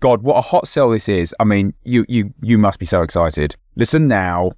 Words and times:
God, 0.00 0.22
what 0.22 0.36
a 0.36 0.42
hot 0.42 0.68
sell 0.68 0.90
this 0.90 1.08
is. 1.08 1.34
I 1.40 1.44
mean, 1.44 1.74
you 1.82 2.04
you 2.08 2.34
you 2.40 2.58
must 2.58 2.78
be 2.78 2.86
so 2.86 3.02
excited. 3.02 3.56
Listen 3.74 4.08
now. 4.08 4.52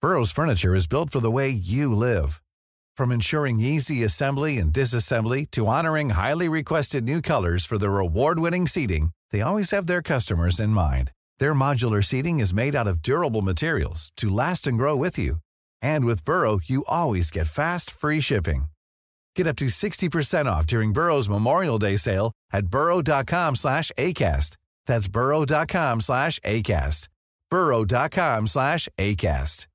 Burrow's 0.00 0.30
furniture 0.30 0.74
is 0.76 0.86
built 0.86 1.10
for 1.10 1.20
the 1.20 1.30
way 1.30 1.48
you 1.48 1.92
live. 1.94 2.40
From 2.96 3.10
ensuring 3.10 3.58
easy 3.60 4.04
assembly 4.04 4.58
and 4.58 4.72
disassembly 4.72 5.50
to 5.50 5.66
honoring 5.66 6.10
highly 6.10 6.48
requested 6.48 7.04
new 7.04 7.20
colors 7.20 7.64
for 7.64 7.78
their 7.78 7.98
award-winning 7.98 8.68
seating, 8.68 9.10
they 9.32 9.40
always 9.40 9.72
have 9.72 9.88
their 9.88 10.02
customers 10.02 10.60
in 10.60 10.70
mind. 10.70 11.10
Their 11.38 11.54
modular 11.54 12.04
seating 12.04 12.38
is 12.38 12.54
made 12.54 12.76
out 12.76 12.86
of 12.86 13.02
durable 13.02 13.42
materials 13.42 14.12
to 14.16 14.28
last 14.28 14.66
and 14.68 14.78
grow 14.78 14.96
with 14.96 15.18
you. 15.18 15.36
And 15.82 16.04
with 16.04 16.24
Burrow, 16.24 16.60
you 16.64 16.84
always 16.86 17.30
get 17.30 17.46
fast, 17.48 17.90
free 17.90 18.20
shipping. 18.20 18.66
Get 19.38 19.46
up 19.46 19.54
to 19.58 19.66
60% 19.66 20.46
off 20.46 20.66
during 20.66 20.92
Burrow's 20.92 21.28
Memorial 21.28 21.78
Day 21.78 21.94
sale 21.94 22.32
at 22.52 22.66
burrow.com 22.66 23.54
slash 23.54 23.92
ACAST. 23.96 24.56
That's 24.84 25.06
burrow.com 25.06 26.00
slash 26.00 26.40
ACAST. 26.40 27.08
burrow.com 27.48 28.48
slash 28.48 28.88
ACAST. 28.98 29.68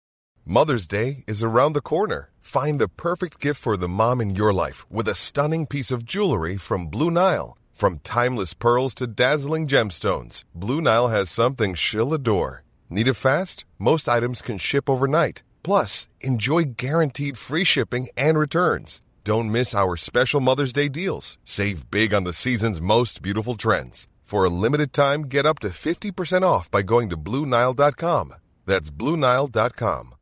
Mother's 0.45 0.86
Day 0.86 1.23
is 1.28 1.41
around 1.41 1.73
the 1.73 1.88
corner. 1.94 2.30
Find 2.41 2.78
the 2.78 2.89
perfect 2.89 3.39
gift 3.39 3.61
for 3.61 3.78
the 3.78 3.88
mom 3.88 4.19
in 4.19 4.36
your 4.36 4.52
life 4.52 4.86
with 4.91 5.08
a 5.08 5.16
stunning 5.16 5.66
piece 5.66 5.91
of 5.91 6.03
jewelry 6.03 6.58
from 6.58 6.88
Blue 6.88 7.09
Nile. 7.09 7.58
From 7.72 8.00
timeless 8.00 8.53
pearls 8.53 8.94
to 8.95 9.08
dazzling 9.08 9.67
gemstones, 9.67 10.44
Blue 10.53 10.81
Nile 10.81 11.08
has 11.08 11.30
something 11.30 11.73
she'll 11.73 12.14
adore. 12.14 12.66
Need 12.89 13.08
it 13.08 13.14
fast? 13.14 13.64
Most 13.80 14.09
items 14.09 14.41
can 14.41 14.58
ship 14.58 14.89
overnight. 14.89 15.41
Plus, 15.64 16.09
enjoy 16.19 16.64
guaranteed 16.75 17.38
free 17.38 17.64
shipping 17.64 18.09
and 18.17 18.38
returns. 18.38 19.00
Don't 19.23 19.52
miss 19.52 19.73
our 19.73 19.95
special 19.95 20.41
Mother's 20.41 20.73
Day 20.73 20.89
deals. 20.89 21.38
Save 21.45 21.89
big 21.89 22.13
on 22.13 22.25
the 22.25 22.33
season's 22.33 22.81
most 22.81 23.21
beautiful 23.21 23.55
trends. 23.55 24.07
For 24.23 24.43
a 24.43 24.49
limited 24.49 24.91
time, 24.91 25.23
get 25.23 25.45
up 25.45 25.59
to 25.59 25.69
50% 25.69 26.43
off 26.43 26.69
by 26.69 26.81
going 26.81 27.09
to 27.09 27.17
BlueNile.com. 27.17 28.33
That's 28.66 28.91
BlueNile.com. 28.91 30.16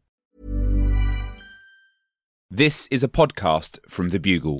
This 2.51 2.87
is 2.91 3.03
a 3.03 3.07
podcast 3.07 3.79
from 3.87 4.09
The 4.09 4.19
Bugle. 4.19 4.59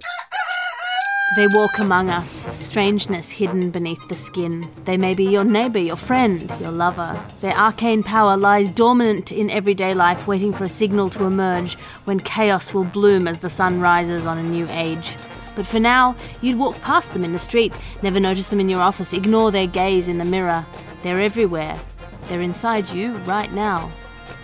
They 1.34 1.48
walk 1.48 1.80
among 1.80 2.10
us, 2.10 2.30
strangeness 2.30 3.30
hidden 3.30 3.72
beneath 3.72 4.06
the 4.10 4.18
skin. 4.18 4.70
They 4.84 4.98
may 4.98 5.14
be 5.14 5.24
your 5.24 5.46
neighbour, 5.46 5.80
your 5.80 5.96
friend, 5.96 6.52
your 6.60 6.72
lover. 6.72 7.18
Their 7.40 7.56
arcane 7.56 8.04
power 8.04 8.36
lies 8.36 8.68
dormant 8.68 9.32
in 9.32 9.50
everyday 9.50 9.94
life, 9.94 10.28
waiting 10.28 10.52
for 10.52 10.66
a 10.66 10.70
signal 10.70 11.09
to 11.12 11.24
emerge 11.24 11.76
when 12.04 12.20
chaos 12.20 12.74
will 12.74 12.84
bloom 12.84 13.30
as 13.30 13.40
the 13.40 13.50
sun 13.50 13.80
rises 13.80 14.26
on 14.26 14.40
a 14.40 14.44
new 14.44 14.68
age. 14.72 15.16
But 15.56 15.66
for 15.66 15.80
now, 15.80 16.18
you'd 16.42 16.59
walk 16.59 16.82
past 16.82 17.14
them 17.14 17.24
in 17.24 17.32
the 17.32 17.40
street, 17.40 17.74
never 18.04 18.20
notice 18.20 18.50
them 18.50 18.59
in 18.59 18.68
your 18.68 18.82
office, 18.82 19.14
ignore 19.14 19.52
their 19.52 19.68
gaze 19.68 20.09
in 20.09 20.18
the 20.18 20.26
mirror. 20.26 20.66
They're 21.02 21.22
everywhere. 21.22 21.80
They're 22.28 22.42
inside 22.42 22.90
you 22.90 23.14
right 23.20 23.54
now. 23.54 23.90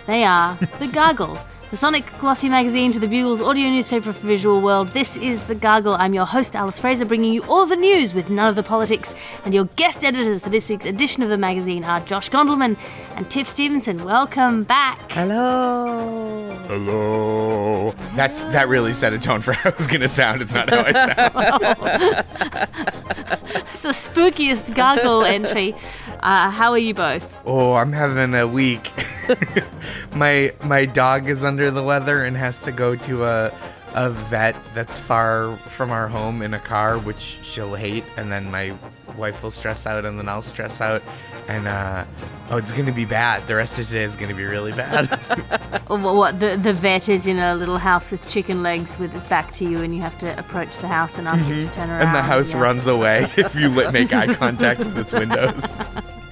They 0.06 0.24
are 0.24 0.56
the 0.78 0.86
Gargle. 0.86 1.38
The 1.70 1.76
Sonic 1.76 2.06
Glossy 2.18 2.48
magazine 2.48 2.92
to 2.92 2.98
the 2.98 3.06
Bugle's 3.06 3.42
audio 3.42 3.68
newspaper 3.68 4.14
for 4.14 4.26
visual 4.26 4.62
world. 4.62 4.88
This 4.88 5.18
is 5.18 5.44
The 5.44 5.54
Gargle. 5.54 5.92
I'm 5.96 6.14
your 6.14 6.24
host, 6.24 6.56
Alice 6.56 6.78
Fraser, 6.78 7.04
bringing 7.04 7.30
you 7.30 7.44
all 7.44 7.66
the 7.66 7.76
news 7.76 8.14
with 8.14 8.30
none 8.30 8.48
of 8.48 8.56
the 8.56 8.62
politics. 8.62 9.14
And 9.44 9.52
your 9.52 9.66
guest 9.76 10.02
editors 10.02 10.40
for 10.40 10.48
this 10.48 10.70
week's 10.70 10.86
edition 10.86 11.22
of 11.22 11.28
the 11.28 11.36
magazine 11.36 11.84
are 11.84 12.00
Josh 12.00 12.30
Gondelman 12.30 12.78
and 13.16 13.30
Tiff 13.30 13.46
Stevenson. 13.46 14.02
Welcome 14.02 14.64
back. 14.64 15.12
Hello. 15.12 16.56
Hello. 16.68 17.94
That's 18.16 18.46
that 18.46 18.68
really 18.68 18.94
set 18.94 19.12
a 19.12 19.18
tone 19.18 19.42
for 19.42 19.52
how 19.52 19.68
I 19.68 19.74
was 19.76 19.86
gonna 19.86 20.08
sound. 20.08 20.40
It's 20.40 20.54
not 20.54 20.70
how 20.70 20.84
I 20.86 22.24
sound. 22.24 22.24
It's 23.80 23.82
the 23.82 23.88
spookiest 23.90 24.74
Gargle 24.74 25.24
entry. 25.24 25.74
Uh, 26.20 26.50
how 26.50 26.72
are 26.72 26.78
you 26.78 26.94
both? 26.94 27.36
oh, 27.46 27.74
I'm 27.74 27.92
having 27.92 28.34
a 28.34 28.46
week. 28.46 28.90
my 30.14 30.52
my 30.64 30.84
dog 30.84 31.28
is 31.28 31.44
under 31.44 31.70
the 31.70 31.82
weather 31.82 32.24
and 32.24 32.36
has 32.36 32.62
to 32.62 32.72
go 32.72 32.96
to 32.96 33.24
a 33.24 33.52
a 33.94 34.10
vet 34.10 34.54
that's 34.74 34.98
far 34.98 35.56
from 35.56 35.90
our 35.90 36.08
home 36.08 36.42
in 36.42 36.54
a 36.54 36.58
car, 36.58 36.98
which 36.98 37.38
she'll 37.42 37.74
hate, 37.74 38.04
and 38.16 38.30
then 38.30 38.50
my 38.50 38.74
wife 39.16 39.42
will 39.42 39.50
stress 39.50 39.86
out, 39.86 40.04
and 40.04 40.18
then 40.18 40.28
I'll 40.28 40.42
stress 40.42 40.80
out, 40.80 41.02
and 41.48 41.66
uh, 41.66 42.04
oh, 42.50 42.58
it's 42.58 42.72
gonna 42.72 42.92
be 42.92 43.04
bad. 43.04 43.46
The 43.46 43.56
rest 43.56 43.78
of 43.78 43.86
today 43.86 44.04
is 44.04 44.16
gonna 44.16 44.34
be 44.34 44.44
really 44.44 44.72
bad. 44.72 45.08
Or 45.90 45.98
what, 45.98 46.16
what 46.16 46.40
the, 46.40 46.58
the 46.58 46.74
vet 46.74 47.08
is 47.08 47.26
in 47.26 47.38
a 47.38 47.54
little 47.54 47.78
house 47.78 48.10
with 48.10 48.28
chicken 48.28 48.62
legs 48.62 48.98
with 48.98 49.14
its 49.16 49.26
back 49.26 49.50
to 49.52 49.64
you, 49.64 49.80
and 49.80 49.94
you 49.94 50.02
have 50.02 50.18
to 50.18 50.38
approach 50.38 50.76
the 50.78 50.86
house 50.86 51.16
and 51.16 51.26
ask 51.26 51.46
it 51.48 51.62
to 51.62 51.70
turn 51.70 51.88
around. 51.88 52.02
and 52.02 52.14
the 52.14 52.20
house 52.20 52.52
yeah. 52.52 52.60
runs 52.60 52.86
away 52.86 53.22
if 53.38 53.54
you 53.54 53.70
let, 53.70 53.94
make 53.94 54.12
eye 54.12 54.34
contact 54.34 54.80
with 54.80 54.98
its 54.98 55.14
windows. 55.14 55.80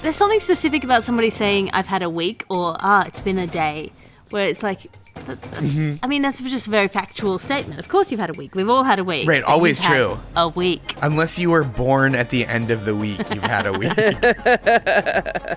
There's 0.03 0.15
something 0.16 0.41
specific 0.41 0.84
about 0.84 1.05
somebody 1.05 1.31
saying, 1.31 1.71
I've 1.72 1.87
had 1.87 2.03
a 2.03 2.10
week, 2.10 2.44
or 2.50 2.76
ah, 2.81 3.06
it's 3.06 3.22
been 3.22 3.38
a 3.38 3.47
day, 3.47 3.93
where 4.28 4.47
it's 4.47 4.62
like, 4.62 4.91
that- 5.27 5.41
Mm-hmm. 5.56 5.97
I 6.03 6.06
mean, 6.06 6.22
that's 6.22 6.41
just 6.41 6.66
a 6.66 6.71
very 6.71 6.88
factual 6.88 7.38
statement. 7.38 7.81
Of 7.81 7.88
course, 7.88 8.10
you've 8.10 8.21
had 8.21 8.31
a 8.31 8.38
week. 8.38 8.54
We've 8.54 8.69
all 8.69 8.84
had 8.84 8.99
a 8.99 9.04
week. 9.04 9.27
Right, 9.27 9.43
always 9.43 9.81
true. 9.81 10.19
A 10.37 10.49
week. 10.49 10.94
Unless 11.03 11.38
you 11.38 11.50
were 11.50 11.65
born 11.65 12.15
at 12.15 12.31
the 12.31 12.47
end 12.47 12.71
of 12.71 12.84
the 12.84 12.94
week, 12.94 13.19
you've 13.34 13.43
had 13.43 13.66
a 13.66 13.72
week. 13.72 13.93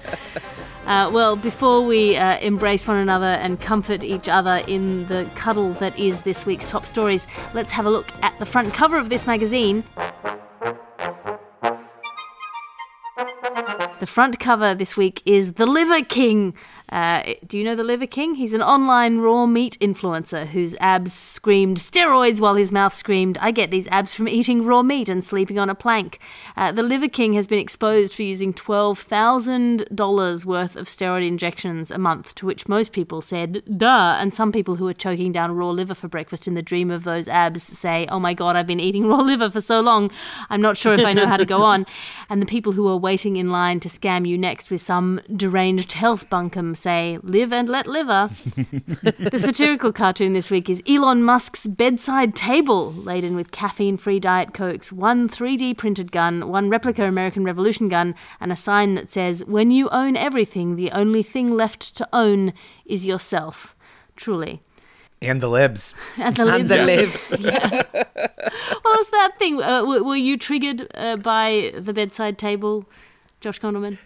Uh, 0.88 1.08
well, 1.12 1.36
before 1.36 1.82
we 1.86 2.18
uh, 2.18 2.40
embrace 2.40 2.88
one 2.88 2.98
another 2.98 3.28
and 3.28 3.62
comfort 3.62 4.04
each 4.04 4.28
other 4.28 4.64
in 4.66 5.06
the 5.06 5.30
cuddle 5.36 5.74
that 5.74 5.96
is 6.00 6.24
this 6.24 6.48
week's 6.48 6.66
top 6.66 6.84
stories, 6.84 7.28
let's 7.54 7.72
have 7.72 7.86
a 7.86 7.90
look 7.92 8.08
at 8.24 8.34
the 8.40 8.46
front 8.46 8.74
cover 8.74 8.98
of 8.98 9.10
this 9.10 9.28
magazine. 9.28 9.84
The 14.00 14.08
front 14.08 14.40
cover 14.40 14.74
this 14.74 14.98
week 14.98 15.22
is 15.26 15.54
The 15.54 15.68
Liver 15.68 16.02
King. 16.06 16.56
Uh, 16.92 17.36
do 17.46 17.58
you 17.58 17.64
know 17.64 17.76
The 17.76 17.84
Liver 17.84 18.08
King? 18.08 18.36
He's 18.36 18.54
an 18.54 18.62
online 18.62 19.20
raw 19.20 19.46
meat 19.46 19.78
influencer 19.80 20.48
whose 20.48 20.76
abs 20.80 21.14
screamed 21.14 21.78
steroids 21.78 22.42
while 22.42 22.56
his 22.56 22.72
mouth 22.72 22.94
screamed, 22.94 23.38
I 23.40 23.52
get 23.52 23.70
these 23.70 23.88
abs 23.90 24.14
from 24.14 24.28
eating 24.28 24.66
raw 24.66 24.82
meat 24.82 25.10
and 25.10 25.24
sleeping 25.24 25.60
on 25.60 25.70
a 25.70 25.76
plank. 25.76 26.20
Uh, 26.58 26.72
the 26.72 26.84
Liver 26.84 27.08
King 27.08 27.34
has 27.34 27.48
been 27.48 27.60
exposed 27.60 28.14
for 28.14 28.24
using 28.24 28.54
$12,000 28.54 30.46
worth 30.46 30.76
of 30.76 30.88
steroid 30.88 31.28
injections 31.28 31.92
a 31.92 31.98
month, 31.98 32.34
to 32.36 32.46
which 32.46 32.68
most 32.68 32.92
people 32.92 33.22
said, 33.22 33.62
duh. 33.78 34.18
And 34.20 34.34
some 34.34 34.52
people 34.52 34.76
who 34.76 34.88
are 34.88 34.94
choking 34.94 35.32
down 35.32 35.56
raw 35.56 35.70
liver 35.70 35.94
for 35.94 36.08
breakfast 36.08 36.48
in 36.48 36.56
the 36.56 36.62
dream 36.62 36.90
of 36.90 37.04
those 37.04 37.28
abs 37.28 37.64
say, 37.64 38.08
oh 38.10 38.20
my 38.20 38.34
god, 38.34 38.56
I've 38.56 38.68
been 38.68 38.80
eating 38.80 39.08
raw 39.08 39.18
liver 39.18 39.50
for 39.50 39.62
so 39.62 39.80
long, 39.80 40.12
I'm 40.50 40.62
not 40.62 40.78
sure 40.78 40.94
if 40.94 41.06
I 41.06 41.14
know 41.14 41.28
how 41.28 41.38
to 41.38 41.46
go 41.46 41.64
on. 41.64 41.86
And 42.32 42.42
the 42.42 42.46
people 42.46 42.74
who 42.74 42.88
are 42.88 42.98
waiting 42.98 43.38
in 43.38 43.50
line 43.50 43.80
to 43.80 43.90
scam 43.90 44.28
you 44.28 44.38
next 44.38 44.70
with 44.70 44.82
some 44.82 45.20
deranged 45.36 45.94
health 45.94 46.30
bunkum 46.30 46.76
say, 46.80 47.20
live 47.24 47.52
and 47.54 47.70
let 47.70 47.88
liver. 47.88 48.30
the 49.20 49.38
satirical 49.38 49.92
cartoon 49.92 50.34
this 50.34 50.50
week 50.50 50.70
is 50.70 50.82
Elon 50.88 51.24
Musk's 51.24 51.68
bedside 51.68 52.36
table, 52.36 52.94
laden 52.94 53.36
with 53.36 53.52
caffeine 53.52 53.98
free 53.98 54.20
Diet 54.20 54.54
Cokes, 54.54 54.92
one 54.92 55.28
3D 55.30 55.78
printed 55.78 56.12
gun, 56.12 56.50
one 56.50 56.70
replica 56.70 57.06
American 57.06 57.44
Revolution 57.44 57.90
gun, 57.90 58.16
and 58.40 58.52
a 58.52 58.56
sign 58.56 58.96
that 58.96 59.12
says, 59.12 59.46
When 59.46 59.72
you 59.72 59.90
own 59.90 60.16
everything, 60.16 60.76
the 60.76 60.92
only 60.92 61.24
thing 61.24 61.52
left 61.52 61.96
to 61.98 62.08
own 62.14 62.54
is 62.86 63.06
yourself. 63.06 63.76
Truly. 64.16 64.62
and 65.22 65.42
the 65.42 65.50
libs. 65.50 65.96
And 66.18 66.36
the 66.36 66.48
And 66.48 66.68
the 66.70 66.84
libs. 66.84 67.36
yeah. 67.40 67.84
What 68.82 68.98
was 68.98 69.10
that 69.12 69.32
thing? 69.38 69.62
Uh, 69.62 69.84
were, 69.86 70.04
were 70.04 70.16
you 70.16 70.38
triggered 70.38 70.88
uh, 70.96 71.18
by 71.18 71.74
the 71.78 71.94
bedside 71.94 72.38
table, 72.38 72.86
Josh 73.42 73.60
Gondelman? 73.60 73.98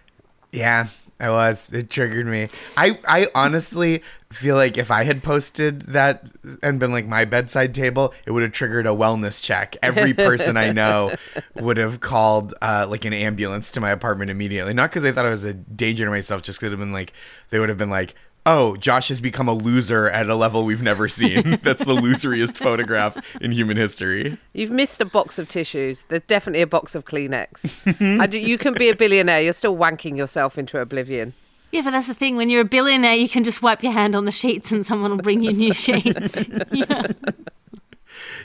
Yeah, 0.52 0.88
I 1.19 1.30
was. 1.30 1.69
It 1.71 1.89
triggered 1.89 2.25
me. 2.25 2.48
I, 2.75 3.00
I 3.07 3.27
honestly 3.33 4.04
feel 4.31 4.56
like 4.56 4.77
if 4.77 4.92
I 4.92 5.04
had 5.04 5.24
posted 5.24 5.81
that 5.81 6.25
and 6.62 6.80
been 6.80 6.92
like 6.92 7.06
my 7.06 7.25
bedside 7.25 7.74
table, 7.74 8.13
it 8.25 8.31
would 8.31 8.44
have 8.44 8.51
triggered 8.51 8.88
a 8.88 8.89
wellness 8.89 9.42
check. 9.42 9.77
Every 9.81 10.13
person 10.13 10.57
I 10.57 10.71
know 10.71 11.15
would 11.56 11.77
have 11.77 12.00
called 12.00 12.56
uh, 12.62 12.88
like 12.89 13.06
an 13.06 13.13
ambulance 13.13 13.71
to 13.71 13.81
my 13.81 13.92
apartment 13.92 14.31
immediately. 14.31 14.74
Not 14.74 14.89
because 14.89 15.04
they 15.04 15.12
thought 15.12 15.25
I 15.25 15.30
was 15.30 15.44
a 15.44 15.54
danger 15.54 16.06
to 16.06 16.12
myself, 16.12 16.42
just 16.42 16.60
because 16.60 16.74
it 16.74 16.77
have 16.77 16.80
been 16.80 16.92
like 16.92 17.13
they 17.51 17.59
would 17.59 17.69
have 17.69 17.77
been 17.77 17.92
like, 17.92 18.16
"Oh, 18.45 18.75
Josh 18.75 19.10
has 19.10 19.22
become 19.22 19.48
a 19.48 19.54
loser 19.54 20.10
at 20.10 20.30
a 20.30 20.36
level 20.36 20.66
we've 20.66 20.81
never 20.81 21.07
seen." 21.07 21.60
That's 21.63 21.84
the 21.84 21.95
loseriest 21.95 22.57
photograph 22.57 23.18
in 23.42 23.51
human 23.51 23.78
history. 23.78 24.38
You've 24.54 24.72
missed 24.72 25.01
a 25.01 25.06
box 25.06 25.40
of 25.40 25.48
tissues. 25.48 26.04
There's 26.10 26.22
definitely 26.24 26.62
a 26.62 26.68
box 26.68 26.95
of 26.95 27.06
Kleenex. 27.06 28.19
I 28.22 28.28
do, 28.28 28.40
you 28.40 28.57
can 28.57 28.74
be 28.74 28.90
a 28.90 28.95
billionaire. 28.95 29.42
You're 29.42 29.54
still 29.54 29.75
wanking 29.78 30.18
yourself 30.18 30.57
into 30.57 30.80
oblivion. 30.80 31.34
Yeah, 31.72 31.81
but 31.81 31.92
that's 31.92 32.07
the 32.07 32.13
thing. 32.13 32.36
When 32.36 32.50
you're 32.51 32.62
a 32.62 32.66
billionaire, 32.66 33.16
you 33.16 33.28
can 33.28 33.44
just 33.44 33.63
wipe 33.63 33.81
your 33.81 33.94
hand 33.94 34.16
on 34.16 34.25
the 34.25 34.31
sheets 34.31 34.72
and 34.72 34.86
someone 34.86 35.10
will 35.12 35.18
bring 35.24 35.44
you 35.44 35.51
new 35.54 35.74
sheets. 35.86 36.48
yeah. 36.72 37.07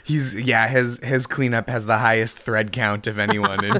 He's 0.03 0.33
yeah, 0.41 0.67
his 0.67 0.99
his 1.03 1.27
cleanup 1.27 1.69
has 1.69 1.85
the 1.85 1.97
highest 1.99 2.39
thread 2.39 2.71
count 2.71 3.05
of 3.05 3.19
anyone 3.19 3.63
in, 3.63 3.73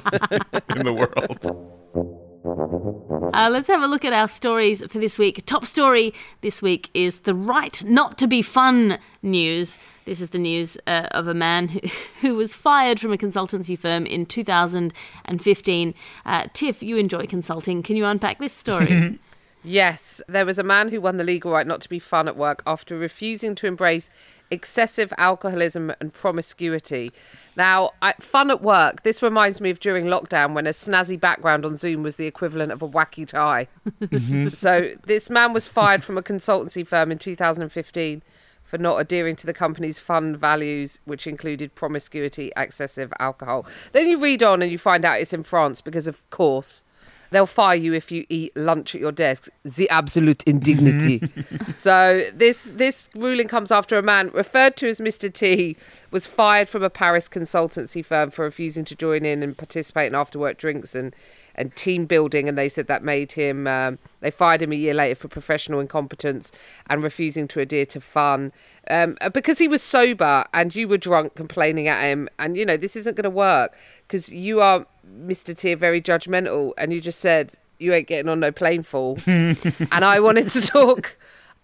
in 0.75 0.83
the 0.83 0.93
world. 0.93 2.28
Uh, 2.45 3.49
let's 3.51 3.67
have 3.67 3.81
a 3.81 3.87
look 3.87 4.05
at 4.05 4.13
our 4.13 4.27
stories 4.27 4.83
for 4.85 4.99
this 4.99 5.19
week. 5.19 5.45
Top 5.45 5.65
story 5.65 6.13
this 6.41 6.61
week 6.61 6.89
is 6.93 7.19
the 7.19 7.33
right 7.33 7.83
not 7.83 8.17
to 8.17 8.27
be 8.27 8.41
fun 8.41 8.97
news. 9.21 9.77
This 10.05 10.21
is 10.21 10.29
the 10.29 10.39
news 10.39 10.77
uh, 10.87 11.07
of 11.11 11.27
a 11.27 11.33
man 11.33 11.67
who, 11.67 11.79
who 12.21 12.35
was 12.35 12.53
fired 12.53 12.99
from 12.99 13.11
a 13.11 13.17
consultancy 13.17 13.77
firm 13.77 14.05
in 14.05 14.25
2015. 14.25 15.93
Uh, 16.25 16.45
Tiff, 16.53 16.81
you 16.81 16.97
enjoy 16.97 17.25
consulting. 17.25 17.83
Can 17.83 17.95
you 17.95 18.05
unpack 18.05 18.39
this 18.39 18.53
story? 18.53 19.19
Yes, 19.63 20.21
there 20.27 20.45
was 20.45 20.57
a 20.57 20.63
man 20.63 20.89
who 20.89 21.01
won 21.01 21.17
the 21.17 21.23
legal 21.23 21.51
right 21.51 21.67
not 21.67 21.81
to 21.81 21.89
be 21.89 21.99
fun 21.99 22.27
at 22.27 22.37
work 22.37 22.63
after 22.65 22.97
refusing 22.97 23.55
to 23.55 23.67
embrace 23.67 24.09
excessive 24.51 25.13
alcoholism 25.17 25.93
and 25.99 26.13
promiscuity. 26.13 27.11
Now, 27.55 27.91
I, 28.01 28.13
fun 28.13 28.51
at 28.51 28.61
work, 28.61 29.03
this 29.03 29.21
reminds 29.21 29.59
me 29.59 29.69
of 29.69 29.79
during 29.79 30.05
lockdown 30.05 30.53
when 30.53 30.65
a 30.65 30.71
snazzy 30.71 31.19
background 31.19 31.65
on 31.65 31.75
Zoom 31.75 32.03
was 32.03 32.15
the 32.15 32.25
equivalent 32.25 32.71
of 32.71 32.81
a 32.81 32.87
wacky 32.87 33.27
tie. 33.27 33.67
Mm-hmm. 34.01 34.49
So, 34.49 34.91
this 35.05 35.29
man 35.29 35.51
was 35.53 35.67
fired 35.67 36.03
from 36.03 36.17
a 36.17 36.23
consultancy 36.23 36.87
firm 36.87 37.11
in 37.11 37.17
2015 37.17 38.23
for 38.63 38.77
not 38.77 38.97
adhering 38.97 39.35
to 39.35 39.47
the 39.47 39.53
company's 39.53 39.99
fun 39.99 40.37
values, 40.37 40.99
which 41.05 41.27
included 41.27 41.73
promiscuity, 41.75 42.51
excessive 42.55 43.11
alcohol. 43.19 43.65
Then 43.91 44.07
you 44.07 44.21
read 44.21 44.43
on 44.43 44.61
and 44.61 44.71
you 44.71 44.77
find 44.77 45.03
out 45.03 45.19
it's 45.19 45.33
in 45.33 45.43
France 45.43 45.81
because, 45.81 46.07
of 46.07 46.27
course, 46.29 46.83
they'll 47.31 47.45
fire 47.45 47.75
you 47.75 47.93
if 47.93 48.11
you 48.11 48.25
eat 48.29 48.55
lunch 48.55 48.95
at 48.95 49.01
your 49.01 49.11
desk. 49.11 49.49
The 49.63 49.89
absolute 49.89 50.43
indignity. 50.43 51.21
so 51.75 52.21
this 52.33 52.69
this 52.73 53.09
ruling 53.15 53.47
comes 53.47 53.71
after 53.71 53.97
a 53.97 54.01
man 54.01 54.29
referred 54.29 54.75
to 54.77 54.89
as 54.89 54.99
Mr. 54.99 55.31
T 55.31 55.77
was 56.11 56.25
fired 56.25 56.69
from 56.69 56.83
a 56.83 56.89
Paris 56.89 57.29
consultancy 57.29 58.03
firm 58.03 58.29
for 58.29 58.45
refusing 58.45 58.85
to 58.85 58.95
join 58.95 59.25
in 59.25 59.43
and 59.43 59.57
participate 59.57 60.07
in 60.07 60.15
after 60.15 60.39
work 60.39 60.57
drinks 60.57 60.95
and 60.95 61.15
and 61.59 61.75
team 61.75 62.05
building 62.05 62.47
and 62.47 62.57
they 62.57 62.69
said 62.69 62.87
that 62.87 63.03
made 63.03 63.33
him 63.33 63.67
um, 63.67 63.99
they 64.21 64.31
fired 64.31 64.61
him 64.61 64.71
a 64.71 64.75
year 64.75 64.93
later 64.93 65.13
for 65.13 65.27
professional 65.27 65.79
incompetence 65.79 66.51
and 66.89 67.03
refusing 67.03 67.47
to 67.49 67.59
adhere 67.59 67.85
to 67.85 67.99
fun. 67.99 68.51
Um, 68.89 69.17
because 69.33 69.59
he 69.59 69.67
was 69.67 69.83
sober 69.83 70.45
and 70.53 70.73
you 70.73 70.87
were 70.87 70.97
drunk 70.97 71.35
complaining 71.35 71.87
at 71.87 72.01
him 72.01 72.29
and 72.39 72.57
you 72.57 72.65
know 72.65 72.77
this 72.77 72.95
isn't 72.95 73.15
going 73.15 73.25
to 73.25 73.29
work 73.29 73.77
because 74.07 74.31
you 74.31 74.61
are 74.61 74.85
mr 75.21 75.55
t 75.55 75.73
very 75.75 76.01
judgmental 76.01 76.71
and 76.77 76.91
you 76.91 77.01
just 77.01 77.19
said 77.19 77.53
you 77.77 77.93
ain't 77.93 78.07
getting 78.07 78.29
on 78.29 78.39
no 78.39 78.51
plane 78.51 78.81
fool. 78.81 79.19
And 79.27 80.05
i 80.05 80.19
wanted 80.19 80.49
to 80.49 80.61
talk 80.61 81.17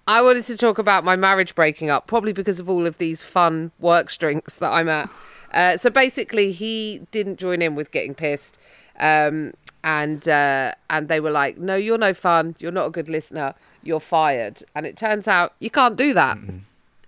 I 0.07 0.21
wanted 0.21 0.43
to 0.45 0.57
talk 0.57 0.77
about 0.77 1.03
my 1.03 1.15
marriage 1.15 1.55
breaking 1.55 1.89
up, 1.89 2.05
probably 2.05 2.31
because 2.31 2.59
of 2.59 2.69
all 2.69 2.85
of 2.85 2.99
these 2.99 3.23
fun 3.23 3.71
work 3.79 4.11
drinks 4.11 4.57
that 4.57 4.71
I'm 4.71 4.87
at. 4.87 5.09
Uh, 5.51 5.77
so 5.77 5.89
basically, 5.89 6.51
he 6.51 7.01
didn't 7.09 7.37
join 7.37 7.61
in 7.61 7.73
with 7.73 7.89
getting 7.89 8.13
pissed, 8.13 8.59
um, 8.99 9.53
and 9.83 10.27
uh, 10.27 10.73
and 10.89 11.07
they 11.07 11.19
were 11.19 11.31
like, 11.31 11.57
"No, 11.57 11.75
you're 11.75 11.97
no 11.97 12.13
fun. 12.13 12.55
You're 12.59 12.71
not 12.71 12.87
a 12.87 12.91
good 12.91 13.09
listener. 13.09 13.53
You're 13.83 13.99
fired." 13.99 14.63
And 14.73 14.85
it 14.85 14.97
turns 14.97 15.27
out 15.27 15.53
you 15.59 15.69
can't 15.69 15.95
do 15.95 16.13
that. 16.13 16.37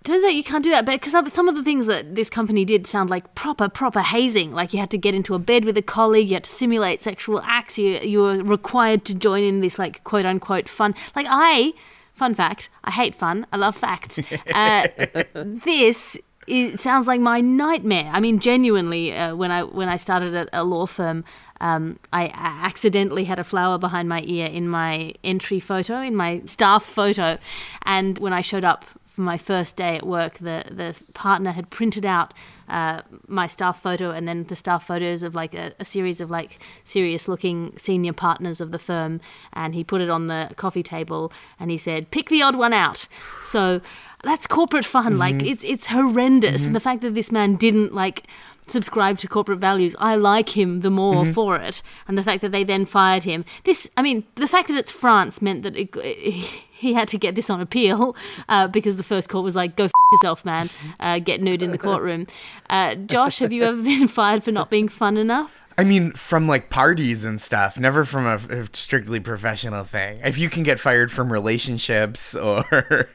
Turns 0.04 0.24
out 0.24 0.34
you 0.34 0.44
can't 0.44 0.64
do 0.64 0.70
that, 0.70 0.86
but 0.86 0.92
because 0.92 1.32
some 1.32 1.48
of 1.48 1.54
the 1.54 1.62
things 1.62 1.86
that 1.86 2.14
this 2.14 2.30
company 2.30 2.64
did 2.64 2.86
sound 2.86 3.10
like 3.10 3.34
proper, 3.34 3.68
proper 3.68 4.00
hazing. 4.00 4.52
Like 4.52 4.72
you 4.72 4.78
had 4.78 4.90
to 4.92 4.96
get 4.96 5.14
into 5.14 5.34
a 5.34 5.38
bed 5.38 5.64
with 5.64 5.76
a 5.76 5.82
colleague, 5.82 6.28
you 6.28 6.34
had 6.34 6.44
to 6.44 6.50
simulate 6.50 7.02
sexual 7.02 7.40
acts, 7.42 7.78
you 7.78 7.98
you 7.98 8.20
were 8.20 8.42
required 8.42 9.04
to 9.06 9.14
join 9.14 9.42
in 9.42 9.60
this 9.60 9.78
like 9.78 10.04
quote 10.04 10.24
unquote 10.24 10.68
fun. 10.68 10.94
Like 11.16 11.26
I, 11.28 11.74
fun 12.14 12.32
fact, 12.34 12.70
I 12.84 12.92
hate 12.92 13.14
fun. 13.14 13.46
I 13.52 13.56
love 13.56 13.76
facts. 13.76 14.20
Uh, 14.54 14.86
this 15.34 16.18
it 16.48 16.80
sounds 16.80 17.06
like 17.06 17.20
my 17.20 17.40
nightmare. 17.40 18.10
I 18.12 18.20
mean, 18.20 18.38
genuinely, 18.38 19.12
uh, 19.12 19.34
when 19.36 19.50
I 19.50 19.62
when 19.62 19.88
I 19.88 19.96
started 19.96 20.34
at 20.34 20.48
a 20.52 20.64
law 20.64 20.86
firm, 20.86 21.24
um, 21.60 21.98
I 22.12 22.30
accidentally 22.34 23.24
had 23.24 23.38
a 23.38 23.44
flower 23.44 23.78
behind 23.78 24.08
my 24.08 24.22
ear 24.24 24.46
in 24.46 24.68
my 24.68 25.14
entry 25.22 25.60
photo, 25.60 26.00
in 26.00 26.16
my 26.16 26.42
staff 26.44 26.84
photo, 26.84 27.38
and 27.84 28.18
when 28.18 28.32
I 28.32 28.40
showed 28.40 28.64
up 28.64 28.84
for 29.18 29.22
my 29.22 29.36
first 29.36 29.74
day 29.74 29.96
at 29.96 30.06
work, 30.06 30.34
the 30.38 30.62
the 30.70 30.94
partner 31.12 31.50
had 31.50 31.70
printed 31.70 32.06
out 32.06 32.32
uh, 32.68 33.02
my 33.26 33.48
staff 33.48 33.82
photo 33.82 34.12
and 34.12 34.28
then 34.28 34.44
the 34.44 34.54
staff 34.54 34.86
photos 34.86 35.24
of 35.24 35.34
like 35.34 35.56
a, 35.56 35.72
a 35.80 35.84
series 35.84 36.20
of 36.20 36.30
like 36.30 36.60
serious 36.84 37.26
looking 37.26 37.76
senior 37.76 38.12
partners 38.12 38.60
of 38.60 38.70
the 38.70 38.78
firm, 38.78 39.20
and 39.52 39.74
he 39.74 39.82
put 39.82 40.00
it 40.00 40.08
on 40.08 40.28
the 40.28 40.52
coffee 40.54 40.84
table 40.84 41.32
and 41.58 41.68
he 41.68 41.76
said, 41.76 42.12
"Pick 42.12 42.28
the 42.28 42.42
odd 42.42 42.54
one 42.54 42.72
out." 42.72 43.08
So 43.42 43.80
that's 44.22 44.46
corporate 44.46 44.84
fun. 44.84 45.18
Like 45.18 45.42
it's 45.44 45.64
it's 45.64 45.88
horrendous, 45.88 46.64
and 46.66 46.76
the 46.76 46.80
fact 46.80 47.00
that 47.00 47.16
this 47.16 47.32
man 47.32 47.56
didn't 47.56 47.92
like 47.92 48.22
subscribe 48.70 49.18
to 49.18 49.28
corporate 49.28 49.58
values, 49.58 49.94
I 49.98 50.16
like 50.16 50.56
him 50.56 50.80
the 50.80 50.90
more 50.90 51.26
for 51.26 51.56
it. 51.56 51.82
And 52.06 52.16
the 52.16 52.22
fact 52.22 52.42
that 52.42 52.52
they 52.52 52.64
then 52.64 52.84
fired 52.86 53.24
him, 53.24 53.44
this, 53.64 53.90
I 53.96 54.02
mean, 54.02 54.24
the 54.34 54.48
fact 54.48 54.68
that 54.68 54.76
it's 54.76 54.92
France 54.92 55.40
meant 55.42 55.62
that 55.62 55.76
it, 55.76 55.94
he 56.78 56.94
had 56.94 57.08
to 57.08 57.18
get 57.18 57.34
this 57.34 57.50
on 57.50 57.60
appeal 57.60 58.16
uh, 58.48 58.68
because 58.68 58.96
the 58.96 59.02
first 59.02 59.28
court 59.28 59.44
was 59.44 59.56
like, 59.56 59.76
"Go 59.76 59.84
f- 59.84 59.92
yourself, 60.12 60.44
man, 60.44 60.70
uh, 61.00 61.18
get 61.18 61.42
nude 61.42 61.62
in 61.62 61.72
the 61.72 61.78
courtroom." 61.78 62.26
Uh, 62.70 62.94
Josh, 62.94 63.40
have 63.40 63.52
you 63.52 63.64
ever 63.64 63.82
been 63.82 64.08
fired 64.18 64.44
for 64.44 64.52
not 64.52 64.70
being 64.70 64.88
fun 64.88 65.16
enough? 65.16 65.60
I 65.76 65.84
mean, 65.84 66.10
from 66.12 66.48
like 66.48 66.70
parties 66.70 67.24
and 67.24 67.40
stuff, 67.40 67.78
never 67.78 68.04
from 68.04 68.26
a, 68.26 68.62
a 68.62 68.66
strictly 68.72 69.20
professional 69.20 69.84
thing. 69.84 70.20
If 70.24 70.36
you 70.36 70.50
can 70.50 70.64
get 70.64 70.80
fired 70.80 71.12
from 71.12 71.32
relationships 71.32 72.34
or 72.34 73.08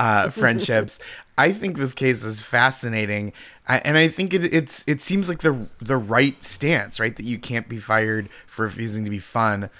uh, 0.00 0.28
friendships, 0.28 0.98
I 1.40 1.52
think 1.52 1.78
this 1.78 1.94
case 1.94 2.22
is 2.22 2.38
fascinating, 2.38 3.32
I, 3.66 3.78
and 3.78 3.96
I 3.96 4.08
think 4.08 4.34
it, 4.34 4.52
it's 4.52 4.84
it 4.86 5.00
seems 5.00 5.26
like 5.26 5.38
the 5.38 5.70
the 5.80 5.96
right 5.96 6.42
stance, 6.44 7.00
right? 7.00 7.16
That 7.16 7.24
you 7.24 7.38
can't 7.38 7.66
be 7.66 7.78
fired 7.78 8.28
for 8.46 8.66
refusing 8.66 9.04
to 9.04 9.10
be 9.10 9.20
fun. 9.20 9.70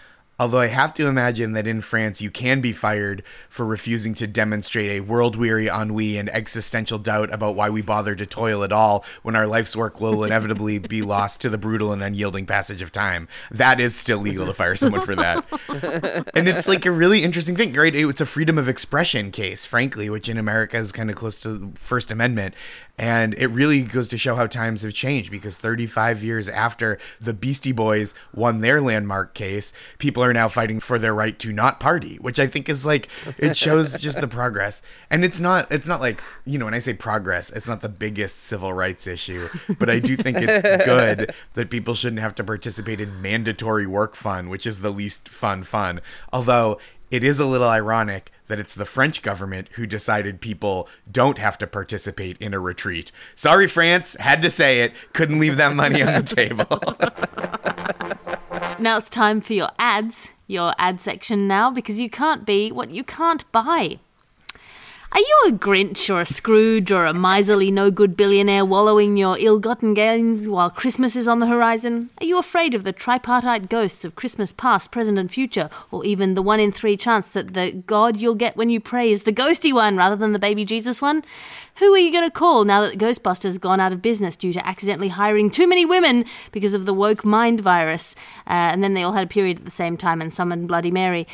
Although 0.40 0.60
I 0.60 0.68
have 0.68 0.94
to 0.94 1.06
imagine 1.06 1.52
that 1.52 1.66
in 1.66 1.82
France 1.82 2.22
you 2.22 2.30
can 2.30 2.62
be 2.62 2.72
fired 2.72 3.22
for 3.50 3.66
refusing 3.66 4.14
to 4.14 4.26
demonstrate 4.26 4.90
a 4.90 5.00
world 5.00 5.36
weary 5.36 5.68
ennui 5.68 6.16
and 6.16 6.30
existential 6.30 6.98
doubt 6.98 7.30
about 7.30 7.56
why 7.56 7.68
we 7.68 7.82
bother 7.82 8.14
to 8.14 8.24
toil 8.24 8.64
at 8.64 8.72
all 8.72 9.04
when 9.22 9.36
our 9.36 9.46
life's 9.46 9.76
work 9.76 10.00
will 10.00 10.24
inevitably 10.30 10.78
be 10.78 11.02
lost 11.02 11.42
to 11.42 11.50
the 11.50 11.58
brutal 11.58 11.92
and 11.92 12.02
unyielding 12.02 12.46
passage 12.46 12.80
of 12.80 12.90
time. 12.90 13.28
That 13.50 13.80
is 13.80 13.94
still 13.94 14.16
legal 14.16 14.46
to 14.46 14.54
fire 14.54 14.76
someone 14.76 15.02
for 15.02 15.14
that. 15.14 15.44
and 16.34 16.48
it's 16.48 16.66
like 16.66 16.86
a 16.86 16.90
really 16.90 17.22
interesting 17.22 17.54
thing, 17.54 17.74
right? 17.74 17.94
It's 17.94 18.22
a 18.22 18.26
freedom 18.26 18.56
of 18.56 18.66
expression 18.66 19.32
case, 19.32 19.66
frankly, 19.66 20.08
which 20.08 20.30
in 20.30 20.38
America 20.38 20.78
is 20.78 20.90
kind 20.90 21.10
of 21.10 21.16
close 21.16 21.42
to 21.42 21.50
the 21.50 21.78
First 21.78 22.10
Amendment. 22.10 22.54
And 23.00 23.32
it 23.38 23.46
really 23.46 23.80
goes 23.80 24.08
to 24.08 24.18
show 24.18 24.36
how 24.36 24.46
times 24.46 24.82
have 24.82 24.92
changed 24.92 25.30
because 25.30 25.56
35 25.56 26.22
years 26.22 26.50
after 26.50 26.98
the 27.18 27.32
Beastie 27.32 27.72
Boys 27.72 28.14
won 28.34 28.60
their 28.60 28.78
landmark 28.78 29.32
case, 29.32 29.72
people 29.96 30.22
are 30.22 30.34
now 30.34 30.48
fighting 30.48 30.80
for 30.80 30.98
their 30.98 31.14
right 31.14 31.38
to 31.38 31.50
not 31.50 31.80
party, 31.80 32.16
which 32.16 32.38
I 32.38 32.46
think 32.46 32.68
is 32.68 32.84
like 32.84 33.08
it 33.38 33.56
shows 33.56 33.98
just 33.98 34.20
the 34.20 34.28
progress. 34.28 34.82
And 35.08 35.24
it's 35.24 35.40
not 35.40 35.72
it's 35.72 35.88
not 35.88 36.02
like, 36.02 36.22
you 36.44 36.58
know, 36.58 36.66
when 36.66 36.74
I 36.74 36.78
say 36.78 36.92
progress, 36.92 37.48
it's 37.48 37.66
not 37.70 37.80
the 37.80 37.88
biggest 37.88 38.40
civil 38.40 38.74
rights 38.74 39.06
issue, 39.06 39.48
but 39.78 39.88
I 39.88 39.98
do 39.98 40.14
think 40.14 40.36
it's 40.38 40.62
good 40.62 41.34
that 41.54 41.70
people 41.70 41.94
shouldn't 41.94 42.20
have 42.20 42.34
to 42.34 42.44
participate 42.44 43.00
in 43.00 43.22
mandatory 43.22 43.86
work 43.86 44.14
fun, 44.14 44.50
which 44.50 44.66
is 44.66 44.80
the 44.80 44.90
least 44.90 45.26
fun 45.26 45.62
fun. 45.62 46.02
Although 46.34 46.78
it 47.10 47.24
is 47.24 47.40
a 47.40 47.46
little 47.46 47.68
ironic 47.68 48.30
that 48.50 48.60
it's 48.60 48.74
the 48.74 48.84
French 48.84 49.22
government 49.22 49.68
who 49.72 49.86
decided 49.86 50.40
people 50.40 50.88
don't 51.10 51.38
have 51.38 51.56
to 51.58 51.66
participate 51.66 52.36
in 52.38 52.52
a 52.52 52.60
retreat. 52.60 53.10
Sorry, 53.34 53.66
France, 53.66 54.14
had 54.20 54.42
to 54.42 54.50
say 54.50 54.82
it. 54.82 54.92
Couldn't 55.14 55.40
leave 55.40 55.56
that 55.56 55.74
money 55.74 56.02
on 56.02 56.12
the 56.12 56.22
table. 56.22 56.66
Now 58.80 58.96
it's 58.96 59.10
time 59.10 59.42
for 59.42 59.52
your 59.52 59.68
ads, 59.78 60.32
your 60.46 60.72
ad 60.78 61.02
section 61.02 61.46
now, 61.46 61.70
because 61.70 62.00
you 62.00 62.08
can't 62.08 62.46
be 62.46 62.72
what 62.72 62.90
you 62.90 63.04
can't 63.04 63.50
buy. 63.52 64.00
Are 65.12 65.18
you 65.18 65.42
a 65.48 65.50
Grinch 65.50 66.08
or 66.08 66.20
a 66.20 66.24
Scrooge 66.24 66.92
or 66.92 67.04
a 67.04 67.12
miserly 67.12 67.72
no 67.72 67.90
good 67.90 68.16
billionaire 68.16 68.64
wallowing 68.64 69.16
your 69.16 69.36
ill 69.40 69.58
gotten 69.58 69.92
gains 69.92 70.48
while 70.48 70.70
Christmas 70.70 71.16
is 71.16 71.26
on 71.26 71.40
the 71.40 71.48
horizon? 71.48 72.10
Are 72.20 72.24
you 72.24 72.38
afraid 72.38 72.76
of 72.76 72.84
the 72.84 72.92
tripartite 72.92 73.68
ghosts 73.68 74.04
of 74.04 74.14
Christmas 74.14 74.52
past, 74.52 74.92
present, 74.92 75.18
and 75.18 75.28
future, 75.28 75.68
or 75.90 76.04
even 76.04 76.34
the 76.34 76.42
one 76.42 76.60
in 76.60 76.70
three 76.70 76.96
chance 76.96 77.32
that 77.32 77.54
the 77.54 77.72
God 77.72 78.18
you'll 78.18 78.36
get 78.36 78.56
when 78.56 78.70
you 78.70 78.78
pray 78.78 79.10
is 79.10 79.24
the 79.24 79.32
ghosty 79.32 79.72
one 79.72 79.96
rather 79.96 80.14
than 80.14 80.32
the 80.32 80.38
baby 80.38 80.64
Jesus 80.64 81.02
one? 81.02 81.24
Who 81.80 81.92
are 81.92 81.98
you 81.98 82.12
going 82.12 82.24
to 82.24 82.30
call 82.30 82.64
now 82.64 82.82
that 82.82 82.98
Ghostbusters 82.98 83.44
has 83.44 83.58
gone 83.58 83.80
out 83.80 83.92
of 83.92 84.00
business 84.00 84.36
due 84.36 84.52
to 84.52 84.64
accidentally 84.64 85.08
hiring 85.08 85.50
too 85.50 85.66
many 85.66 85.84
women 85.84 86.24
because 86.52 86.72
of 86.72 86.86
the 86.86 86.94
woke 86.94 87.24
mind 87.24 87.58
virus? 87.58 88.14
Uh, 88.46 88.70
and 88.70 88.84
then 88.84 88.94
they 88.94 89.02
all 89.02 89.14
had 89.14 89.24
a 89.24 89.28
period 89.28 89.58
at 89.58 89.64
the 89.64 89.72
same 89.72 89.96
time 89.96 90.20
and 90.20 90.32
summoned 90.32 90.68
Bloody 90.68 90.92
Mary. 90.92 91.26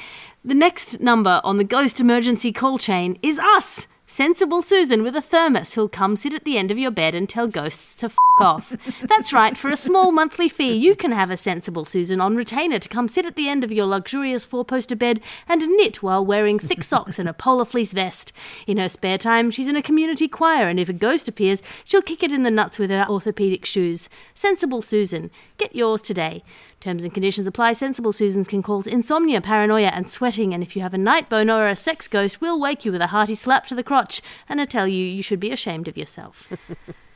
The 0.46 0.54
next 0.54 1.00
number 1.00 1.40
on 1.42 1.58
the 1.58 1.64
ghost 1.64 1.98
emergency 1.98 2.52
call 2.52 2.78
chain 2.78 3.18
is 3.20 3.40
us. 3.40 3.88
Sensible 4.06 4.62
Susan 4.62 5.02
with 5.02 5.16
a 5.16 5.20
thermos 5.20 5.74
who'll 5.74 5.88
come 5.88 6.14
sit 6.14 6.32
at 6.32 6.44
the 6.44 6.56
end 6.56 6.70
of 6.70 6.78
your 6.78 6.92
bed 6.92 7.16
and 7.16 7.28
tell 7.28 7.48
ghosts 7.48 7.96
to 7.96 8.06
f 8.06 8.16
off. 8.38 8.76
That's 9.02 9.32
right, 9.32 9.58
for 9.58 9.70
a 9.70 9.76
small 9.76 10.12
monthly 10.12 10.48
fee, 10.48 10.72
you 10.72 10.94
can 10.94 11.10
have 11.10 11.32
a 11.32 11.36
Sensible 11.36 11.84
Susan 11.84 12.20
on 12.20 12.36
retainer 12.36 12.78
to 12.78 12.88
come 12.88 13.08
sit 13.08 13.26
at 13.26 13.34
the 13.34 13.48
end 13.48 13.64
of 13.64 13.72
your 13.72 13.86
luxurious 13.86 14.46
four 14.46 14.64
poster 14.64 14.94
bed 14.94 15.20
and 15.48 15.62
knit 15.62 16.00
while 16.00 16.24
wearing 16.24 16.60
thick 16.60 16.84
socks 16.84 17.18
and 17.18 17.28
a 17.28 17.32
polar 17.32 17.64
fleece 17.64 17.92
vest. 17.92 18.32
In 18.68 18.78
her 18.78 18.88
spare 18.88 19.18
time, 19.18 19.50
she's 19.50 19.66
in 19.66 19.74
a 19.74 19.82
community 19.82 20.28
choir, 20.28 20.68
and 20.68 20.78
if 20.78 20.88
a 20.88 20.92
ghost 20.92 21.26
appears, 21.26 21.60
she'll 21.84 22.02
kick 22.02 22.22
it 22.22 22.30
in 22.30 22.44
the 22.44 22.52
nuts 22.52 22.78
with 22.78 22.90
her 22.90 23.04
orthopedic 23.08 23.64
shoes. 23.66 24.08
Sensible 24.32 24.80
Susan. 24.80 25.32
Get 25.58 25.74
yours 25.74 26.02
today. 26.02 26.44
Terms 26.80 27.04
and 27.04 27.12
conditions 27.12 27.46
apply. 27.46 27.72
Sensible 27.72 28.12
Susans 28.12 28.46
can 28.46 28.62
cause 28.62 28.86
insomnia, 28.86 29.40
paranoia, 29.40 29.88
and 29.88 30.08
sweating. 30.08 30.52
And 30.52 30.62
if 30.62 30.76
you 30.76 30.82
have 30.82 30.94
a 30.94 30.98
night 30.98 31.28
boner 31.28 31.54
or 31.54 31.68
a 31.68 31.76
sex 31.76 32.06
ghost, 32.06 32.40
we'll 32.40 32.60
wake 32.60 32.84
you 32.84 32.92
with 32.92 33.00
a 33.00 33.08
hearty 33.08 33.34
slap 33.34 33.66
to 33.66 33.74
the 33.74 33.82
crotch 33.82 34.20
and 34.48 34.60
I 34.60 34.66
tell 34.66 34.86
you 34.86 35.04
you 35.04 35.22
should 35.22 35.40
be 35.40 35.50
ashamed 35.50 35.88
of 35.88 35.96
yourself. 35.96 36.52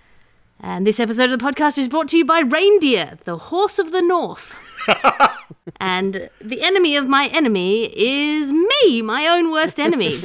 and 0.60 0.86
this 0.86 0.98
episode 0.98 1.30
of 1.30 1.38
the 1.38 1.44
podcast 1.44 1.78
is 1.78 1.88
brought 1.88 2.08
to 2.08 2.18
you 2.18 2.24
by 2.24 2.40
Reindeer, 2.40 3.18
the 3.24 3.36
horse 3.36 3.78
of 3.78 3.92
the 3.92 4.02
north. 4.02 4.69
and 5.80 6.30
the 6.40 6.62
enemy 6.62 6.96
of 6.96 7.08
my 7.08 7.26
enemy 7.28 7.92
is 7.96 8.52
me, 8.52 9.02
my 9.02 9.26
own 9.26 9.50
worst 9.50 9.78
enemy. 9.78 10.20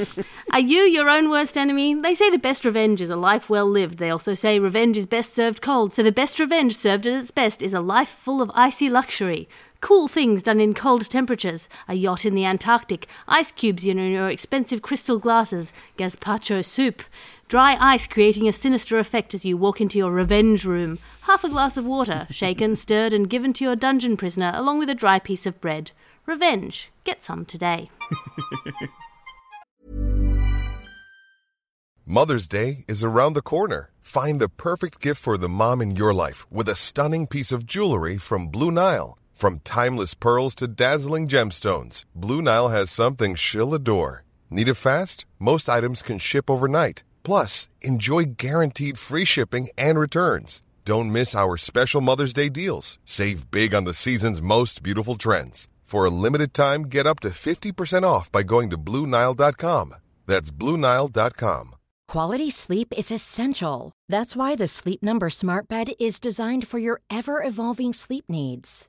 Are 0.52 0.60
you 0.60 0.82
your 0.82 1.08
own 1.08 1.30
worst 1.30 1.56
enemy? 1.56 1.94
They 1.94 2.14
say 2.14 2.30
the 2.30 2.38
best 2.38 2.64
revenge 2.64 3.00
is 3.00 3.10
a 3.10 3.16
life 3.16 3.50
well 3.50 3.66
lived. 3.66 3.98
They 3.98 4.10
also 4.10 4.34
say 4.34 4.58
revenge 4.58 4.96
is 4.96 5.06
best 5.06 5.34
served 5.34 5.60
cold. 5.60 5.92
So 5.92 6.02
the 6.02 6.12
best 6.12 6.38
revenge 6.38 6.76
served 6.76 7.06
at 7.06 7.20
its 7.20 7.30
best 7.30 7.62
is 7.62 7.74
a 7.74 7.80
life 7.80 8.08
full 8.08 8.40
of 8.40 8.50
icy 8.54 8.88
luxury. 8.88 9.48
Cool 9.86 10.08
things 10.08 10.42
done 10.42 10.58
in 10.58 10.74
cold 10.74 11.08
temperatures, 11.08 11.68
a 11.86 11.94
yacht 11.94 12.24
in 12.24 12.34
the 12.34 12.44
Antarctic, 12.44 13.06
ice 13.28 13.52
cubes 13.52 13.84
in 13.86 13.98
your 13.98 14.28
expensive 14.28 14.82
crystal 14.82 15.20
glasses, 15.20 15.72
gazpacho 15.96 16.64
soup, 16.64 17.04
dry 17.46 17.76
ice 17.78 18.08
creating 18.08 18.48
a 18.48 18.52
sinister 18.52 18.98
effect 18.98 19.32
as 19.32 19.44
you 19.44 19.56
walk 19.56 19.80
into 19.80 19.96
your 19.96 20.10
revenge 20.10 20.64
room, 20.64 20.98
half 21.20 21.44
a 21.44 21.48
glass 21.48 21.76
of 21.76 21.84
water, 21.84 22.26
shaken, 22.30 22.74
stirred, 22.84 23.12
and 23.12 23.30
given 23.30 23.52
to 23.52 23.62
your 23.62 23.76
dungeon 23.76 24.16
prisoner, 24.16 24.50
along 24.56 24.80
with 24.80 24.90
a 24.90 24.94
dry 24.96 25.20
piece 25.20 25.46
of 25.46 25.60
bread. 25.60 25.92
Revenge. 26.26 26.90
Get 27.04 27.22
some 27.22 27.44
today. 27.44 27.88
Mother's 32.04 32.48
Day 32.48 32.84
is 32.88 33.04
around 33.04 33.34
the 33.34 33.40
corner. 33.40 33.90
Find 34.00 34.40
the 34.40 34.48
perfect 34.48 35.00
gift 35.00 35.22
for 35.22 35.38
the 35.38 35.48
mom 35.48 35.80
in 35.80 35.94
your 35.94 36.12
life 36.12 36.44
with 36.50 36.68
a 36.68 36.74
stunning 36.74 37.28
piece 37.28 37.52
of 37.52 37.66
jewelry 37.66 38.18
from 38.18 38.48
Blue 38.48 38.72
Nile. 38.72 39.16
From 39.36 39.60
timeless 39.64 40.14
pearls 40.14 40.54
to 40.54 40.66
dazzling 40.66 41.28
gemstones, 41.28 42.04
Blue 42.14 42.40
Nile 42.40 42.70
has 42.70 42.90
something 42.90 43.34
she'll 43.34 43.74
adore. 43.74 44.24
Need 44.48 44.66
it 44.66 44.76
fast? 44.76 45.26
Most 45.38 45.68
items 45.68 46.02
can 46.02 46.18
ship 46.18 46.48
overnight. 46.48 47.02
Plus, 47.22 47.68
enjoy 47.82 48.36
guaranteed 48.38 48.96
free 48.96 49.26
shipping 49.26 49.68
and 49.76 49.98
returns. 49.98 50.62
Don't 50.86 51.12
miss 51.12 51.34
our 51.34 51.58
special 51.58 52.00
Mother's 52.00 52.32
Day 52.32 52.48
deals. 52.48 52.98
Save 53.04 53.50
big 53.50 53.74
on 53.74 53.84
the 53.84 53.92
season's 53.92 54.40
most 54.40 54.82
beautiful 54.82 55.16
trends. 55.16 55.68
For 55.82 56.06
a 56.06 56.16
limited 56.24 56.54
time, 56.54 56.84
get 56.84 57.06
up 57.06 57.20
to 57.20 57.28
50% 57.28 58.04
off 58.04 58.32
by 58.32 58.42
going 58.42 58.70
to 58.70 58.78
BlueNile.com. 58.78 59.94
That's 60.24 60.50
BlueNile.com. 60.50 61.74
Quality 62.08 62.50
sleep 62.50 62.94
is 62.96 63.10
essential. 63.10 63.92
That's 64.08 64.34
why 64.34 64.56
the 64.56 64.66
Sleep 64.66 65.02
Number 65.02 65.28
Smart 65.28 65.68
Bed 65.68 65.88
is 66.00 66.18
designed 66.18 66.66
for 66.66 66.78
your 66.78 67.02
ever 67.10 67.42
evolving 67.42 67.92
sleep 67.92 68.24
needs. 68.30 68.88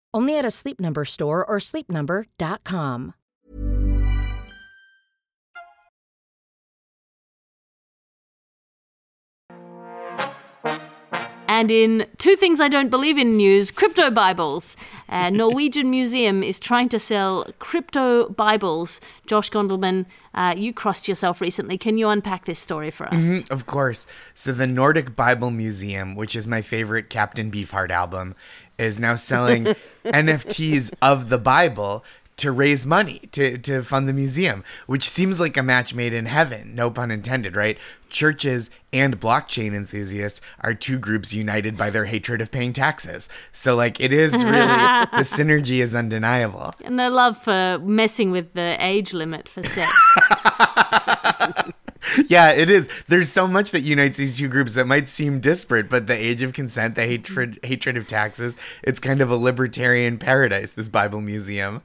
Only 0.13 0.37
at 0.37 0.45
a 0.45 0.51
Sleep 0.51 0.79
Number 0.79 1.05
store 1.05 1.45
or 1.45 1.57
sleepnumber.com. 1.59 3.13
And 11.47 11.69
in 11.69 12.07
two 12.17 12.37
things 12.37 12.61
I 12.61 12.69
don't 12.69 12.89
believe 12.89 13.17
in 13.17 13.35
news, 13.35 13.71
crypto 13.71 14.09
Bibles. 14.09 14.77
A 15.09 15.29
Norwegian 15.31 15.89
Museum 15.89 16.43
is 16.43 16.59
trying 16.61 16.87
to 16.89 16.97
sell 16.97 17.45
crypto 17.59 18.29
Bibles. 18.29 19.01
Josh 19.27 19.49
Gondelman, 19.51 20.05
uh, 20.33 20.53
you 20.55 20.73
crossed 20.73 21.09
yourself 21.09 21.41
recently. 21.41 21.77
Can 21.77 21.97
you 21.97 22.07
unpack 22.07 22.45
this 22.45 22.57
story 22.57 22.89
for 22.89 23.05
us? 23.07 23.25
Mhm, 23.25 23.51
of 23.51 23.65
course. 23.65 24.07
So 24.33 24.53
the 24.53 24.65
Nordic 24.65 25.13
Bible 25.13 25.51
Museum, 25.51 26.15
which 26.15 26.37
is 26.37 26.47
my 26.47 26.61
favorite 26.61 27.09
Captain 27.09 27.51
Beefheart 27.51 27.89
album, 27.91 28.33
is 28.81 28.99
now 28.99 29.15
selling 29.15 29.65
NFTs 30.05 30.91
of 31.01 31.29
the 31.29 31.37
Bible 31.37 32.03
to 32.37 32.51
raise 32.51 32.87
money 32.87 33.19
to, 33.31 33.57
to 33.59 33.83
fund 33.83 34.07
the 34.07 34.13
museum, 34.13 34.63
which 34.87 35.07
seems 35.07 35.39
like 35.39 35.55
a 35.57 35.63
match 35.63 35.93
made 35.93 36.11
in 36.11 36.25
heaven, 36.25 36.73
no 36.73 36.89
pun 36.89 37.11
intended, 37.11 37.55
right? 37.55 37.77
Churches 38.09 38.71
and 38.91 39.19
blockchain 39.19 39.75
enthusiasts 39.75 40.41
are 40.61 40.73
two 40.73 40.97
groups 40.97 41.35
united 41.35 41.77
by 41.77 41.91
their 41.91 42.05
hatred 42.05 42.41
of 42.41 42.49
paying 42.49 42.73
taxes. 42.73 43.29
So, 43.51 43.75
like, 43.75 43.99
it 43.99 44.11
is 44.11 44.33
really, 44.43 44.55
the 44.55 45.17
synergy 45.23 45.81
is 45.81 45.93
undeniable. 45.93 46.73
And 46.83 46.97
their 46.97 47.11
love 47.11 47.37
for 47.37 47.79
messing 47.83 48.31
with 48.31 48.53
the 48.53 48.75
age 48.79 49.13
limit 49.13 49.47
for 49.47 49.61
sex. 49.61 49.91
Yeah, 52.27 52.51
it 52.51 52.69
is. 52.69 52.89
There's 53.07 53.29
so 53.29 53.47
much 53.47 53.71
that 53.71 53.81
unites 53.81 54.17
these 54.17 54.37
two 54.37 54.47
groups 54.47 54.73
that 54.73 54.87
might 54.87 55.07
seem 55.07 55.39
disparate, 55.39 55.89
but 55.89 56.07
the 56.07 56.13
age 56.13 56.41
of 56.41 56.53
consent, 56.53 56.95
the 56.95 57.05
hatred 57.05 57.59
hatred 57.63 57.97
of 57.97 58.07
taxes, 58.07 58.57
it's 58.83 58.99
kind 58.99 59.21
of 59.21 59.29
a 59.29 59.35
libertarian 59.35 60.17
paradise, 60.17 60.71
this 60.71 60.87
Bible 60.89 61.21
museum. 61.21 61.81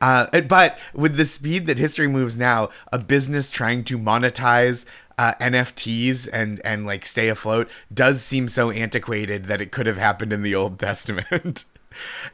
Uh, 0.00 0.26
but 0.42 0.78
with 0.92 1.16
the 1.16 1.24
speed 1.24 1.66
that 1.66 1.78
history 1.78 2.06
moves 2.06 2.36
now, 2.36 2.68
a 2.92 2.98
business 2.98 3.48
trying 3.48 3.84
to 3.84 3.98
monetize 3.98 4.84
uh, 5.16 5.32
NFTs 5.40 6.28
and 6.32 6.60
and 6.64 6.86
like 6.86 7.06
stay 7.06 7.28
afloat 7.28 7.70
does 7.92 8.20
seem 8.22 8.48
so 8.48 8.70
antiquated 8.70 9.44
that 9.44 9.60
it 9.60 9.72
could 9.72 9.86
have 9.86 9.98
happened 9.98 10.32
in 10.32 10.42
the 10.42 10.54
Old 10.54 10.78
Testament. 10.78 11.64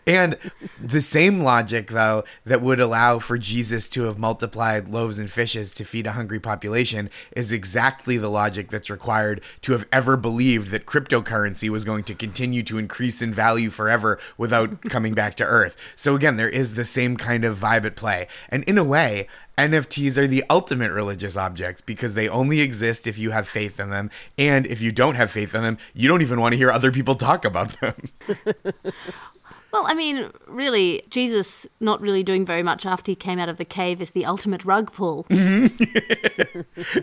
And 0.06 0.36
the 0.80 1.00
same 1.00 1.40
logic, 1.40 1.88
though, 1.88 2.24
that 2.44 2.62
would 2.62 2.80
allow 2.80 3.18
for 3.18 3.38
Jesus 3.38 3.88
to 3.90 4.04
have 4.04 4.18
multiplied 4.18 4.88
loaves 4.88 5.18
and 5.18 5.30
fishes 5.30 5.72
to 5.72 5.84
feed 5.84 6.06
a 6.06 6.12
hungry 6.12 6.40
population 6.40 7.10
is 7.32 7.52
exactly 7.52 8.16
the 8.16 8.30
logic 8.30 8.70
that's 8.70 8.90
required 8.90 9.40
to 9.62 9.72
have 9.72 9.86
ever 9.92 10.16
believed 10.16 10.70
that 10.70 10.86
cryptocurrency 10.86 11.68
was 11.68 11.84
going 11.84 12.04
to 12.04 12.14
continue 12.14 12.62
to 12.62 12.78
increase 12.78 13.22
in 13.22 13.32
value 13.32 13.70
forever 13.70 14.18
without 14.36 14.82
coming 14.82 15.14
back 15.14 15.36
to 15.36 15.44
earth. 15.44 15.76
So, 15.96 16.14
again, 16.16 16.36
there 16.36 16.48
is 16.48 16.74
the 16.74 16.84
same 16.84 17.16
kind 17.16 17.44
of 17.44 17.58
vibe 17.58 17.84
at 17.84 17.96
play. 17.96 18.26
And 18.48 18.64
in 18.64 18.78
a 18.78 18.84
way, 18.84 19.26
NFTs 19.60 20.16
are 20.16 20.26
the 20.26 20.42
ultimate 20.48 20.90
religious 20.90 21.36
objects 21.36 21.82
because 21.82 22.14
they 22.14 22.28
only 22.28 22.60
exist 22.60 23.06
if 23.06 23.18
you 23.18 23.30
have 23.30 23.46
faith 23.46 23.78
in 23.78 23.90
them. 23.90 24.10
And 24.38 24.66
if 24.66 24.80
you 24.80 24.90
don't 24.90 25.16
have 25.16 25.30
faith 25.30 25.54
in 25.54 25.62
them, 25.62 25.76
you 25.92 26.08
don't 26.08 26.22
even 26.22 26.40
want 26.40 26.54
to 26.54 26.56
hear 26.56 26.70
other 26.70 26.90
people 26.90 27.14
talk 27.14 27.44
about 27.44 27.78
them. 27.80 27.94
well, 29.72 29.84
I 29.86 29.94
mean, 29.94 30.30
really, 30.46 31.02
Jesus 31.10 31.66
not 31.80 32.00
really 32.00 32.22
doing 32.22 32.44
very 32.44 32.62
much 32.62 32.84
after 32.86 33.12
he 33.12 33.16
came 33.16 33.38
out 33.38 33.48
of 33.48 33.56
the 33.56 33.64
cave 33.64 34.00
is 34.00 34.10
the 34.10 34.26
ultimate 34.26 34.64
rug 34.64 34.92
pull. 34.92 35.24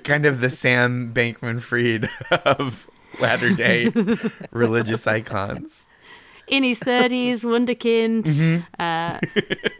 kind 0.03 0.25
of 0.25 0.41
the 0.41 0.49
Sam 0.49 1.13
Bankman 1.13 1.61
Fried 1.61 2.09
of 2.45 2.89
latter 3.19 3.53
day 3.53 3.91
religious 4.51 5.07
icons. 5.07 5.87
in 6.47 6.63
his 6.63 6.79
30s, 6.79 7.43
wunderkind, 7.43 8.63
uh, 8.79 9.19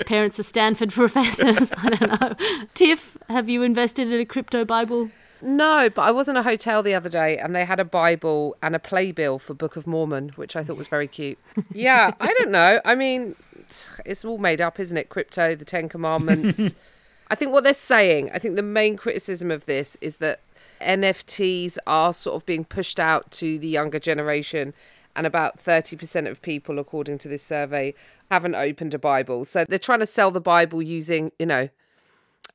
parents 0.06 0.40
are 0.40 0.44
Stanford 0.44 0.92
professors. 0.92 1.72
I 1.78 1.90
don't 1.90 2.22
know. 2.22 2.36
Tiff, 2.74 3.18
have 3.30 3.50
you 3.50 3.64
invested 3.64 4.12
in 4.12 4.20
a 4.20 4.26
crypto 4.26 4.66
Bible? 4.66 5.10
No, 5.42 5.90
but 5.90 6.02
I 6.02 6.12
was 6.12 6.28
in 6.28 6.38
a 6.38 6.44
hotel 6.44 6.82
the 6.82 6.94
other 6.94 7.10
day 7.10 7.38
and 7.38 7.56
they 7.56 7.66
had 7.66 7.80
a 7.80 7.86
Bible 7.86 8.56
and 8.62 8.76
a 8.76 8.80
playbill 8.80 9.40
for 9.40 9.54
Book 9.54 9.76
of 9.76 9.88
Mormon, 9.88 10.30
which 10.36 10.56
I 10.56 10.64
thought 10.64 10.78
was 10.78 10.88
very 10.88 11.08
cute. 11.08 11.38
Yeah, 11.72 12.12
I 12.20 12.28
don't 12.34 12.52
know. 12.52 12.82
I 12.86 12.96
mean, 12.96 13.36
it's 14.06 14.26
all 14.26 14.38
made 14.38 14.62
up, 14.62 14.80
isn't 14.80 14.98
it? 14.98 15.10
Crypto, 15.10 15.56
the 15.56 15.66
Ten 15.66 15.90
Commandments. 15.90 16.74
I 17.30 17.36
think 17.36 17.52
what 17.52 17.64
they're 17.64 17.74
saying, 17.74 18.32
I 18.34 18.40
think 18.40 18.56
the 18.56 18.64
main 18.64 18.96
criticism 18.96 19.52
of 19.52 19.66
this 19.66 19.98
is 20.00 20.18
that 20.18 20.40
NFTs 20.82 21.78
are 21.86 22.14
sort 22.14 22.36
of 22.36 22.46
being 22.46 22.64
pushed 22.64 23.00
out 23.00 23.30
to 23.32 23.60
the 23.60 23.68
younger 23.68 24.00
generation. 24.00 24.74
And 25.16 25.26
about 25.26 25.58
30% 25.58 26.30
of 26.30 26.42
people, 26.42 26.78
according 26.78 27.18
to 27.20 27.28
this 27.28 27.42
survey, 27.44 27.96
haven't 28.30 28.56
opened 28.56 28.94
a 28.94 29.00
Bible. 29.00 29.46
So 29.46 29.66
they're 29.68 29.80
trying 29.80 30.00
to 30.00 30.06
sell 30.06 30.30
the 30.30 30.40
Bible 30.40 30.82
using, 30.82 31.32
you 31.40 31.48
know, 31.48 31.70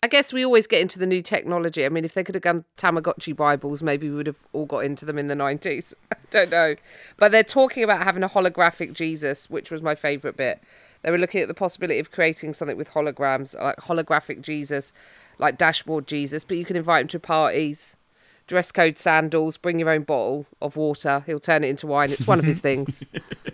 I 0.05 0.09
guess 0.09 0.33
we 0.33 0.45
always 0.45 0.67
get 0.67 0.81
into 0.81 0.99
the 0.99 1.07
new 1.07 1.23
technology. 1.23 1.87
I 1.87 1.89
mean, 1.89 2.05
if 2.05 2.15
they 2.15 2.25
could 2.25 2.35
have 2.35 2.43
done 2.43 2.65
Tamagotchi 2.77 3.37
Bibles, 3.37 3.85
maybe 3.85 4.11
we 4.11 4.17
would 4.17 4.27
have 4.27 4.45
all 4.53 4.67
got 4.67 4.81
into 4.81 5.05
them 5.05 5.17
in 5.17 5.29
the 5.29 5.37
90s. 5.37 5.95
I 6.13 6.17
don't 6.31 6.51
know. 6.51 6.75
But 7.19 7.31
they're 7.31 7.45
talking 7.45 7.85
about 7.85 8.03
having 8.03 8.25
a 8.25 8.29
holographic 8.29 8.95
Jesus, 8.95 9.49
which 9.49 9.71
was 9.71 9.81
my 9.81 9.95
favourite 9.95 10.37
bit. 10.37 10.61
They 11.03 11.13
were 11.13 11.19
looking 11.19 11.41
at 11.41 11.47
the 11.47 11.55
possibility 11.55 12.01
of 12.01 12.11
creating 12.11 12.53
something 12.55 12.77
with 12.77 12.91
holograms, 12.91 13.57
like 13.61 13.77
holographic 13.77 14.41
Jesus, 14.41 14.93
like 15.39 15.57
dashboard 15.57 16.09
Jesus, 16.09 16.43
but 16.43 16.57
you 16.57 16.65
can 16.65 16.77
invite 16.77 17.03
him 17.03 17.09
to 17.09 17.21
parties, 17.21 17.97
dress 18.47 18.73
code 18.73 18.99
sandals, 18.99 19.57
bring 19.57 19.79
your 19.79 19.91
own 19.91 20.03
bottle 20.03 20.47
of 20.61 20.77
water. 20.77 21.23
He'll 21.27 21.41
turn 21.41 21.65
it 21.65 21.69
into 21.69 21.87
wine. 21.87 22.11
It's 22.11 22.27
one 22.27 22.39
of 22.39 22.45
his 22.45 22.61
things. 22.69 23.05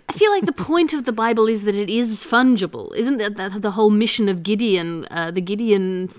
I 0.09 0.13
feel 0.13 0.31
like 0.31 0.45
the 0.45 0.51
point 0.51 0.93
of 0.93 1.05
the 1.05 1.11
Bible 1.11 1.47
is 1.47 1.63
that 1.63 1.75
it 1.75 1.89
is 1.89 2.25
fungible. 2.25 2.95
Isn't 2.95 3.17
that 3.17 3.37
the, 3.37 3.59
the 3.59 3.71
whole 3.71 3.89
mission 3.89 4.29
of 4.29 4.43
Gideon, 4.43 5.05
uh, 5.11 5.31
the 5.31 5.41
Gideon 5.41 6.09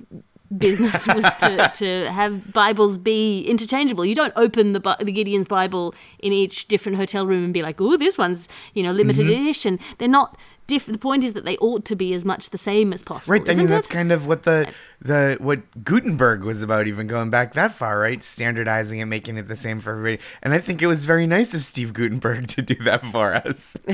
business 0.56 1.06
was 1.06 1.24
to, 1.36 1.70
to 1.74 2.10
have 2.10 2.52
Bibles 2.52 2.98
be 2.98 3.42
interchangeable. 3.44 4.04
You 4.04 4.14
don't 4.14 4.32
open 4.36 4.72
the, 4.72 4.96
the 5.00 5.12
Gideon's 5.12 5.46
Bible 5.46 5.94
in 6.18 6.32
each 6.32 6.66
different 6.68 6.98
hotel 6.98 7.26
room 7.26 7.44
and 7.44 7.54
be 7.54 7.62
like, 7.62 7.80
oh, 7.80 7.96
this 7.96 8.18
one's, 8.18 8.48
you 8.74 8.82
know, 8.82 8.92
limited 8.92 9.28
edition. 9.28 9.78
They're 9.98 10.08
not 10.08 10.36
diff- 10.70 10.86
the 10.86 10.98
point 10.98 11.24
is 11.24 11.34
that 11.34 11.44
they 11.44 11.56
ought 11.58 11.84
to 11.86 11.96
be 11.96 12.14
as 12.14 12.24
much 12.24 12.50
the 12.50 12.58
same 12.58 12.92
as 12.92 13.02
possible. 13.02 13.32
Right. 13.32 13.48
I 13.48 13.52
isn't 13.52 13.64
mean, 13.64 13.68
that's 13.68 13.88
it? 13.88 13.92
kind 13.92 14.12
of 14.12 14.26
what 14.26 14.44
the 14.44 14.72
the 15.00 15.36
what 15.40 15.84
Gutenberg 15.84 16.42
was 16.44 16.62
about, 16.62 16.86
even 16.86 17.06
going 17.06 17.30
back 17.30 17.54
that 17.54 17.72
far, 17.72 17.98
right? 17.98 18.22
Standardizing 18.22 19.00
it, 19.00 19.06
making 19.06 19.36
it 19.36 19.48
the 19.48 19.56
same 19.56 19.80
for 19.80 19.90
everybody. 19.92 20.18
And 20.42 20.54
I 20.54 20.58
think 20.58 20.80
it 20.82 20.86
was 20.86 21.04
very 21.04 21.26
nice 21.26 21.54
of 21.54 21.64
Steve 21.64 21.92
Guttenberg 21.92 22.48
to 22.48 22.62
do 22.62 22.74
that 22.84 23.04
for 23.06 23.34
us. 23.34 23.76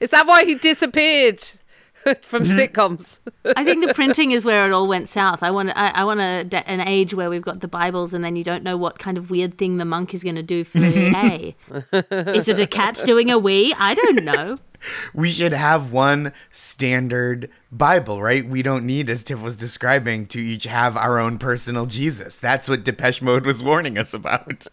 Is 0.00 0.10
that 0.10 0.26
why 0.26 0.44
he 0.44 0.54
disappeared 0.54 1.42
from 2.22 2.44
sitcoms? 2.44 3.20
I 3.56 3.64
think 3.64 3.86
the 3.86 3.94
printing 3.94 4.32
is 4.32 4.44
where 4.44 4.66
it 4.66 4.72
all 4.72 4.88
went 4.88 5.08
south. 5.08 5.42
I 5.42 5.50
want 5.50 5.70
I, 5.70 5.88
I 5.88 6.04
want 6.04 6.20
a, 6.20 6.68
an 6.68 6.80
age 6.80 7.14
where 7.14 7.30
we've 7.30 7.42
got 7.42 7.60
the 7.60 7.68
Bibles 7.68 8.14
and 8.14 8.24
then 8.24 8.36
you 8.36 8.44
don't 8.44 8.62
know 8.62 8.76
what 8.76 8.98
kind 8.98 9.18
of 9.18 9.30
weird 9.30 9.58
thing 9.58 9.78
the 9.78 9.84
monk 9.84 10.14
is 10.14 10.22
going 10.22 10.36
to 10.36 10.42
do 10.42 10.64
for 10.64 10.78
a. 10.82 11.54
is 12.34 12.48
it 12.48 12.60
a 12.60 12.66
cat 12.66 13.02
doing 13.04 13.30
a 13.30 13.38
wee? 13.38 13.74
I 13.78 13.94
don't 13.94 14.24
know. 14.24 14.56
We 15.14 15.30
should 15.30 15.52
have 15.52 15.92
one 15.92 16.32
standard 16.50 17.48
Bible, 17.70 18.20
right? 18.20 18.46
We 18.46 18.62
don't 18.62 18.84
need, 18.84 19.08
as 19.08 19.22
Tiff 19.22 19.40
was 19.40 19.56
describing, 19.56 20.26
to 20.26 20.40
each 20.40 20.64
have 20.64 20.96
our 20.96 21.18
own 21.18 21.38
personal 21.38 21.86
Jesus. 21.86 22.36
That's 22.36 22.68
what 22.68 22.84
Depeche 22.84 23.22
Mode 23.22 23.46
was 23.46 23.62
warning 23.62 23.96
us 23.96 24.12
about. 24.12 24.66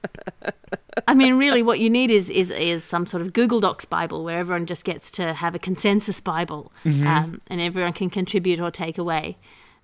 I 1.08 1.14
mean, 1.16 1.38
really, 1.38 1.64
what 1.64 1.80
you 1.80 1.90
need 1.90 2.12
is 2.12 2.30
is 2.30 2.52
is 2.52 2.84
some 2.84 3.06
sort 3.06 3.22
of 3.22 3.34
Google 3.34 3.60
Docs 3.60 3.86
Bible 3.86 4.24
where 4.24 4.38
everyone 4.38 4.66
just 4.66 4.84
gets 4.84 5.10
to 5.12 5.34
have 5.34 5.56
a 5.56 5.60
consensus 5.60 6.20
Bible, 6.20 6.72
um, 7.08 7.42
and 7.48 7.62
everyone 7.62 7.94
can 7.94 8.10
contribute 8.10 8.60
or 8.60 8.70
take 8.72 8.98
away 8.98 9.38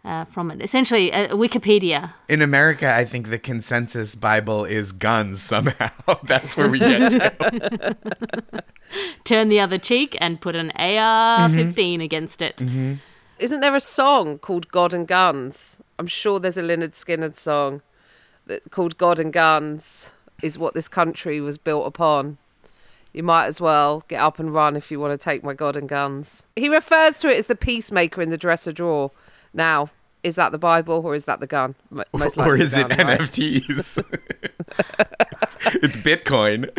uh, 0.05 0.25
from 0.25 0.51
it. 0.51 0.61
Essentially, 0.61 1.11
a, 1.11 1.29
a 1.29 1.35
Wikipedia. 1.35 2.13
In 2.29 2.41
America, 2.41 2.93
I 2.93 3.03
think 3.05 3.29
the 3.29 3.39
consensus 3.39 4.15
Bible 4.15 4.63
is 4.63 4.91
guns 4.91 5.41
somehow. 5.41 5.89
That's 6.23 6.55
where 6.55 6.69
we 6.69 6.79
get 6.79 7.11
to. 7.11 7.97
Turn 9.23 9.49
the 9.49 9.59
other 9.59 9.77
cheek 9.77 10.15
and 10.21 10.39
put 10.39 10.55
an 10.55 10.71
AR-15 10.75 11.73
mm-hmm. 11.73 12.01
against 12.01 12.41
it. 12.41 12.57
Mm-hmm. 12.57 12.93
Isn't 13.39 13.59
there 13.59 13.75
a 13.75 13.81
song 13.81 14.37
called 14.37 14.69
God 14.69 14.93
and 14.93 15.07
Guns? 15.07 15.77
I'm 15.99 16.07
sure 16.07 16.39
there's 16.39 16.57
a 16.57 16.61
Lynyrd 16.61 16.91
Skynyrd 16.91 17.35
song 17.35 17.81
that's 18.45 18.67
called 18.67 18.97
God 18.97 19.19
and 19.19 19.33
Guns 19.33 20.11
is 20.41 20.57
what 20.57 20.73
this 20.73 20.87
country 20.87 21.41
was 21.41 21.57
built 21.57 21.87
upon. 21.87 22.37
You 23.11 23.23
might 23.23 23.47
as 23.47 23.59
well 23.59 24.03
get 24.07 24.21
up 24.21 24.39
and 24.39 24.53
run 24.53 24.75
if 24.75 24.91
you 24.91 24.99
want 24.99 25.19
to 25.19 25.23
take 25.23 25.43
my 25.43 25.53
God 25.53 25.75
and 25.75 25.89
Guns. 25.89 26.45
He 26.55 26.69
refers 26.69 27.19
to 27.19 27.29
it 27.29 27.37
as 27.37 27.47
the 27.47 27.55
peacemaker 27.55 28.21
in 28.21 28.29
the 28.29 28.37
dresser 28.37 28.71
drawer. 28.71 29.11
Now, 29.55 29.89
is 30.21 30.35
that 30.35 30.51
the 30.51 30.57
Bible 30.57 31.01
or 31.03 31.15
is 31.15 31.25
that 31.25 31.39
the 31.39 31.47
gun? 31.47 31.75
Most 32.13 32.37
or 32.37 32.55
is 32.55 32.73
the 32.73 32.81
it 32.81 32.89
right? 32.89 33.19
NFTs? 33.19 34.03
it's 35.83 35.97
Bitcoin. 35.97 36.69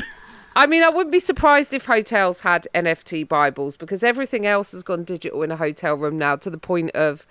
I 0.55 0.67
mean, 0.67 0.83
I 0.83 0.89
wouldn't 0.89 1.13
be 1.13 1.21
surprised 1.21 1.73
if 1.75 1.87
hotels 1.87 2.41
had 2.41 2.67
NFT 2.75 3.29
Bibles 3.29 3.77
because 3.77 4.03
everything 4.03 4.47
else 4.47 4.73
has 4.73 4.83
gone 4.83 5.05
digital 5.05 5.43
in 5.43 5.51
a 5.51 5.57
hotel 5.57 5.95
room 5.95 6.19
now 6.19 6.37
to 6.37 6.51
the 6.51 6.59
point 6.59 6.91
of 6.93 7.27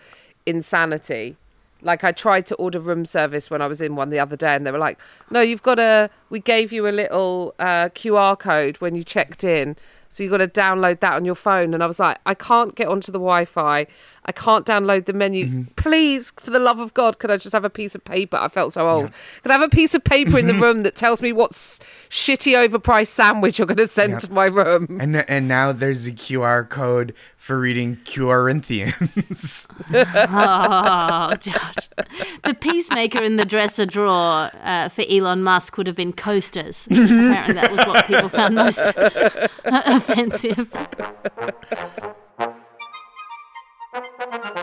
insanity. 0.46 1.36
Like 1.82 2.04
I 2.04 2.12
tried 2.12 2.46
to 2.48 2.56
order 2.56 2.80
room 2.80 3.06
service 3.06 3.50
when 3.50 3.62
I 3.62 3.68
was 3.68 3.82
in 3.82 3.96
one 3.96 4.10
the 4.10 4.20
other 4.20 4.36
day, 4.36 4.56
and 4.56 4.66
they 4.66 4.72
were 4.72 4.80
like, 4.80 5.00
"No, 5.30 5.42
you've 5.42 5.64
got 5.64 5.80
a. 5.80 6.10
We 6.30 6.40
gave 6.40 6.72
you 6.72 6.88
a 6.88 6.90
little 6.90 7.54
uh, 7.60 7.90
QR 7.90 8.40
code 8.40 8.78
when 8.78 8.96
you 8.96 9.04
checked 9.04 9.44
in, 9.44 9.76
so 10.10 10.24
you've 10.24 10.32
got 10.32 10.38
to 10.38 10.48
download 10.48 11.00
that 11.02 11.14
on 11.14 11.26
your 11.26 11.36
phone." 11.36 11.74
And 11.74 11.84
I 11.84 11.86
was 11.86 12.00
like, 12.00 12.18
"I 12.26 12.34
can't 12.34 12.76
get 12.76 12.88
onto 12.88 13.12
the 13.12 13.20
Wi-Fi. 13.20 13.86
I 14.26 14.32
can't 14.32 14.66
download 14.66 15.06
the 15.06 15.14
menu. 15.14 15.66
Please, 15.76 16.32
for 16.40 16.50
the 16.50 16.60
love 16.60 16.80
of 16.80 16.94
God, 16.94 17.20
could 17.20 17.30
I 17.30 17.38
just 17.38 17.54
have 17.54 17.64
a 17.64 17.70
piece 17.70 17.94
of 17.94 18.04
paper? 18.04 18.38
I 18.38 18.48
felt 18.48 18.74
so 18.74 18.88
old. 18.88 19.12
Could 19.44 19.52
I 19.52 19.54
have 19.54 19.62
a 19.62 19.70
piece 19.70 19.94
of 19.94 20.04
paper 20.04 20.38
in 20.40 20.48
the 20.48 20.54
room 20.66 20.84
that 20.84 20.96
tells 20.96 21.22
me 21.22 21.32
what 21.32 21.52
shitty, 21.52 22.56
overpriced 22.68 23.08
sandwich 23.08 23.60
you're 23.60 23.68
going 23.68 23.78
to 23.78 23.88
send 23.88 24.20
to 24.22 24.32
my 24.32 24.46
room?" 24.46 24.98
And 25.00 25.16
and 25.30 25.48
now 25.48 25.72
there's 25.72 26.08
a 26.08 26.12
QR 26.12 26.68
code 26.68 27.14
for 27.46 27.60
reading 27.60 27.98
Corinthians. 28.06 29.68
Oh, 29.94 31.36
God. 31.44 31.88
The 32.44 32.56
peacemaker 32.60 33.22
in 33.22 33.36
the 33.36 33.46
dresser 33.46 33.86
drawer 33.86 34.50
uh, 34.64 34.90
for 34.90 35.04
Elon 35.10 35.44
Musk 35.44 35.78
would 35.78 35.88
have 35.88 35.96
been 35.96 36.14
coasters. 36.14 36.88
Apparently, 36.92 37.54
that 37.54 37.72
was 37.72 37.86
what 37.86 38.06
people 38.08 38.30
found 38.30 38.56
most 38.56 38.82
offensive. 39.66 40.74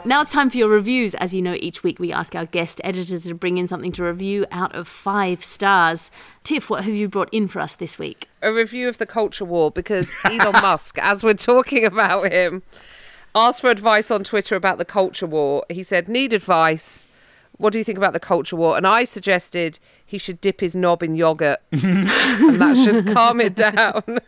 Now 0.04 0.22
it's 0.22 0.32
time 0.32 0.50
for 0.50 0.56
your 0.56 0.68
reviews. 0.68 1.14
As 1.14 1.34
you 1.34 1.42
know, 1.42 1.54
each 1.60 1.82
week 1.82 1.98
we 1.98 2.12
ask 2.12 2.34
our 2.34 2.46
guest 2.46 2.80
editors 2.82 3.24
to 3.24 3.34
bring 3.34 3.58
in 3.58 3.68
something 3.68 3.92
to 3.92 4.04
review 4.04 4.46
out 4.50 4.74
of 4.74 4.88
five 4.88 5.44
stars. 5.44 6.10
Tiff, 6.44 6.68
what 6.68 6.84
have 6.84 6.94
you 6.94 7.08
brought 7.08 7.28
in 7.32 7.48
for 7.48 7.60
us 7.60 7.76
this 7.76 7.98
week? 7.98 8.28
a 8.42 8.52
review 8.52 8.88
of 8.88 8.98
the 8.98 9.06
culture 9.06 9.44
war 9.44 9.70
because 9.70 10.14
Elon 10.24 10.52
Musk, 10.62 10.98
as 10.98 11.22
we're 11.22 11.34
talking 11.34 11.84
about 11.84 12.30
him, 12.32 12.62
asked 13.34 13.60
for 13.60 13.70
advice 13.70 14.10
on 14.10 14.24
Twitter 14.24 14.56
about 14.56 14.78
the 14.78 14.84
culture 14.84 15.26
war. 15.26 15.64
He 15.70 15.82
said, 15.82 16.08
Need 16.08 16.32
advice. 16.32 17.06
What 17.58 17.72
do 17.72 17.78
you 17.78 17.84
think 17.84 17.98
about 17.98 18.12
the 18.12 18.20
culture 18.20 18.56
war? 18.56 18.76
And 18.76 18.86
I 18.86 19.04
suggested 19.04 19.78
he 20.04 20.18
should 20.18 20.40
dip 20.40 20.60
his 20.60 20.74
knob 20.74 21.02
in 21.02 21.14
yogurt 21.14 21.60
and 21.72 22.06
that 22.60 22.76
should 22.76 23.14
calm 23.14 23.40
it 23.40 23.54
down. 23.54 24.02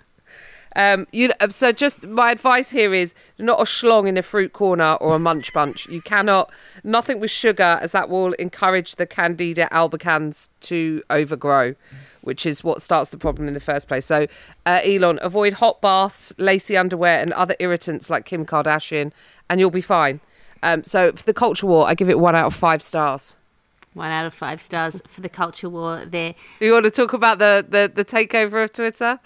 Um, 0.76 1.06
you 1.12 1.30
so 1.50 1.72
just 1.72 2.06
my 2.06 2.32
advice 2.32 2.70
here 2.70 2.92
is 2.92 3.14
not 3.38 3.60
a 3.60 3.64
schlong 3.64 4.08
in 4.08 4.16
a 4.16 4.22
fruit 4.22 4.52
corner 4.52 4.94
or 4.94 5.14
a 5.14 5.18
munch 5.18 5.52
bunch. 5.52 5.86
You 5.86 6.02
cannot 6.02 6.50
nothing 6.82 7.20
with 7.20 7.30
sugar, 7.30 7.78
as 7.80 7.92
that 7.92 8.08
will 8.08 8.32
encourage 8.34 8.96
the 8.96 9.06
Candida 9.06 9.68
albicans 9.70 10.48
to 10.60 11.02
overgrow, 11.10 11.74
which 12.22 12.44
is 12.44 12.64
what 12.64 12.82
starts 12.82 13.10
the 13.10 13.18
problem 13.18 13.46
in 13.46 13.54
the 13.54 13.60
first 13.60 13.86
place. 13.86 14.04
So, 14.04 14.26
uh, 14.66 14.80
Elon, 14.84 15.20
avoid 15.22 15.54
hot 15.54 15.80
baths, 15.80 16.32
lacy 16.38 16.76
underwear, 16.76 17.20
and 17.20 17.32
other 17.32 17.54
irritants 17.60 18.10
like 18.10 18.24
Kim 18.24 18.44
Kardashian, 18.44 19.12
and 19.48 19.60
you'll 19.60 19.70
be 19.70 19.80
fine. 19.80 20.20
Um, 20.62 20.82
so, 20.82 21.12
for 21.12 21.24
the 21.24 21.34
culture 21.34 21.66
war, 21.66 21.86
I 21.86 21.94
give 21.94 22.08
it 22.08 22.18
one 22.18 22.34
out 22.34 22.46
of 22.46 22.54
five 22.54 22.82
stars. 22.82 23.36
One 23.92 24.10
out 24.10 24.26
of 24.26 24.34
five 24.34 24.60
stars 24.60 25.00
for 25.06 25.20
the 25.20 25.28
culture 25.28 25.68
war 25.68 26.04
there. 26.04 26.34
Do 26.58 26.66
you 26.66 26.72
want 26.72 26.84
to 26.84 26.90
talk 26.90 27.12
about 27.12 27.38
the 27.38 27.64
the, 27.68 27.92
the 27.94 28.04
takeover 28.04 28.64
of 28.64 28.72
Twitter? 28.72 29.20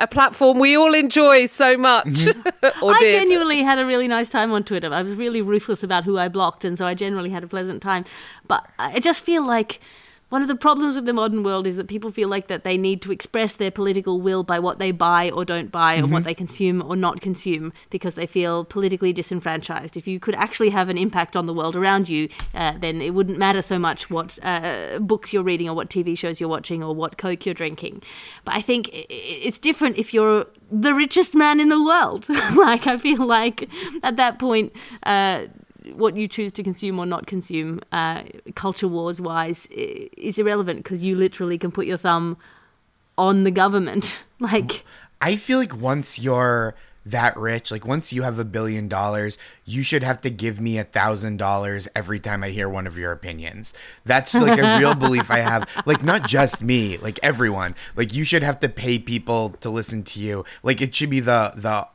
A 0.00 0.06
platform 0.06 0.58
we 0.58 0.76
all 0.76 0.94
enjoy 0.94 1.46
so 1.46 1.76
much. 1.76 2.06
Mm-hmm. 2.06 2.82
or 2.84 2.94
I 2.94 2.98
did. 2.98 3.12
genuinely 3.12 3.62
had 3.62 3.78
a 3.78 3.86
really 3.86 4.08
nice 4.08 4.28
time 4.28 4.52
on 4.52 4.64
Twitter. 4.64 4.92
I 4.92 5.02
was 5.02 5.16
really 5.16 5.42
ruthless 5.42 5.82
about 5.82 6.04
who 6.04 6.18
I 6.18 6.28
blocked, 6.28 6.64
and 6.64 6.78
so 6.78 6.86
I 6.86 6.94
generally 6.94 7.30
had 7.30 7.42
a 7.42 7.48
pleasant 7.48 7.82
time. 7.82 8.04
But 8.46 8.68
I 8.78 9.00
just 9.00 9.24
feel 9.24 9.44
like 9.44 9.80
one 10.28 10.42
of 10.42 10.48
the 10.48 10.54
problems 10.54 10.94
with 10.94 11.06
the 11.06 11.12
modern 11.12 11.42
world 11.42 11.66
is 11.66 11.76
that 11.76 11.88
people 11.88 12.10
feel 12.10 12.28
like 12.28 12.48
that 12.48 12.62
they 12.62 12.76
need 12.76 13.00
to 13.02 13.12
express 13.12 13.54
their 13.54 13.70
political 13.70 14.20
will 14.20 14.42
by 14.42 14.58
what 14.58 14.78
they 14.78 14.90
buy 14.90 15.30
or 15.30 15.44
don't 15.44 15.72
buy, 15.72 15.98
or 15.98 16.06
what 16.06 16.24
they 16.24 16.34
consume 16.34 16.82
or 16.82 16.96
not 16.96 17.20
consume, 17.20 17.72
because 17.88 18.14
they 18.14 18.26
feel 18.26 18.64
politically 18.64 19.12
disenfranchised. 19.12 19.96
If 19.96 20.06
you 20.06 20.20
could 20.20 20.34
actually 20.34 20.70
have 20.70 20.88
an 20.88 20.98
impact 20.98 21.36
on 21.36 21.46
the 21.46 21.54
world 21.54 21.76
around 21.76 22.08
you, 22.08 22.28
uh, 22.54 22.74
then 22.78 23.00
it 23.00 23.14
wouldn't 23.14 23.38
matter 23.38 23.62
so 23.62 23.78
much 23.78 24.10
what 24.10 24.38
uh, 24.42 24.98
books 24.98 25.32
you're 25.32 25.42
reading 25.42 25.68
or 25.68 25.74
what 25.74 25.88
TV 25.88 26.16
shows 26.16 26.40
you're 26.40 26.48
watching 26.48 26.82
or 26.82 26.94
what 26.94 27.16
Coke 27.16 27.46
you're 27.46 27.54
drinking. 27.54 28.02
But 28.44 28.54
I 28.54 28.60
think 28.60 28.90
it's 28.92 29.58
different 29.58 29.96
if 29.96 30.12
you're 30.12 30.46
the 30.70 30.92
richest 30.92 31.34
man 31.34 31.58
in 31.58 31.70
the 31.70 31.82
world. 31.82 32.28
like, 32.56 32.86
I 32.86 32.98
feel 32.98 33.26
like 33.26 33.68
at 34.02 34.16
that 34.16 34.38
point, 34.38 34.72
uh, 35.04 35.46
what 35.94 36.16
you 36.16 36.28
choose 36.28 36.52
to 36.52 36.62
consume 36.62 36.98
or 36.98 37.06
not 37.06 37.26
consume, 37.26 37.80
uh, 37.92 38.22
culture 38.54 38.88
wars 38.88 39.20
wise, 39.20 39.66
is 39.66 40.38
irrelevant 40.38 40.84
because 40.84 41.02
you 41.02 41.16
literally 41.16 41.58
can 41.58 41.70
put 41.70 41.86
your 41.86 41.96
thumb 41.96 42.36
on 43.16 43.44
the 43.44 43.50
government. 43.50 44.22
like, 44.40 44.84
I 45.20 45.36
feel 45.36 45.58
like 45.58 45.76
once 45.76 46.18
you're 46.18 46.74
that 47.10 47.36
rich, 47.36 47.70
like 47.70 47.86
once 47.86 48.12
you 48.12 48.22
have 48.22 48.38
a 48.38 48.44
billion 48.44 48.88
dollars, 48.88 49.38
you 49.64 49.82
should 49.82 50.02
have 50.02 50.20
to 50.20 50.30
give 50.30 50.60
me 50.60 50.78
a 50.78 50.84
thousand 50.84 51.38
dollars 51.38 51.88
every 51.96 52.20
time 52.20 52.44
I 52.44 52.50
hear 52.50 52.68
one 52.68 52.86
of 52.86 52.98
your 52.98 53.12
opinions. 53.12 53.74
That's 54.04 54.34
like 54.34 54.58
a 54.58 54.78
real 54.78 54.94
belief 55.06 55.30
I 55.30 55.38
have. 55.38 55.68
Like 55.86 56.02
not 56.02 56.26
just 56.26 56.62
me, 56.62 56.98
like 56.98 57.18
everyone. 57.22 57.74
Like 57.96 58.12
you 58.12 58.24
should 58.24 58.42
have 58.42 58.60
to 58.60 58.68
pay 58.68 58.98
people 58.98 59.50
to 59.60 59.70
listen 59.70 60.02
to 60.04 60.20
you. 60.20 60.44
Like 60.62 60.80
it 60.80 60.94
should 60.94 61.10
be 61.10 61.20
the 61.20 61.52
the 61.56 61.88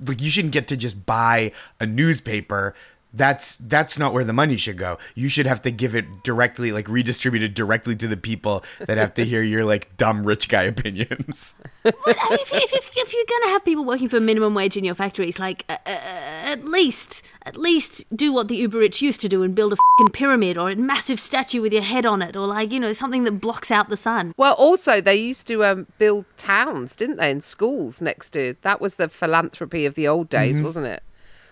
like 0.00 0.20
you 0.20 0.30
shouldn't 0.30 0.52
get 0.52 0.68
to 0.68 0.76
just 0.76 1.06
buy 1.06 1.52
a 1.78 1.86
newspaper 1.86 2.74
that's 3.12 3.56
that's 3.56 3.98
not 3.98 4.12
where 4.12 4.24
the 4.24 4.32
money 4.32 4.56
should 4.56 4.78
go. 4.78 4.98
You 5.14 5.28
should 5.28 5.46
have 5.46 5.62
to 5.62 5.70
give 5.70 5.94
it 5.94 6.22
directly, 6.22 6.72
like 6.72 6.88
redistributed 6.88 7.54
directly 7.54 7.96
to 7.96 8.06
the 8.06 8.16
people 8.16 8.64
that 8.78 8.98
have 8.98 9.14
to 9.14 9.24
hear 9.24 9.42
your 9.42 9.64
like 9.64 9.96
dumb 9.96 10.24
rich 10.24 10.48
guy 10.48 10.62
opinions. 10.62 11.54
Well, 11.82 11.94
if, 12.04 12.52
if, 12.52 12.72
if, 12.74 12.90
if 12.94 13.14
you're 13.14 13.24
going 13.26 13.42
to 13.44 13.48
have 13.48 13.64
people 13.64 13.86
working 13.86 14.10
for 14.10 14.20
minimum 14.20 14.54
wage 14.54 14.76
in 14.76 14.84
your 14.84 14.94
factories, 14.94 15.38
like 15.38 15.64
uh, 15.68 15.78
uh, 15.86 15.90
at 15.90 16.62
least, 16.62 17.22
at 17.46 17.56
least 17.56 18.04
do 18.14 18.32
what 18.34 18.48
the 18.48 18.56
uber 18.56 18.78
rich 18.78 19.00
used 19.00 19.20
to 19.22 19.30
do 19.30 19.42
and 19.42 19.54
build 19.54 19.72
a 19.72 19.76
fucking 19.76 20.12
pyramid 20.12 20.58
or 20.58 20.68
a 20.68 20.76
massive 20.76 21.18
statue 21.18 21.62
with 21.62 21.72
your 21.72 21.82
head 21.82 22.04
on 22.04 22.20
it, 22.20 22.36
or 22.36 22.46
like 22.46 22.70
you 22.70 22.78
know 22.78 22.92
something 22.92 23.24
that 23.24 23.40
blocks 23.40 23.70
out 23.70 23.88
the 23.88 23.96
sun. 23.96 24.34
Well, 24.36 24.52
also 24.54 25.00
they 25.00 25.16
used 25.16 25.46
to 25.48 25.64
um, 25.64 25.86
build 25.96 26.26
towns, 26.36 26.94
didn't 26.94 27.16
they, 27.16 27.30
in 27.30 27.40
schools 27.40 28.02
next 28.02 28.30
to. 28.30 28.56
That 28.60 28.80
was 28.80 28.96
the 28.96 29.08
philanthropy 29.08 29.86
of 29.86 29.94
the 29.94 30.06
old 30.06 30.28
days, 30.28 30.60
wasn't 30.60 30.86
it? 30.86 31.02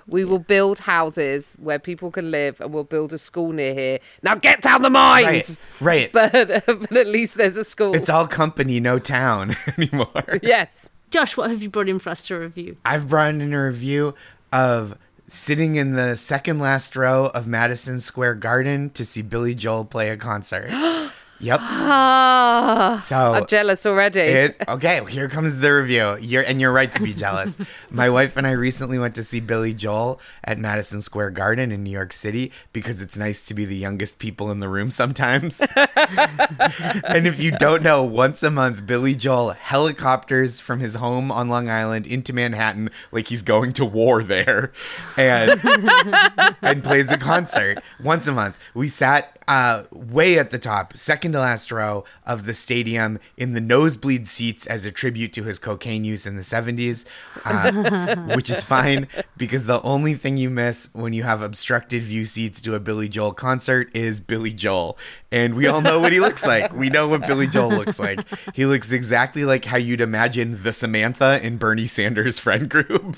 We 0.08 0.24
will 0.24 0.38
build 0.38 0.80
houses 0.80 1.56
where 1.60 1.78
people 1.78 2.10
can 2.10 2.30
live, 2.30 2.60
and 2.60 2.72
we'll 2.72 2.84
build 2.84 3.12
a 3.12 3.18
school 3.18 3.52
near 3.52 3.74
here. 3.74 3.98
Now 4.22 4.34
get 4.34 4.62
down 4.62 4.82
the 4.82 4.90
mines. 4.90 5.60
Right, 5.80 6.12
right. 6.12 6.12
But 6.32 6.50
uh, 6.50 6.60
but 6.66 6.96
at 6.96 7.06
least 7.06 7.36
there's 7.36 7.56
a 7.56 7.64
school. 7.64 7.94
It's 7.94 8.08
all 8.08 8.26
company, 8.26 8.80
no 8.80 8.98
town 8.98 9.56
anymore. 9.78 10.38
yes. 10.42 10.90
Josh, 11.10 11.36
what 11.36 11.50
have 11.50 11.62
you 11.62 11.70
brought 11.70 11.88
in 11.88 11.98
for 11.98 12.10
us 12.10 12.22
to 12.24 12.36
review? 12.36 12.76
I've 12.84 13.08
brought 13.08 13.30
in 13.30 13.54
a 13.54 13.64
review 13.64 14.14
of 14.52 14.98
sitting 15.26 15.76
in 15.76 15.92
the 15.92 16.16
second 16.16 16.58
last 16.58 16.96
row 16.96 17.26
of 17.26 17.46
Madison 17.46 18.00
Square 18.00 18.36
Garden 18.36 18.90
to 18.90 19.04
see 19.04 19.22
Billy 19.22 19.54
Joel 19.54 19.84
play 19.84 20.10
a 20.10 20.16
concert. 20.16 20.70
yep. 21.40 21.60
Ah, 21.60 23.00
So 23.04 23.16
I'm 23.34 23.46
jealous 23.46 23.86
already. 23.86 24.20
It, 24.20 24.56
okay, 24.68 25.00
here 25.08 25.28
comes 25.28 25.56
the 25.56 25.72
review. 25.74 26.16
You're 26.20 26.42
and 26.42 26.60
you're 26.60 26.72
right 26.72 26.92
to 26.92 27.02
be 27.02 27.14
jealous. 27.14 27.58
My 27.90 28.10
wife 28.10 28.36
and 28.36 28.46
I 28.46 28.52
recently 28.52 28.98
went 28.98 29.14
to 29.16 29.22
see 29.22 29.40
Billy 29.40 29.74
Joel 29.74 30.20
at 30.44 30.58
Madison 30.58 31.02
Square 31.02 31.30
Garden 31.30 31.72
in 31.72 31.82
New 31.82 31.90
York 31.90 32.12
City 32.12 32.52
because 32.72 33.02
it's 33.02 33.16
nice 33.16 33.46
to 33.46 33.54
be 33.54 33.64
the 33.64 33.76
youngest 33.76 34.18
people 34.18 34.50
in 34.50 34.60
the 34.60 34.68
room 34.68 34.90
sometimes. 34.90 35.60
and 35.76 37.26
if 37.26 37.40
you 37.40 37.52
don't 37.52 37.82
know, 37.82 38.02
once 38.04 38.42
a 38.42 38.50
month 38.50 38.86
Billy 38.86 39.14
Joel 39.14 39.50
helicopters 39.50 40.60
from 40.60 40.80
his 40.80 40.94
home 40.96 41.30
on 41.30 41.48
Long 41.48 41.68
Island 41.68 42.06
into 42.06 42.32
Manhattan 42.32 42.90
like 43.12 43.28
he's 43.28 43.42
going 43.42 43.72
to 43.74 43.84
war 43.84 44.22
there 44.22 44.72
and 45.16 45.60
and 46.62 46.82
plays 46.82 47.10
a 47.12 47.18
concert 47.18 47.78
once 48.02 48.26
a 48.26 48.32
month. 48.32 48.56
We 48.74 48.88
sat 48.88 49.38
uh, 49.48 49.84
way 49.90 50.38
at 50.38 50.50
the 50.50 50.58
top, 50.58 50.96
second 50.96 51.27
to 51.32 51.40
last 51.40 51.70
row 51.70 52.04
of 52.26 52.46
the 52.46 52.54
stadium 52.54 53.18
in 53.36 53.52
the 53.52 53.60
nosebleed 53.60 54.28
seats 54.28 54.66
as 54.66 54.84
a 54.84 54.90
tribute 54.90 55.32
to 55.34 55.44
his 55.44 55.58
cocaine 55.58 56.04
use 56.04 56.26
in 56.26 56.36
the 56.36 56.42
70s, 56.42 57.04
uh, 57.44 58.34
which 58.34 58.50
is 58.50 58.62
fine 58.62 59.08
because 59.36 59.66
the 59.66 59.80
only 59.82 60.14
thing 60.14 60.36
you 60.36 60.50
miss 60.50 60.90
when 60.92 61.12
you 61.12 61.22
have 61.22 61.42
obstructed 61.42 62.02
view 62.02 62.24
seats 62.24 62.60
to 62.62 62.74
a 62.74 62.80
Billy 62.80 63.08
Joel 63.08 63.32
concert 63.32 63.90
is 63.94 64.20
Billy 64.20 64.52
Joel. 64.52 64.98
And 65.30 65.54
we 65.54 65.66
all 65.66 65.80
know 65.80 66.00
what 66.00 66.12
he 66.12 66.20
looks 66.20 66.46
like. 66.46 66.72
We 66.72 66.90
know 66.90 67.08
what 67.08 67.26
Billy 67.26 67.46
Joel 67.46 67.70
looks 67.70 67.98
like. 67.98 68.20
He 68.54 68.66
looks 68.66 68.92
exactly 68.92 69.44
like 69.44 69.64
how 69.64 69.76
you'd 69.76 70.00
imagine 70.00 70.62
the 70.62 70.72
Samantha 70.72 71.44
in 71.44 71.56
Bernie 71.56 71.86
Sanders' 71.86 72.38
friend 72.38 72.68
group. 72.68 73.16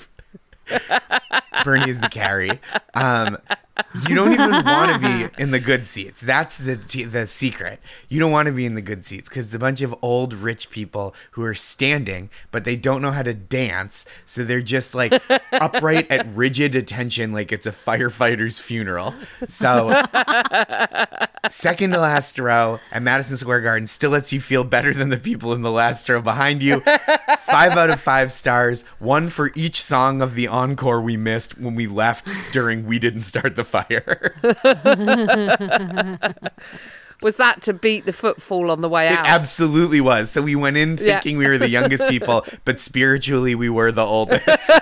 Bernie 1.63 1.89
is 1.89 1.99
the 1.99 2.09
Carrie. 2.09 2.59
Um, 2.93 3.37
you 4.07 4.15
don't 4.15 4.33
even 4.33 4.51
want 4.65 4.91
to 4.91 4.99
be 4.99 5.41
in 5.41 5.51
the 5.51 5.59
good 5.59 5.87
seats. 5.87 6.21
That's 6.21 6.57
the 6.57 6.75
the 7.09 7.27
secret. 7.27 7.79
You 8.09 8.19
don't 8.19 8.31
want 8.31 8.47
to 8.47 8.51
be 8.51 8.65
in 8.65 8.75
the 8.75 8.81
good 8.81 9.05
seats 9.05 9.29
because 9.29 9.47
it's 9.47 9.55
a 9.55 9.59
bunch 9.59 9.81
of 9.81 9.95
old 10.01 10.33
rich 10.33 10.69
people 10.69 11.15
who 11.31 11.43
are 11.43 11.53
standing, 11.53 12.29
but 12.51 12.63
they 12.63 12.75
don't 12.75 13.01
know 13.01 13.11
how 13.11 13.23
to 13.23 13.33
dance, 13.33 14.05
so 14.25 14.43
they're 14.43 14.61
just 14.61 14.95
like 14.95 15.21
upright 15.51 16.09
at 16.11 16.25
rigid 16.27 16.75
attention, 16.75 17.33
like 17.33 17.51
it's 17.51 17.67
a 17.67 17.71
firefighter's 17.71 18.59
funeral. 18.59 19.13
So 19.47 20.03
second 21.49 21.91
to 21.91 21.99
last 21.99 22.37
row 22.39 22.79
at 22.91 23.01
Madison 23.01 23.37
Square 23.37 23.61
Garden 23.61 23.87
still 23.87 24.11
lets 24.11 24.31
you 24.31 24.39
feel 24.39 24.63
better 24.63 24.93
than 24.93 25.09
the 25.09 25.17
people 25.17 25.53
in 25.53 25.61
the 25.61 25.71
last 25.71 26.07
row 26.09 26.21
behind 26.21 26.63
you. 26.63 26.81
Five 27.39 27.73
out 27.73 27.89
of 27.89 27.99
five 27.99 28.31
stars, 28.31 28.83
one 28.99 29.29
for 29.29 29.51
each 29.55 29.81
song 29.81 30.21
of 30.21 30.35
the 30.35 30.47
encore 30.47 31.01
we 31.01 31.17
missed 31.17 31.57
when 31.57 31.75
we 31.75 31.87
left 31.87 32.29
during 32.51 32.85
We 32.85 32.99
Didn't 32.99 33.21
Start 33.21 33.55
the 33.55 33.63
Fire. 33.71 34.35
Was 37.21 37.35
that 37.35 37.61
to 37.61 37.73
beat 37.73 38.05
the 38.07 38.13
footfall 38.13 38.71
on 38.71 38.81
the 38.81 38.89
way 38.89 39.05
It 39.07 39.11
out? 39.11 39.27
absolutely 39.27 40.01
was. 40.01 40.31
So 40.31 40.41
we 40.41 40.55
went 40.55 40.75
in 40.75 40.97
Yeah. 40.97 41.13
thinking 41.19 41.37
we 41.37 41.45
were 41.45 41.59
the 41.59 41.69
youngest 41.69 42.07
people, 42.07 42.43
but 42.65 42.81
spiritually 42.81 43.53
we 43.53 43.69
were 43.69 43.91
the 43.91 44.03
oldest. 44.03 44.71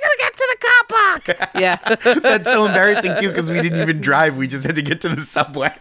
gonna 0.00 0.18
get 0.18 0.36
to 0.36 0.48
the 0.52 0.58
car 0.60 0.84
park. 0.88 1.50
yeah. 1.56 1.76
That's 2.20 2.44
so 2.44 2.66
embarrassing 2.66 3.16
too 3.18 3.30
because 3.30 3.50
we 3.50 3.60
didn't 3.62 3.82
even 3.82 4.00
drive. 4.00 4.36
We 4.36 4.46
just 4.46 4.64
had 4.64 4.76
to 4.76 4.82
get 4.82 5.00
to 5.00 5.08
the 5.08 5.20
subway. 5.22 5.74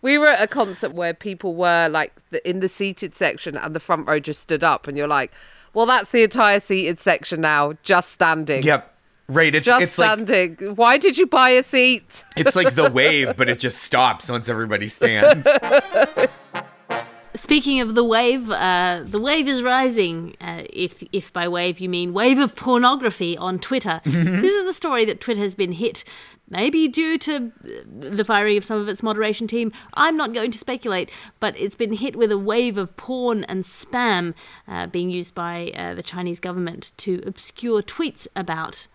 We 0.00 0.16
were 0.16 0.28
at 0.28 0.40
a 0.42 0.46
concert 0.46 0.94
where 0.94 1.12
people 1.12 1.54
were 1.56 1.88
like 1.88 2.12
in 2.44 2.60
the 2.60 2.68
seated 2.68 3.14
section 3.14 3.56
and 3.56 3.74
the 3.74 3.80
front 3.80 4.06
row 4.08 4.18
just 4.20 4.40
stood 4.40 4.62
up, 4.64 4.86
and 4.88 4.96
you're 4.96 5.08
like, 5.08 5.32
well, 5.78 5.86
that's 5.86 6.10
the 6.10 6.24
entire 6.24 6.58
seated 6.58 6.98
section 6.98 7.40
now, 7.40 7.74
just 7.84 8.10
standing. 8.10 8.64
yep. 8.64 8.96
Right. 9.28 9.54
It's 9.54 9.64
Just 9.64 9.80
it's 9.80 9.96
like 9.96 10.26
standing. 10.26 10.74
Why 10.74 10.98
did 10.98 11.16
you 11.16 11.24
buy 11.24 11.50
a 11.50 11.62
seat? 11.62 12.24
it's 12.36 12.56
like 12.56 12.74
the 12.74 12.90
wave, 12.90 13.36
but 13.36 13.48
it 13.48 13.60
just 13.60 13.84
stops 13.84 14.28
once 14.28 14.48
everybody 14.48 14.88
stands. 14.88 15.46
Speaking 17.36 17.78
of 17.80 17.94
the 17.94 18.02
wave, 18.02 18.50
uh, 18.50 19.02
the 19.04 19.20
wave 19.20 19.46
is 19.46 19.62
rising. 19.62 20.34
Uh, 20.40 20.62
if 20.72 21.04
if 21.12 21.32
by 21.32 21.46
wave 21.46 21.78
you 21.78 21.88
mean 21.88 22.12
wave 22.12 22.40
of 22.40 22.56
pornography 22.56 23.36
on 23.36 23.60
Twitter, 23.60 24.00
this 24.04 24.52
is 24.52 24.64
the 24.64 24.72
story 24.72 25.04
that 25.04 25.20
Twitter 25.20 25.42
has 25.42 25.54
been 25.54 25.70
hit. 25.72 26.02
Maybe 26.50 26.88
due 26.88 27.18
to 27.18 27.52
the 27.84 28.24
firing 28.24 28.56
of 28.56 28.64
some 28.64 28.80
of 28.80 28.88
its 28.88 29.02
moderation 29.02 29.46
team. 29.46 29.70
I'm 29.94 30.16
not 30.16 30.32
going 30.32 30.50
to 30.50 30.58
speculate, 30.58 31.10
but 31.40 31.58
it's 31.58 31.74
been 31.74 31.92
hit 31.92 32.16
with 32.16 32.32
a 32.32 32.38
wave 32.38 32.78
of 32.78 32.96
porn 32.96 33.44
and 33.44 33.64
spam 33.64 34.34
uh, 34.66 34.86
being 34.86 35.10
used 35.10 35.34
by 35.34 35.72
uh, 35.76 35.94
the 35.94 36.02
Chinese 36.02 36.40
government 36.40 36.92
to 36.98 37.22
obscure 37.26 37.82
tweets 37.82 38.26
about 38.34 38.86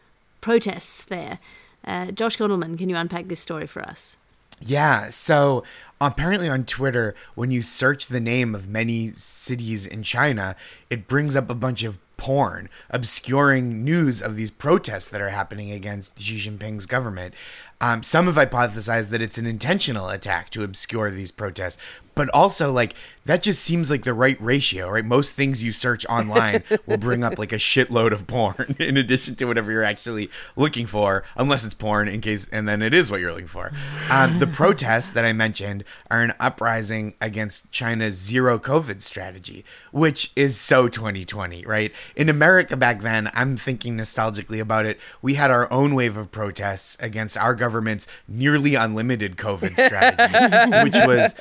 protests 0.41 1.05
there. 1.05 1.39
Uh, 1.85 2.11
Josh 2.11 2.37
Gondelman, 2.37 2.77
can 2.77 2.89
you 2.89 2.95
unpack 2.95 3.27
this 3.27 3.39
story 3.39 3.67
for 3.67 3.83
us? 3.83 4.17
Yeah. 4.61 5.09
So 5.09 5.63
apparently 5.99 6.49
on 6.49 6.65
Twitter, 6.65 7.15
when 7.35 7.51
you 7.51 7.61
search 7.61 8.07
the 8.07 8.19
name 8.19 8.55
of 8.55 8.67
many 8.67 9.09
cities 9.09 9.85
in 9.85 10.03
China, 10.03 10.55
it 10.89 11.07
brings 11.07 11.35
up 11.35 11.49
a 11.49 11.55
bunch 11.55 11.83
of 11.83 11.99
porn 12.23 12.69
obscuring 12.89 13.83
news 13.83 14.21
of 14.21 14.37
these 14.37 14.49
protests 14.49 15.09
that 15.09 15.19
are 15.19 15.27
happening 15.27 15.71
against 15.71 16.17
Xi 16.17 16.37
Jinping's 16.37 16.85
government. 16.85 17.33
Um, 17.81 18.01
some 18.01 18.27
have 18.27 18.35
hypothesized 18.35 19.09
that 19.09 19.21
it's 19.21 19.37
an 19.37 19.45
intentional 19.45 20.07
attack 20.07 20.49
to 20.51 20.63
obscure 20.63 21.11
these 21.11 21.33
protests, 21.33 21.77
but 22.15 22.29
also 22.33 22.71
like 22.71 22.95
that 23.25 23.41
just 23.41 23.63
seems 23.63 23.89
like 23.89 24.03
the 24.03 24.13
right 24.13 24.37
ratio, 24.41 24.89
right? 24.89 25.05
Most 25.05 25.33
things 25.33 25.63
you 25.63 25.71
search 25.71 26.05
online 26.07 26.63
will 26.85 26.97
bring 26.97 27.23
up 27.23 27.39
like 27.39 27.53
a 27.53 27.57
shitload 27.57 28.11
of 28.11 28.27
porn 28.27 28.75
in 28.79 28.97
addition 28.97 29.35
to 29.35 29.45
whatever 29.45 29.71
you're 29.71 29.83
actually 29.83 30.29
looking 30.55 30.87
for, 30.87 31.23
unless 31.37 31.65
it's 31.65 31.73
porn 31.73 32.07
in 32.07 32.21
case, 32.21 32.49
and 32.49 32.67
then 32.67 32.81
it 32.81 32.93
is 32.93 33.09
what 33.09 33.21
you're 33.21 33.31
looking 33.31 33.47
for. 33.47 33.71
Um, 34.09 34.39
the 34.39 34.47
protests 34.53 35.11
that 35.11 35.23
I 35.23 35.31
mentioned 35.33 35.83
are 36.11 36.21
an 36.21 36.33
uprising 36.39 37.13
against 37.21 37.71
China's 37.71 38.15
zero 38.15 38.59
COVID 38.59 39.01
strategy, 39.01 39.63
which 39.91 40.31
is 40.35 40.59
so 40.59 40.87
2020, 40.89 41.65
right? 41.65 41.93
In 42.15 42.27
America 42.27 42.75
back 42.75 43.01
then, 43.01 43.29
I'm 43.33 43.55
thinking 43.55 43.97
nostalgically 43.97 44.59
about 44.59 44.85
it. 44.85 44.99
We 45.21 45.35
had 45.35 45.49
our 45.49 45.71
own 45.71 45.95
wave 45.95 46.17
of 46.17 46.31
protests 46.31 46.97
against 46.99 47.37
our 47.37 47.55
government's 47.55 48.07
nearly 48.27 48.75
unlimited 48.75 49.37
COVID 49.37 49.73
strategy, 49.73 50.83
which 50.83 51.07
was 51.07 51.35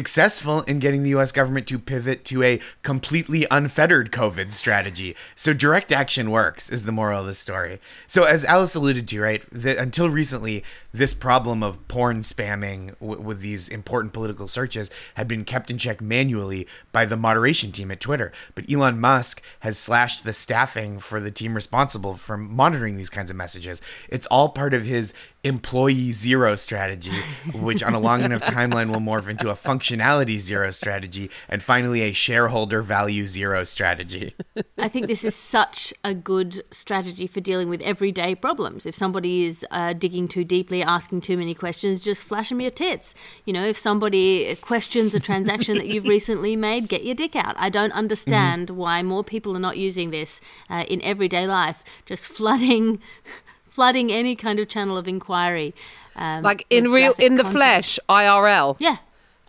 successful 0.00 0.62
in 0.62 0.78
getting 0.78 1.02
the 1.02 1.10
US 1.10 1.30
government 1.30 1.66
to 1.66 1.78
pivot 1.78 2.24
to 2.24 2.42
a 2.42 2.58
completely 2.82 3.46
unfettered 3.50 4.10
COVID 4.10 4.50
strategy. 4.50 5.14
So 5.36 5.52
direct 5.52 5.92
action 5.92 6.30
works, 6.30 6.70
is 6.70 6.84
the 6.84 6.92
moral 6.92 7.20
of 7.20 7.26
the 7.26 7.34
story. 7.34 7.80
So, 8.06 8.24
as 8.24 8.42
Alice 8.46 8.74
alluded 8.74 9.06
to, 9.08 9.20
right, 9.20 9.44
the, 9.52 9.78
until 9.78 10.08
recently, 10.08 10.64
this 10.94 11.12
problem 11.12 11.62
of 11.62 11.86
porn 11.86 12.22
spamming 12.22 12.98
w- 12.98 13.20
with 13.20 13.40
these 13.40 13.68
important 13.68 14.14
political 14.14 14.48
searches 14.48 14.90
had 15.16 15.28
been 15.28 15.44
kept 15.44 15.70
in 15.70 15.76
check 15.76 16.00
manually 16.00 16.66
by 16.92 17.04
the 17.04 17.18
moderation 17.18 17.70
team 17.70 17.90
at 17.90 18.00
Twitter. 18.00 18.32
But 18.54 18.72
Elon 18.72 19.00
Musk 19.00 19.42
has 19.60 19.76
slashed 19.76 20.24
the 20.24 20.32
staffing 20.32 20.98
for 20.98 21.20
the 21.20 21.30
team 21.30 21.54
responsible 21.54 22.14
for 22.14 22.38
monitoring 22.38 22.96
these 22.96 23.10
kinds 23.10 23.30
of 23.30 23.36
messages. 23.36 23.82
It's 24.08 24.26
all 24.28 24.48
part 24.48 24.72
of 24.72 24.86
his 24.86 25.12
employee 25.44 26.12
zero 26.12 26.54
strategy, 26.54 27.18
which 27.54 27.82
on 27.82 27.94
a 27.94 28.00
long 28.00 28.22
enough 28.22 28.42
timeline 28.56 28.90
will 28.90 29.00
morph 29.00 29.28
into 29.28 29.50
a 29.50 29.54
functional 29.54 29.89
functionality 29.94 30.38
zero 30.38 30.70
strategy, 30.70 31.30
and 31.48 31.62
finally 31.62 32.02
a 32.02 32.12
shareholder 32.12 32.82
value 32.82 33.26
zero 33.26 33.64
strategy. 33.64 34.34
I 34.78 34.88
think 34.88 35.06
this 35.08 35.24
is 35.24 35.34
such 35.34 35.92
a 36.04 36.14
good 36.14 36.62
strategy 36.70 37.26
for 37.26 37.40
dealing 37.40 37.68
with 37.68 37.80
everyday 37.82 38.34
problems. 38.34 38.86
If 38.86 38.94
somebody 38.94 39.44
is 39.44 39.66
uh, 39.70 39.92
digging 39.92 40.28
too 40.28 40.44
deeply, 40.44 40.82
asking 40.82 41.22
too 41.22 41.36
many 41.36 41.54
questions, 41.54 42.00
just 42.00 42.24
flash 42.26 42.48
them 42.50 42.60
your 42.60 42.70
tits. 42.70 43.14
You 43.44 43.52
know, 43.52 43.64
if 43.64 43.78
somebody 43.78 44.54
questions 44.56 45.14
a 45.14 45.20
transaction 45.20 45.76
that 45.78 45.86
you've 45.86 46.06
recently 46.06 46.56
made, 46.56 46.88
get 46.88 47.04
your 47.04 47.14
dick 47.14 47.36
out. 47.36 47.54
I 47.58 47.68
don't 47.68 47.92
understand 47.92 48.30
Mm-hmm. 48.30 48.76
why 48.76 49.02
more 49.02 49.24
people 49.24 49.56
are 49.56 49.60
not 49.60 49.76
using 49.76 50.10
this 50.10 50.40
uh, 50.70 50.84
in 50.88 51.00
everyday 51.02 51.46
life, 51.46 51.82
just 52.06 52.26
flooding, 52.26 53.00
flooding 53.70 54.10
any 54.12 54.36
kind 54.36 54.58
of 54.60 54.68
channel 54.68 54.96
of 54.96 55.06
inquiry. 55.08 55.74
Um, 56.16 56.42
Like 56.42 56.64
in 56.70 56.90
real, 56.90 57.14
in 57.18 57.34
the 57.36 57.42
content. 57.42 57.56
flesh, 57.56 57.98
IRL. 58.08 58.76
Yeah. 58.78 58.96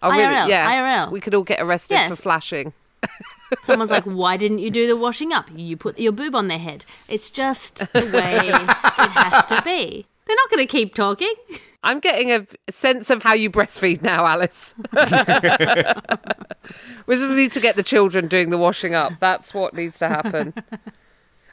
Oh, 0.04 0.12
really? 0.12 0.24
IRL, 0.24 0.48
Yeah. 0.50 0.72
IRL. 1.06 1.12
We 1.12 1.20
could 1.20 1.36
all 1.36 1.44
get 1.44 1.62
arrested 1.62 1.96
Yes. 1.96 2.10
for 2.10 2.16
flashing. 2.16 2.74
Someone's 3.64 3.92
like, 3.92 4.04
why 4.06 4.38
didn't 4.38 4.60
you 4.60 4.72
do 4.72 4.88
the 4.88 4.96
washing 4.96 5.32
up? 5.34 5.50
You 5.56 5.76
put 5.78 6.00
your 6.00 6.12
boob 6.12 6.36
on 6.36 6.48
their 6.48 6.60
head. 6.60 6.86
It's 7.08 7.30
just 7.30 7.80
the 7.94 8.00
way 8.14 8.38
it 8.50 8.54
has 9.12 9.46
to 9.48 9.62
be. 9.64 10.06
They're 10.26 10.36
not 10.36 10.50
going 10.50 10.66
to 10.66 10.72
keep 10.72 10.96
talking. 10.96 11.34
I'm 11.84 12.00
getting 12.00 12.32
a 12.32 12.46
sense 12.72 13.10
of 13.10 13.24
how 13.24 13.34
you 13.34 13.50
breastfeed 13.50 14.02
now, 14.04 14.26
Alice. 14.26 14.76
we 17.08 17.16
just 17.16 17.32
need 17.32 17.52
to 17.54 17.60
get 17.60 17.76
the 17.76 17.84
children 17.84 18.28
doing 18.28 18.50
the 18.52 18.58
washing 18.58 18.94
up. 18.96 19.14
That's 19.20 19.54
what 19.54 19.74
needs 19.74 19.98
to 20.00 20.08
happen. 20.08 20.54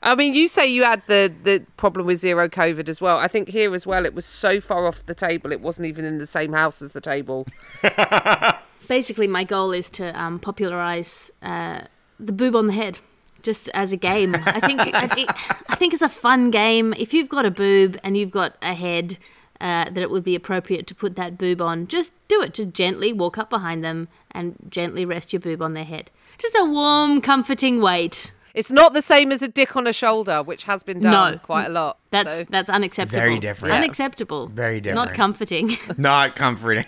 I 0.02 0.14
mean, 0.14 0.34
you 0.34 0.48
say 0.48 0.66
you 0.66 0.84
had 0.84 1.02
the, 1.06 1.32
the 1.42 1.64
problem 1.76 2.06
with 2.06 2.18
zero 2.18 2.48
COVID 2.48 2.88
as 2.88 3.00
well. 3.00 3.18
I 3.18 3.28
think 3.28 3.48
here 3.48 3.74
as 3.74 3.86
well, 3.86 4.06
it 4.06 4.14
was 4.14 4.24
so 4.24 4.60
far 4.60 4.86
off 4.86 5.04
the 5.06 5.14
table, 5.14 5.52
it 5.52 5.60
wasn't 5.60 5.86
even 5.86 6.04
in 6.04 6.18
the 6.18 6.26
same 6.26 6.52
house 6.52 6.80
as 6.82 6.92
the 6.92 7.00
table. 7.00 7.46
Basically, 8.88 9.26
my 9.26 9.44
goal 9.44 9.72
is 9.72 9.90
to 9.90 10.18
um, 10.18 10.38
popularize 10.38 11.30
uh, 11.42 11.82
the 12.18 12.32
boob 12.32 12.56
on 12.56 12.68
the 12.68 12.72
head. 12.72 12.98
Just 13.42 13.68
as 13.72 13.92
a 13.92 13.96
game, 13.96 14.34
I 14.34 14.58
think 14.58 14.80
I 14.80 15.06
think 15.06 15.30
I 15.70 15.76
think 15.76 15.94
it's 15.94 16.02
a 16.02 16.08
fun 16.08 16.50
game. 16.50 16.92
If 16.98 17.14
you've 17.14 17.28
got 17.28 17.46
a 17.46 17.52
boob 17.52 17.96
and 18.02 18.16
you've 18.16 18.32
got 18.32 18.56
a 18.62 18.74
head, 18.74 19.16
uh, 19.60 19.84
that 19.84 19.98
it 19.98 20.10
would 20.10 20.24
be 20.24 20.34
appropriate 20.34 20.86
to 20.88 20.94
put 20.94 21.16
that 21.16 21.38
boob 21.38 21.60
on. 21.60 21.86
Just 21.86 22.12
do 22.28 22.42
it. 22.42 22.54
Just 22.54 22.70
gently 22.72 23.12
walk 23.12 23.38
up 23.38 23.50
behind 23.50 23.84
them 23.84 24.08
and 24.30 24.56
gently 24.68 25.04
rest 25.04 25.32
your 25.32 25.40
boob 25.40 25.62
on 25.62 25.74
their 25.74 25.84
head. 25.84 26.10
Just 26.36 26.54
a 26.56 26.64
warm, 26.64 27.20
comforting 27.20 27.80
weight. 27.80 28.32
It's 28.54 28.70
not 28.72 28.92
the 28.94 29.02
same 29.02 29.30
as 29.32 29.42
a 29.42 29.48
dick 29.48 29.76
on 29.76 29.86
a 29.86 29.92
shoulder, 29.92 30.42
which 30.42 30.64
has 30.64 30.82
been 30.82 31.00
done 31.00 31.32
No. 31.34 31.38
quite 31.38 31.66
a 31.66 31.68
lot. 31.70 31.98
That's 32.10 32.38
so- 32.38 32.44
that's 32.48 32.70
unacceptable. 32.70 33.20
Very 33.20 33.38
different. 33.38 33.72
Yeah. 33.74 33.78
Unacceptable. 33.80 34.46
Very 34.48 34.80
different. 34.80 34.96
Not 35.08 35.14
comforting. 35.14 35.76
Not 35.98 36.34
comforting. 36.44 36.84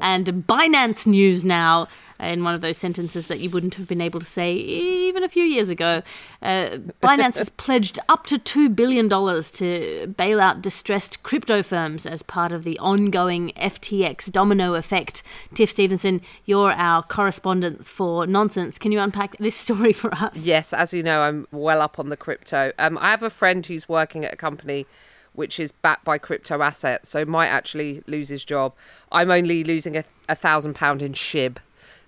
and 0.00 0.26
Binance 0.46 1.06
news 1.06 1.44
now, 1.44 1.88
in 2.22 2.44
one 2.44 2.54
of 2.54 2.60
those 2.60 2.78
sentences 2.78 3.26
that 3.26 3.40
you 3.40 3.50
wouldn't 3.50 3.74
have 3.74 3.88
been 3.88 4.00
able 4.00 4.20
to 4.20 4.26
say 4.26 4.54
even 4.54 5.22
a 5.22 5.28
few 5.28 5.44
years 5.44 5.68
ago. 5.68 6.02
Uh, 6.40 6.78
Binance 7.02 7.36
has 7.36 7.48
pledged 7.64 7.98
up 8.08 8.26
to 8.26 8.38
$2 8.38 8.74
billion 8.74 9.08
to 9.08 10.14
bail 10.16 10.40
out 10.40 10.62
distressed 10.62 11.22
crypto 11.22 11.62
firms 11.62 12.06
as 12.06 12.22
part 12.22 12.52
of 12.52 12.64
the 12.64 12.78
ongoing 12.78 13.52
FTX 13.56 14.30
domino 14.30 14.74
effect. 14.74 15.22
Tiff 15.54 15.70
Stevenson, 15.70 16.20
you're 16.44 16.72
our 16.72 17.02
correspondent 17.02 17.84
for 17.84 18.26
Nonsense. 18.26 18.78
Can 18.78 18.92
you 18.92 19.00
unpack 19.00 19.36
this 19.38 19.56
story 19.56 19.92
for 19.92 20.14
us? 20.14 20.46
Yes, 20.46 20.72
as 20.72 20.92
you 20.92 21.02
know, 21.02 21.22
I'm 21.22 21.46
well 21.50 21.82
up 21.82 21.98
on 21.98 22.08
the 22.08 22.16
crypto. 22.16 22.72
Um, 22.78 22.98
I 22.98 23.10
have 23.10 23.22
a 23.22 23.30
friend 23.30 23.64
who's 23.66 23.88
working 23.88 24.24
at 24.24 24.32
a 24.32 24.36
company 24.36 24.86
which 25.34 25.58
is 25.58 25.72
backed 25.72 26.04
by 26.04 26.18
crypto 26.18 26.60
assets, 26.62 27.08
so 27.08 27.24
might 27.24 27.48
actually 27.48 28.02
lose 28.06 28.28
his 28.28 28.44
job. 28.44 28.74
I'm 29.10 29.30
only 29.30 29.64
losing 29.64 29.96
a, 29.96 30.04
a 30.28 30.34
thousand 30.34 30.74
pound 30.74 31.02
in 31.02 31.14
SHIB. 31.14 31.56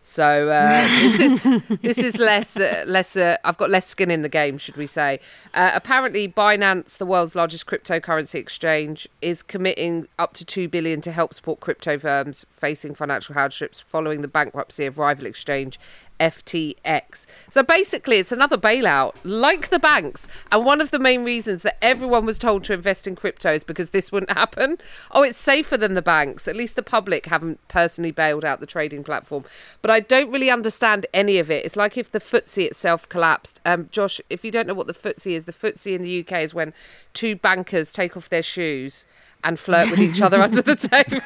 So 0.06 0.50
uh, 0.50 0.86
this 1.00 1.18
is 1.18 1.62
this 1.80 1.98
is 1.98 2.18
less 2.18 2.58
uh, 2.58 2.84
less. 2.86 3.16
Uh, 3.16 3.38
I've 3.42 3.56
got 3.56 3.70
less 3.70 3.86
skin 3.86 4.10
in 4.10 4.20
the 4.20 4.28
game, 4.28 4.58
should 4.58 4.76
we 4.76 4.86
say? 4.86 5.18
Uh, 5.54 5.70
apparently, 5.74 6.28
Binance, 6.28 6.98
the 6.98 7.06
world's 7.06 7.34
largest 7.34 7.64
cryptocurrency 7.64 8.34
exchange, 8.34 9.08
is 9.22 9.42
committing 9.42 10.06
up 10.18 10.34
to 10.34 10.44
two 10.44 10.68
billion 10.68 11.00
to 11.00 11.10
help 11.10 11.32
support 11.32 11.60
crypto 11.60 11.98
firms 11.98 12.44
facing 12.50 12.94
financial 12.94 13.32
hardships 13.32 13.80
following 13.80 14.20
the 14.20 14.28
bankruptcy 14.28 14.84
of 14.84 14.98
rival 14.98 15.24
exchange 15.24 15.80
FTX. 16.24 17.26
So 17.50 17.62
basically, 17.62 18.16
it's 18.16 18.32
another 18.32 18.56
bailout, 18.56 19.14
like 19.24 19.68
the 19.68 19.78
banks. 19.78 20.26
And 20.50 20.64
one 20.64 20.80
of 20.80 20.90
the 20.90 20.98
main 20.98 21.22
reasons 21.22 21.62
that 21.62 21.76
everyone 21.82 22.24
was 22.24 22.38
told 22.38 22.64
to 22.64 22.72
invest 22.72 23.06
in 23.06 23.14
crypto 23.14 23.52
is 23.52 23.62
because 23.62 23.90
this 23.90 24.10
wouldn't 24.10 24.32
happen. 24.36 24.78
Oh, 25.10 25.22
it's 25.22 25.38
safer 25.38 25.76
than 25.76 25.94
the 25.94 26.02
banks. 26.02 26.48
At 26.48 26.56
least 26.56 26.76
the 26.76 26.82
public 26.82 27.26
haven't 27.26 27.66
personally 27.68 28.10
bailed 28.10 28.44
out 28.44 28.60
the 28.60 28.66
trading 28.66 29.04
platform. 29.04 29.44
But 29.82 29.90
I 29.90 30.00
don't 30.00 30.30
really 30.30 30.50
understand 30.50 31.06
any 31.12 31.38
of 31.38 31.50
it. 31.50 31.64
It's 31.64 31.76
like 31.76 31.98
if 31.98 32.10
the 32.10 32.20
FTSE 32.20 32.64
itself 32.64 33.08
collapsed. 33.08 33.60
Um, 33.66 33.88
Josh, 33.90 34.20
if 34.30 34.44
you 34.44 34.50
don't 34.50 34.66
know 34.66 34.74
what 34.74 34.86
the 34.86 34.94
FTSE 34.94 35.32
is, 35.32 35.44
the 35.44 35.52
FTSE 35.52 35.94
in 35.94 36.02
the 36.02 36.20
UK 36.20 36.42
is 36.42 36.54
when 36.54 36.72
two 37.12 37.36
bankers 37.36 37.92
take 37.92 38.16
off 38.16 38.30
their 38.30 38.42
shoes 38.42 39.06
and 39.42 39.58
flirt 39.58 39.90
with 39.90 40.00
each 40.00 40.22
other 40.22 40.40
under 40.40 40.62
the 40.62 40.74
table. 40.74 41.20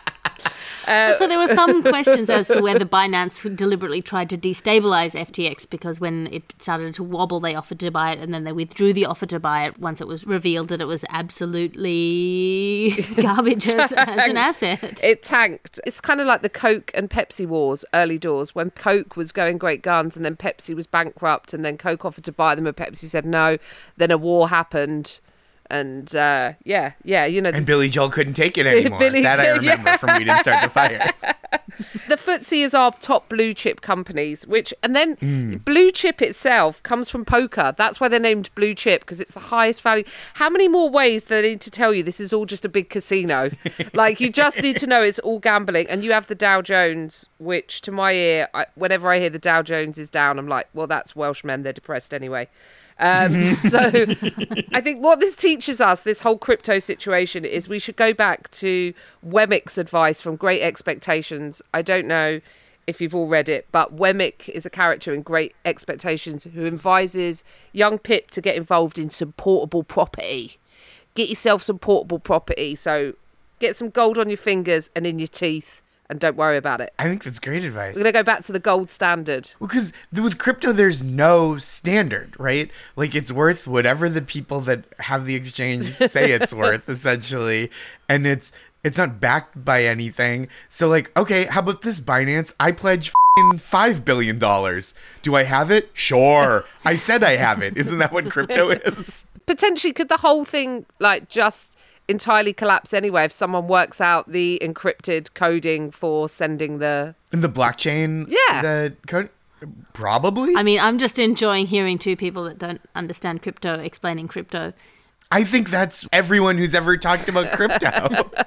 Uh, 0.90 1.14
so 1.14 1.26
there 1.26 1.38
were 1.38 1.48
some 1.48 1.82
questions 1.94 2.28
as 2.28 2.48
to 2.48 2.60
whether 2.60 2.84
Binance 2.84 3.54
deliberately 3.56 4.02
tried 4.02 4.28
to 4.30 4.36
destabilize 4.36 5.14
FTX 5.14 5.68
because 5.68 6.00
when 6.00 6.28
it 6.32 6.52
started 6.58 6.94
to 6.94 7.02
wobble, 7.04 7.40
they 7.40 7.54
offered 7.54 7.78
to 7.80 7.90
buy 7.90 8.12
it 8.12 8.18
and 8.18 8.34
then 8.34 8.44
they 8.44 8.52
withdrew 8.52 8.92
the 8.92 9.06
offer 9.06 9.26
to 9.26 9.38
buy 9.38 9.64
it 9.64 9.78
once 9.78 10.00
it 10.00 10.08
was 10.08 10.26
revealed 10.26 10.68
that 10.68 10.80
it 10.80 10.86
was 10.86 11.04
absolutely 11.10 12.94
garbage 13.20 13.68
as, 13.68 13.92
as 13.92 14.28
an 14.28 14.36
asset. 14.36 15.02
It 15.02 15.22
tanked. 15.22 15.80
It's 15.86 16.00
kind 16.00 16.20
of 16.20 16.26
like 16.26 16.42
the 16.42 16.48
Coke 16.48 16.90
and 16.94 17.08
Pepsi 17.08 17.46
wars, 17.46 17.84
early 17.94 18.18
doors, 18.18 18.54
when 18.54 18.70
Coke 18.70 19.16
was 19.16 19.32
going 19.32 19.58
great 19.58 19.82
guns 19.82 20.16
and 20.16 20.24
then 20.24 20.36
Pepsi 20.36 20.74
was 20.74 20.86
bankrupt 20.86 21.54
and 21.54 21.64
then 21.64 21.78
Coke 21.78 22.04
offered 22.04 22.24
to 22.24 22.32
buy 22.32 22.54
them 22.54 22.66
and 22.66 22.76
Pepsi 22.76 23.06
said 23.06 23.24
no. 23.24 23.58
Then 23.96 24.10
a 24.10 24.18
war 24.18 24.48
happened. 24.48 25.20
And 25.70 26.14
uh, 26.16 26.54
yeah, 26.64 26.92
yeah, 27.04 27.24
you 27.26 27.40
know, 27.40 27.50
and 27.50 27.64
Billy 27.64 27.88
Joel 27.88 28.10
couldn't 28.10 28.34
take 28.34 28.58
it 28.58 28.66
anymore. 28.66 28.98
Billy- 28.98 29.22
that 29.22 29.38
I 29.40 29.44
yeah. 29.44 29.52
remember 29.76 29.98
from 29.98 30.18
We 30.18 30.24
Didn't 30.24 30.40
Start 30.40 30.64
the 30.64 30.68
Fire. 30.70 31.10
the 32.08 32.16
FTSE 32.16 32.62
is 32.64 32.74
our 32.74 32.92
top 33.00 33.28
blue 33.28 33.54
chip 33.54 33.80
companies, 33.80 34.46
which 34.46 34.74
and 34.82 34.94
then 34.96 35.14
Hmm. 35.20 35.56
blue 35.58 35.90
chip 35.92 36.20
itself 36.22 36.82
comes 36.82 37.08
from 37.08 37.24
poker. 37.24 37.72
That's 37.76 38.00
why 38.00 38.08
they're 38.08 38.18
named 38.20 38.50
blue 38.54 38.74
chip 38.74 39.02
because 39.02 39.20
it's 39.20 39.34
the 39.34 39.40
highest 39.40 39.82
value. 39.82 40.04
How 40.34 40.50
many 40.50 40.66
more 40.68 40.90
ways 40.90 41.24
do 41.24 41.40
they 41.40 41.50
need 41.50 41.60
to 41.62 41.70
tell 41.70 41.94
you 41.94 42.02
this 42.02 42.20
is 42.20 42.32
all 42.32 42.46
just 42.46 42.64
a 42.64 42.68
big 42.68 42.90
casino? 42.90 43.50
like 43.94 44.20
you 44.20 44.30
just 44.30 44.60
need 44.62 44.76
to 44.78 44.86
know 44.86 45.02
it's 45.02 45.18
all 45.20 45.38
gambling. 45.38 45.86
And 45.88 46.02
you 46.02 46.12
have 46.12 46.26
the 46.26 46.34
Dow 46.34 46.62
Jones, 46.62 47.28
which 47.38 47.80
to 47.82 47.92
my 47.92 48.12
ear, 48.12 48.48
I, 48.54 48.66
whenever 48.74 49.08
I 49.10 49.18
hear 49.20 49.30
the 49.30 49.38
Dow 49.38 49.62
Jones 49.62 49.98
is 49.98 50.10
down, 50.10 50.38
I'm 50.38 50.48
like, 50.48 50.68
well, 50.74 50.86
that's 50.88 51.14
Welshmen. 51.14 51.62
They're 51.62 51.72
depressed 51.72 52.12
anyway. 52.12 52.48
Um, 53.00 53.54
so 53.56 53.78
I 54.72 54.80
think 54.80 55.00
what 55.00 55.20
this 55.20 55.36
teaches 55.36 55.80
us, 55.80 56.02
this 56.02 56.20
whole 56.20 56.38
crypto 56.38 56.78
situation, 56.78 57.44
is 57.44 57.68
we 57.68 57.78
should 57.78 57.96
go 57.96 58.12
back 58.14 58.50
to 58.52 58.94
Wemmick's 59.26 59.78
advice 59.78 60.20
from 60.20 60.36
Great 60.36 60.62
Expectations. 60.62 61.62
I 61.74 61.82
don't 61.82 62.06
know 62.06 62.40
if 62.86 63.00
you've 63.00 63.14
all 63.14 63.26
read 63.26 63.48
it, 63.48 63.66
but 63.72 63.96
Wemmick 63.96 64.48
is 64.48 64.66
a 64.66 64.70
character 64.70 65.14
in 65.14 65.22
Great 65.22 65.54
Expectations 65.64 66.44
who 66.44 66.66
advises 66.66 67.42
young 67.72 67.98
Pip 67.98 68.30
to 68.32 68.40
get 68.40 68.56
involved 68.56 68.98
in 68.98 69.10
some 69.10 69.32
portable 69.32 69.82
property. 69.82 70.58
Get 71.14 71.28
yourself 71.28 71.62
some 71.62 71.78
portable 71.78 72.18
property. 72.18 72.74
So 72.74 73.14
get 73.58 73.76
some 73.76 73.90
gold 73.90 74.18
on 74.18 74.28
your 74.28 74.36
fingers 74.36 74.90
and 74.94 75.06
in 75.06 75.18
your 75.18 75.28
teeth 75.28 75.82
and 76.10 76.18
don't 76.18 76.36
worry 76.36 76.56
about 76.56 76.80
it. 76.80 76.92
I 76.98 77.04
think 77.04 77.22
that's 77.22 77.38
great 77.38 77.64
advice. 77.64 77.94
We're 77.94 78.02
going 78.02 78.12
to 78.12 78.18
go 78.18 78.22
back 78.24 78.42
to 78.42 78.52
the 78.52 78.58
gold 78.58 78.90
standard. 78.90 79.52
Because 79.60 79.92
with 80.12 80.38
crypto, 80.38 80.72
there's 80.72 81.02
no 81.02 81.56
standard, 81.56 82.34
right? 82.38 82.70
Like 82.96 83.14
it's 83.14 83.30
worth 83.30 83.68
whatever 83.68 84.08
the 84.08 84.20
people 84.20 84.60
that 84.62 84.84
have 84.98 85.24
the 85.24 85.36
exchange 85.36 85.84
say 85.84 86.32
it's 86.32 86.52
worth, 86.64 86.88
essentially, 86.88 87.70
and 88.08 88.26
it's 88.26 88.52
it's 88.82 88.98
not 88.98 89.20
backed 89.20 89.64
by 89.64 89.84
anything. 89.84 90.48
So 90.68 90.88
like, 90.88 91.16
okay, 91.16 91.44
how 91.44 91.60
about 91.60 91.82
this 91.82 92.00
Binance? 92.00 92.54
I 92.58 92.72
pledge 92.72 93.12
five 93.58 94.04
billion 94.04 94.38
dollars. 94.38 94.94
Do 95.22 95.36
I 95.36 95.44
have 95.44 95.70
it? 95.70 95.90
Sure, 95.94 96.64
I 96.84 96.96
said 96.96 97.22
I 97.22 97.36
have 97.36 97.62
it. 97.62 97.76
Isn't 97.76 97.98
that 97.98 98.12
what 98.12 98.28
crypto 98.30 98.70
is? 98.84 99.26
potentially 99.50 99.92
could 99.92 100.08
the 100.08 100.18
whole 100.18 100.44
thing 100.44 100.86
like 101.00 101.28
just 101.28 101.76
entirely 102.10 102.52
collapse 102.52 102.92
anyway 102.92 103.24
if 103.24 103.32
someone 103.32 103.68
works 103.68 104.00
out 104.00 104.30
the 104.30 104.58
encrypted 104.62 105.32
coding 105.34 105.90
for 105.90 106.28
sending 106.28 106.78
the 106.78 107.14
In 107.32 107.40
the 107.40 107.48
blockchain, 107.48 108.26
Yeah. 108.28 108.62
the 108.62 108.96
code, 109.06 109.30
probably. 109.92 110.56
I 110.56 110.62
mean, 110.62 110.80
I'm 110.80 110.98
just 110.98 111.18
enjoying 111.18 111.66
hearing 111.66 111.98
two 111.98 112.16
people 112.16 112.44
that 112.44 112.58
don't 112.58 112.80
understand 112.94 113.42
crypto 113.42 113.78
explaining 113.78 114.28
crypto. 114.28 114.72
I 115.30 115.44
think 115.44 115.70
that's 115.70 116.06
everyone 116.12 116.58
who's 116.58 116.74
ever 116.74 116.96
talked 116.96 117.28
about 117.28 117.52
crypto. 117.52 118.30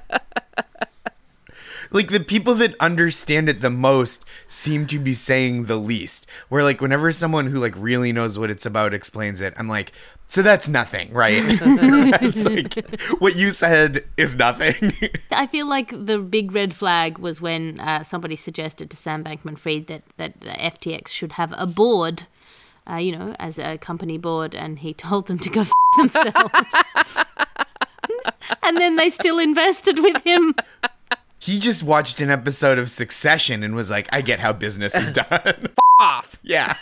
like 1.91 2.09
the 2.09 2.19
people 2.19 2.55
that 2.55 2.75
understand 2.79 3.47
it 3.47 3.61
the 3.61 3.69
most 3.69 4.25
seem 4.47 4.85
to 4.87 4.99
be 4.99 5.13
saying 5.13 5.65
the 5.65 5.75
least. 5.77 6.27
Where 6.49 6.63
like 6.63 6.81
whenever 6.81 7.11
someone 7.11 7.47
who 7.47 7.59
like 7.59 7.73
really 7.77 8.11
knows 8.11 8.37
what 8.37 8.49
it's 8.49 8.65
about 8.65 8.93
explains 8.93 9.39
it, 9.41 9.53
I'm 9.57 9.67
like, 9.67 9.91
So 10.33 10.41
that's 10.41 10.67
nothing, 10.67 11.13
right? 11.13 11.35
it's 11.37 12.43
like 12.43 12.89
what 13.21 13.35
you 13.35 13.51
said 13.51 14.03
is 14.17 14.35
nothing. 14.35 14.91
I 15.31 15.45
feel 15.45 15.67
like 15.67 15.91
the 15.91 16.17
big 16.17 16.53
red 16.55 16.73
flag 16.73 17.19
was 17.19 17.39
when 17.39 17.79
uh, 17.79 18.01
somebody 18.01 18.35
suggested 18.35 18.89
to 18.89 18.97
Sam 18.97 19.23
Bankman 19.23 19.59
Fried 19.59 19.85
that, 19.85 20.01
that 20.17 20.39
FTX 20.39 21.09
should 21.09 21.33
have 21.33 21.53
a 21.55 21.67
board, 21.67 22.23
uh, 22.89 22.95
you 22.95 23.15
know, 23.15 23.35
as 23.37 23.59
a 23.59 23.77
company 23.77 24.17
board, 24.17 24.55
and 24.55 24.79
he 24.79 24.91
told 24.95 25.27
them 25.27 25.37
to 25.37 25.51
go 25.51 25.61
f- 25.61 25.71
themselves. 25.97 26.49
and 28.63 28.77
then 28.77 28.95
they 28.95 29.11
still 29.11 29.37
invested 29.37 29.99
with 29.99 30.23
him. 30.23 30.55
he 31.37 31.59
just 31.59 31.83
watched 31.83 32.19
an 32.21 32.31
episode 32.31 32.79
of 32.79 32.89
Succession 32.89 33.61
and 33.61 33.75
was 33.75 33.91
like, 33.91 34.09
I 34.11 34.21
get 34.21 34.39
how 34.39 34.51
business 34.51 34.95
is 34.95 35.11
done. 35.11 35.67
Off. 35.99 36.39
yeah. 36.41 36.75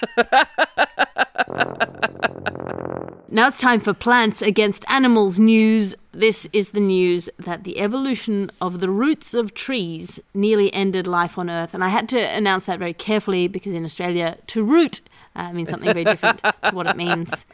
Now 3.34 3.48
it's 3.48 3.58
time 3.58 3.80
for 3.80 3.94
Plants 3.94 4.42
Against 4.42 4.84
Animals 4.90 5.40
news. 5.40 5.96
This 6.12 6.50
is 6.52 6.72
the 6.72 6.82
news 6.82 7.30
that 7.40 7.64
the 7.64 7.80
evolution 7.80 8.52
of 8.60 8.82
the 8.82 8.90
roots 8.90 9.34
of 9.34 9.54
trees 9.54 10.20
nearly 10.34 10.74
ended 10.74 11.08
life 11.08 11.38
on 11.38 11.50
Earth. 11.50 11.74
And 11.74 11.82
I 11.82 11.88
had 11.88 12.10
to 12.10 12.20
announce 12.20 12.66
that 12.66 12.78
very 12.78 12.94
carefully 12.94 13.48
because 13.48 13.74
in 13.74 13.86
Australia, 13.86 14.38
to 14.48 14.66
root 14.66 15.00
uh, 15.38 15.54
means 15.54 15.70
something 15.70 15.94
very 15.94 16.04
different 16.04 16.44
to 16.44 16.72
what 16.76 16.88
it 16.88 16.98
means 16.98 17.46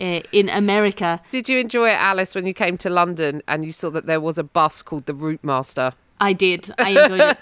uh, 0.00 0.20
in 0.32 0.48
America. 0.48 1.20
Did 1.30 1.46
you 1.46 1.58
enjoy 1.58 1.90
it, 1.90 2.00
Alice, 2.00 2.34
when 2.34 2.46
you 2.46 2.54
came 2.54 2.78
to 2.78 2.88
London 2.88 3.42
and 3.46 3.66
you 3.66 3.72
saw 3.74 3.90
that 3.90 4.06
there 4.06 4.18
was 4.18 4.38
a 4.38 4.44
bus 4.44 4.80
called 4.80 5.04
the 5.04 5.12
Routemaster? 5.12 5.92
I 6.22 6.32
did. 6.32 6.72
I 6.78 6.90
enjoyed 6.90 7.36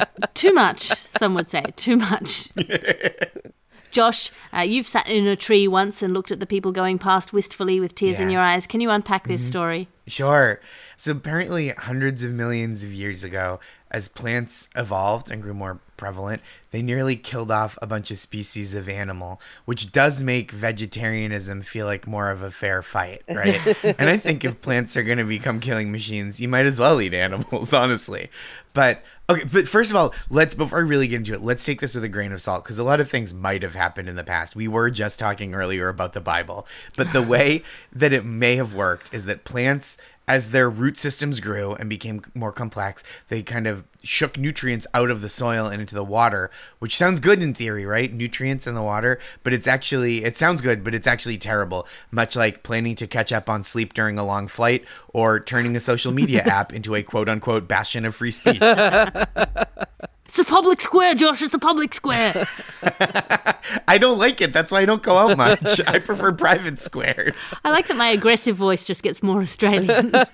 it. 0.00 0.08
Too 0.34 0.54
much, 0.54 0.84
some 1.18 1.34
would 1.34 1.50
say. 1.50 1.64
Too 1.76 1.98
much. 1.98 2.48
Josh, 3.94 4.32
uh, 4.52 4.62
you've 4.62 4.88
sat 4.88 5.08
in 5.08 5.24
a 5.28 5.36
tree 5.36 5.68
once 5.68 6.02
and 6.02 6.12
looked 6.12 6.32
at 6.32 6.40
the 6.40 6.46
people 6.46 6.72
going 6.72 6.98
past 6.98 7.32
wistfully 7.32 7.78
with 7.78 7.94
tears 7.94 8.18
in 8.18 8.28
your 8.28 8.42
eyes. 8.42 8.66
Can 8.66 8.80
you 8.80 8.90
unpack 8.90 9.28
this 9.28 9.46
story? 9.46 9.88
Sure. 10.08 10.60
So 10.96 11.12
apparently, 11.12 11.68
hundreds 11.68 12.24
of 12.24 12.32
millions 12.32 12.82
of 12.82 12.92
years 12.92 13.22
ago, 13.22 13.60
as 13.90 14.08
plants 14.08 14.68
evolved 14.74 15.30
and 15.30 15.40
grew 15.40 15.54
more 15.54 15.78
prevalent, 15.96 16.42
they 16.72 16.82
nearly 16.82 17.14
killed 17.14 17.52
off 17.52 17.78
a 17.80 17.86
bunch 17.86 18.10
of 18.10 18.18
species 18.18 18.74
of 18.74 18.88
animal, 18.88 19.40
which 19.64 19.92
does 19.92 20.22
make 20.22 20.50
vegetarianism 20.50 21.62
feel 21.62 21.86
like 21.86 22.06
more 22.06 22.30
of 22.30 22.42
a 22.42 22.50
fair 22.50 22.82
fight, 22.82 23.22
right? 23.28 23.84
and 23.84 24.10
I 24.10 24.16
think 24.16 24.44
if 24.44 24.60
plants 24.60 24.96
are 24.96 25.04
going 25.04 25.18
to 25.18 25.24
become 25.24 25.60
killing 25.60 25.92
machines, 25.92 26.40
you 26.40 26.48
might 26.48 26.66
as 26.66 26.80
well 26.80 27.00
eat 27.00 27.14
animals, 27.14 27.72
honestly. 27.72 28.28
But 28.72 29.04
okay, 29.28 29.44
but 29.50 29.68
first 29.68 29.90
of 29.90 29.96
all, 29.96 30.14
let's 30.30 30.54
before 30.54 30.78
I 30.78 30.82
really 30.82 31.06
get 31.06 31.16
into 31.16 31.32
it, 31.32 31.42
let's 31.42 31.64
take 31.64 31.80
this 31.80 31.94
with 31.94 32.04
a 32.04 32.08
grain 32.08 32.32
of 32.32 32.40
salt 32.40 32.64
because 32.64 32.78
a 32.78 32.84
lot 32.84 33.00
of 33.00 33.10
things 33.10 33.32
might 33.34 33.62
have 33.62 33.74
happened 33.74 34.08
in 34.08 34.16
the 34.16 34.24
past. 34.24 34.56
We 34.56 34.68
were 34.68 34.90
just 34.90 35.18
talking 35.18 35.54
earlier 35.54 35.88
about 35.88 36.12
the 36.12 36.20
Bible, 36.20 36.66
but 36.96 37.12
the 37.12 37.22
way 37.22 37.62
that 37.92 38.12
it 38.12 38.24
may 38.24 38.56
have 38.56 38.74
worked 38.74 39.12
is 39.14 39.24
that 39.26 39.44
plants 39.44 39.98
as 40.26 40.50
their 40.50 40.70
root 40.70 40.98
systems 40.98 41.40
grew 41.40 41.74
and 41.74 41.88
became 41.88 42.22
more 42.34 42.52
complex, 42.52 43.04
they 43.28 43.42
kind 43.42 43.66
of 43.66 43.84
shook 44.02 44.38
nutrients 44.38 44.86
out 44.94 45.10
of 45.10 45.20
the 45.20 45.28
soil 45.28 45.66
and 45.66 45.80
into 45.80 45.94
the 45.94 46.04
water, 46.04 46.50
which 46.78 46.96
sounds 46.96 47.20
good 47.20 47.42
in 47.42 47.54
theory, 47.54 47.84
right? 47.84 48.12
Nutrients 48.12 48.66
in 48.66 48.74
the 48.74 48.82
water, 48.82 49.18
but 49.42 49.52
it's 49.52 49.66
actually 49.66 50.24
it 50.24 50.36
sounds 50.36 50.60
good, 50.60 50.84
but 50.84 50.94
it's 50.94 51.06
actually 51.06 51.38
terrible. 51.38 51.86
Much 52.10 52.36
like 52.36 52.62
planning 52.62 52.96
to 52.96 53.06
catch 53.06 53.32
up 53.32 53.48
on 53.48 53.62
sleep 53.62 53.94
during 53.94 54.18
a 54.18 54.24
long 54.24 54.48
flight 54.48 54.84
or 55.08 55.40
turning 55.40 55.76
a 55.76 55.80
social 55.80 56.12
media 56.12 56.42
app 56.44 56.72
into 56.72 56.94
a 56.94 57.02
quote 57.02 57.28
unquote 57.28 57.68
bastion 57.68 58.04
of 58.04 58.14
free 58.14 58.30
speech. 58.30 58.60
It's 60.34 60.48
the 60.48 60.52
public 60.52 60.80
square, 60.80 61.14
Josh. 61.14 61.42
It's 61.42 61.52
the 61.52 61.60
public 61.60 61.94
square. 61.94 62.34
I 63.86 63.98
don't 63.98 64.18
like 64.18 64.40
it. 64.40 64.52
That's 64.52 64.72
why 64.72 64.80
I 64.80 64.84
don't 64.84 65.00
go 65.00 65.16
out 65.16 65.36
much. 65.36 65.80
I 65.86 66.00
prefer 66.00 66.32
private 66.32 66.80
squares. 66.80 67.54
I 67.64 67.70
like 67.70 67.86
that 67.86 67.96
my 67.96 68.08
aggressive 68.08 68.56
voice 68.56 68.84
just 68.84 69.04
gets 69.04 69.22
more 69.22 69.42
Australian. 69.42 70.10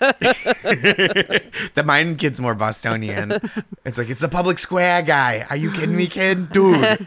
The 1.74 1.82
mine 1.84 2.16
kid's 2.16 2.40
more 2.40 2.54
Bostonian. 2.54 3.40
It's 3.84 3.98
like 3.98 4.08
it's 4.08 4.22
the 4.22 4.28
public 4.28 4.58
square 4.58 5.02
guy. 5.02 5.46
Are 5.50 5.56
you 5.56 5.70
kidding 5.70 5.96
me, 5.96 6.06
kid? 6.06 6.50
Dude, 6.50 6.98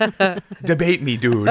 debate 0.63 1.01
me, 1.01 1.17
dude. 1.17 1.49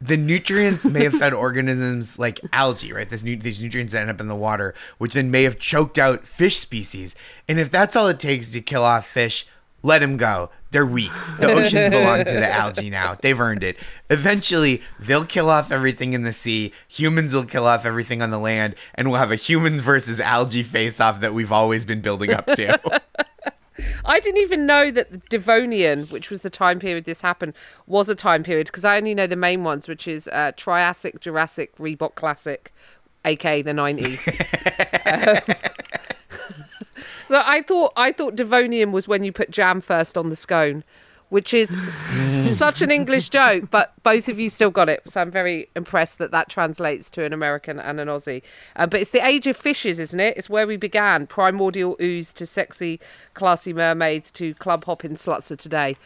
The 0.00 0.16
nutrients 0.16 0.86
may 0.86 1.04
have 1.04 1.14
fed 1.14 1.32
organisms 1.34 2.18
like 2.18 2.40
algae, 2.52 2.92
right? 2.92 3.08
This 3.08 3.24
nu- 3.24 3.36
these 3.36 3.62
nutrients 3.62 3.92
that 3.92 4.02
end 4.02 4.10
up 4.10 4.20
in 4.20 4.28
the 4.28 4.36
water, 4.36 4.74
which 4.98 5.14
then 5.14 5.30
may 5.30 5.42
have 5.42 5.58
choked 5.58 5.98
out 5.98 6.26
fish 6.26 6.58
species. 6.58 7.14
And 7.48 7.58
if 7.58 7.70
that's 7.70 7.96
all 7.96 8.08
it 8.08 8.20
takes 8.20 8.50
to 8.50 8.60
kill 8.60 8.84
off 8.84 9.06
fish, 9.06 9.46
let 9.82 10.00
them 10.00 10.16
go. 10.16 10.50
They're 10.70 10.84
weak. 10.84 11.10
The 11.38 11.50
oceans 11.50 11.88
belong 11.88 12.24
to 12.26 12.32
the 12.32 12.50
algae 12.50 12.90
now. 12.90 13.16
They've 13.20 13.40
earned 13.40 13.64
it. 13.64 13.78
Eventually, 14.10 14.82
they'll 15.00 15.24
kill 15.24 15.48
off 15.48 15.72
everything 15.72 16.12
in 16.12 16.24
the 16.24 16.32
sea. 16.32 16.72
Humans 16.88 17.32
will 17.32 17.46
kill 17.46 17.66
off 17.66 17.86
everything 17.86 18.20
on 18.20 18.30
the 18.30 18.38
land, 18.38 18.74
and 18.94 19.10
we'll 19.10 19.20
have 19.20 19.32
a 19.32 19.36
humans 19.36 19.80
versus 19.80 20.20
algae 20.20 20.62
face 20.62 21.00
off 21.00 21.20
that 21.20 21.32
we've 21.32 21.52
always 21.52 21.86
been 21.86 22.02
building 22.02 22.32
up 22.32 22.46
to. 22.46 23.00
I 24.04 24.20
didn't 24.20 24.40
even 24.40 24.66
know 24.66 24.90
that 24.90 25.10
the 25.10 25.18
Devonian, 25.28 26.04
which 26.06 26.30
was 26.30 26.40
the 26.40 26.50
time 26.50 26.78
period 26.78 27.04
this 27.04 27.20
happened, 27.20 27.54
was 27.86 28.08
a 28.08 28.14
time 28.14 28.42
period 28.42 28.66
because 28.66 28.84
I 28.84 28.96
only 28.96 29.14
know 29.14 29.26
the 29.26 29.36
main 29.36 29.64
ones, 29.64 29.88
which 29.88 30.08
is 30.08 30.28
uh, 30.28 30.52
Triassic, 30.56 31.20
Jurassic, 31.20 31.76
Reebok 31.76 32.14
Classic, 32.14 32.72
aka 33.24 33.62
the 33.62 33.72
nineties. 33.72 34.22
so 37.28 37.42
I 37.44 37.62
thought 37.62 37.92
I 37.96 38.12
thought 38.12 38.34
Devonian 38.34 38.92
was 38.92 39.08
when 39.08 39.24
you 39.24 39.32
put 39.32 39.50
jam 39.50 39.80
first 39.80 40.16
on 40.16 40.28
the 40.28 40.36
scone, 40.36 40.84
which 41.30 41.52
is 41.52 41.70
such 42.58 42.80
an 42.80 42.90
English 42.90 43.28
joke, 43.28 43.70
but 43.70 43.92
both 44.02 44.28
of 44.28 44.38
you 44.38 44.48
still 44.48 44.70
got 44.70 44.88
it. 44.88 45.02
So 45.08 45.20
I'm 45.20 45.30
very 45.30 45.68
impressed 45.76 46.18
that 46.18 46.30
that 46.30 46.48
translates 46.48 47.10
to 47.10 47.24
an 47.24 47.32
American 47.32 47.78
and 47.78 48.00
an 48.00 48.08
Aussie. 48.08 48.42
Uh, 48.76 48.86
but 48.86 49.00
it's 49.00 49.10
the 49.10 49.24
age 49.24 49.46
of 49.46 49.56
fishes, 49.56 49.98
isn't 49.98 50.20
it? 50.20 50.36
It's 50.36 50.48
where 50.48 50.66
we 50.66 50.76
began. 50.76 51.26
Primordial 51.26 51.96
ooze 52.00 52.32
to 52.34 52.46
sexy, 52.46 52.98
classy 53.34 53.72
mermaids 53.72 54.30
to 54.32 54.54
club 54.54 54.84
hopping 54.84 55.14
sluts 55.14 55.50
of 55.50 55.58
today. 55.58 55.96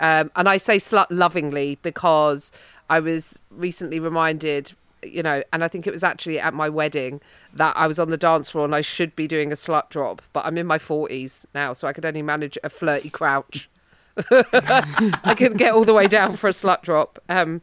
Um, 0.00 0.30
and 0.34 0.48
I 0.48 0.56
say 0.56 0.78
slut 0.78 1.06
lovingly 1.10 1.78
because 1.82 2.50
I 2.90 2.98
was 2.98 3.40
recently 3.50 4.00
reminded, 4.00 4.72
you 5.02 5.22
know, 5.22 5.44
and 5.52 5.62
I 5.62 5.68
think 5.68 5.86
it 5.86 5.92
was 5.92 6.02
actually 6.02 6.40
at 6.40 6.54
my 6.54 6.68
wedding 6.68 7.20
that 7.54 7.76
I 7.76 7.86
was 7.86 8.00
on 8.00 8.10
the 8.10 8.16
dance 8.16 8.50
floor 8.50 8.64
and 8.64 8.74
I 8.74 8.80
should 8.80 9.14
be 9.14 9.28
doing 9.28 9.52
a 9.52 9.54
slut 9.54 9.90
drop, 9.90 10.20
but 10.32 10.44
I'm 10.44 10.58
in 10.58 10.66
my 10.66 10.78
40s 10.78 11.46
now, 11.54 11.72
so 11.72 11.86
I 11.86 11.92
could 11.92 12.04
only 12.04 12.22
manage 12.22 12.58
a 12.64 12.68
flirty 12.68 13.10
crouch. 13.10 13.68
I 14.30 15.34
could 15.36 15.58
get 15.58 15.74
all 15.74 15.84
the 15.84 15.94
way 15.94 16.06
down 16.06 16.34
for 16.34 16.48
a 16.48 16.52
slut 16.52 16.82
drop. 16.82 17.18
Um, 17.28 17.62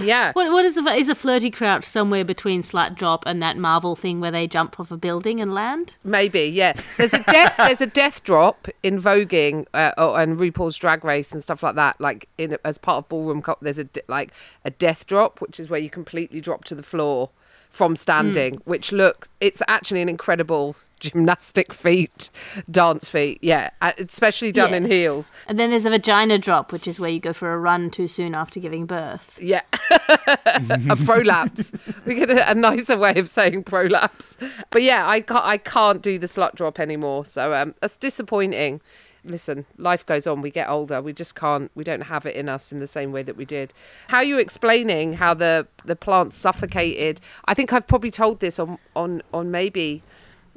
yeah. 0.00 0.32
what, 0.32 0.50
what 0.52 0.64
is 0.64 0.76
a, 0.76 0.82
is 0.88 1.08
a 1.08 1.14
flirty 1.14 1.50
crouch 1.50 1.84
somewhere 1.84 2.24
between 2.24 2.62
slut 2.62 2.94
drop 2.96 3.24
and 3.26 3.42
that 3.42 3.56
Marvel 3.56 3.96
thing 3.96 4.20
where 4.20 4.30
they 4.30 4.46
jump 4.46 4.78
off 4.78 4.90
a 4.90 4.96
building 4.96 5.40
and 5.40 5.54
land? 5.54 5.96
Maybe, 6.04 6.42
yeah. 6.42 6.74
There's 6.96 7.14
a 7.14 7.22
death. 7.22 7.56
there's 7.56 7.80
a 7.80 7.86
death 7.86 8.22
drop 8.22 8.68
in 8.82 9.00
voguing 9.00 9.66
uh, 9.74 9.92
oh, 9.98 10.14
and 10.14 10.38
RuPaul's 10.38 10.76
Drag 10.76 11.04
Race 11.04 11.32
and 11.32 11.42
stuff 11.42 11.62
like 11.62 11.76
that. 11.76 12.00
Like 12.00 12.28
in 12.38 12.56
as 12.64 12.78
part 12.78 12.98
of 12.98 13.08
ballroom, 13.08 13.42
co- 13.42 13.58
there's 13.60 13.78
a 13.78 13.88
like 14.08 14.32
a 14.64 14.70
death 14.70 15.06
drop, 15.06 15.40
which 15.40 15.58
is 15.58 15.70
where 15.70 15.80
you 15.80 15.90
completely 15.90 16.40
drop 16.40 16.64
to 16.64 16.74
the 16.74 16.82
floor 16.82 17.30
from 17.70 17.96
standing. 17.96 18.60
Which 18.64 18.92
look, 18.92 19.28
it's 19.40 19.62
actually 19.68 20.02
an 20.02 20.08
incredible 20.08 20.76
gymnastic 21.00 21.72
feat, 21.72 22.30
dance 22.70 23.08
feat. 23.08 23.38
Yeah, 23.42 23.70
uh, 23.80 23.92
especially 23.98 24.52
done 24.52 24.74
in 24.74 24.84
heels. 24.84 25.32
And 25.46 25.58
then 25.58 25.70
there's 25.70 25.86
a 25.86 25.90
vagina 25.90 26.38
drop, 26.38 26.72
which 26.72 26.88
is 26.88 26.98
where 26.98 27.10
you 27.10 27.20
go 27.20 27.32
for 27.32 27.52
a 27.52 27.58
run 27.58 27.90
too 27.90 28.08
soon 28.08 28.34
after 28.34 28.60
giving 28.60 28.86
birth. 28.86 29.38
Yeah, 29.40 29.62
a 29.90 30.96
prolapse. 31.04 31.72
We 32.04 32.14
get 32.14 32.30
a, 32.30 32.50
a 32.50 32.54
nicer 32.54 32.98
way 32.98 33.14
of 33.16 33.28
saying 33.28 33.64
prolapse. 33.64 34.36
But 34.70 34.82
yeah, 34.82 35.08
I 35.08 35.20
can't. 35.20 35.44
I 35.44 35.58
can't 35.58 36.02
do 36.02 36.18
the 36.18 36.26
slut 36.26 36.54
drop 36.54 36.80
anymore. 36.80 37.24
So 37.24 37.54
um, 37.54 37.74
that's 37.80 37.96
disappointing. 37.96 38.80
Listen, 39.24 39.66
life 39.76 40.06
goes 40.06 40.26
on. 40.26 40.40
We 40.40 40.50
get 40.50 40.68
older. 40.68 41.02
We 41.02 41.12
just 41.12 41.34
can't. 41.34 41.70
We 41.74 41.82
don't 41.82 42.02
have 42.02 42.26
it 42.26 42.36
in 42.36 42.48
us 42.48 42.70
in 42.70 42.78
the 42.78 42.86
same 42.86 43.10
way 43.10 43.22
that 43.24 43.36
we 43.36 43.44
did. 43.44 43.74
How 44.08 44.18
are 44.18 44.24
you 44.24 44.38
explaining 44.38 45.14
how 45.14 45.34
the 45.34 45.66
the 45.84 45.96
plants 45.96 46.36
suffocated? 46.36 47.20
I 47.46 47.54
think 47.54 47.72
I've 47.72 47.86
probably 47.86 48.10
told 48.10 48.40
this 48.40 48.58
on 48.58 48.78
on 48.94 49.22
on 49.34 49.50
maybe 49.50 50.02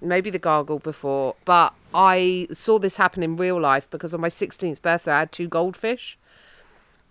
maybe 0.01 0.29
the 0.29 0.39
gargle 0.39 0.79
before, 0.79 1.35
but 1.45 1.73
I 1.93 2.47
saw 2.51 2.79
this 2.79 2.97
happen 2.97 3.23
in 3.23 3.35
real 3.35 3.59
life 3.59 3.89
because 3.89 4.13
on 4.13 4.21
my 4.21 4.29
16th 4.29 4.81
birthday 4.81 5.11
I 5.11 5.19
had 5.19 5.31
two 5.31 5.47
goldfish. 5.47 6.17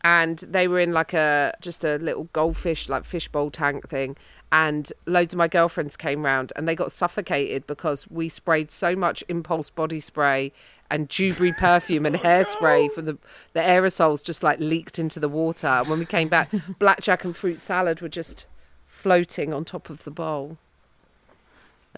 And 0.04 0.38
they 0.38 0.68
were 0.68 0.78
in 0.78 0.92
like 0.92 1.12
a 1.12 1.52
just 1.60 1.84
a 1.84 1.96
little 1.96 2.24
goldfish 2.32 2.88
like 2.88 3.04
fishbowl 3.04 3.50
tank 3.50 3.88
thing. 3.88 4.16
And 4.52 4.90
loads 5.06 5.34
of 5.34 5.38
my 5.38 5.48
girlfriends 5.48 5.96
came 5.96 6.24
round 6.24 6.52
and 6.56 6.68
they 6.68 6.76
got 6.76 6.92
suffocated 6.92 7.66
because 7.66 8.08
we 8.08 8.28
sprayed 8.28 8.70
so 8.70 8.94
much 8.94 9.24
impulse 9.28 9.70
body 9.70 10.00
spray 10.00 10.52
and 10.90 11.08
dewberry 11.08 11.52
perfume 11.52 12.06
and 12.06 12.16
hairspray 12.16 12.92
from 12.92 13.06
the 13.06 13.18
the 13.52 13.60
aerosols 13.60 14.24
just 14.24 14.42
like 14.42 14.60
leaked 14.60 14.98
into 15.00 15.18
the 15.18 15.28
water. 15.28 15.66
And 15.66 15.88
when 15.88 15.98
we 15.98 16.06
came 16.06 16.28
back 16.28 16.50
blackjack 16.78 17.24
and 17.24 17.34
fruit 17.34 17.60
salad 17.60 18.00
were 18.00 18.08
just 18.08 18.46
floating 18.86 19.52
on 19.52 19.64
top 19.64 19.90
of 19.90 20.04
the 20.04 20.12
bowl 20.12 20.58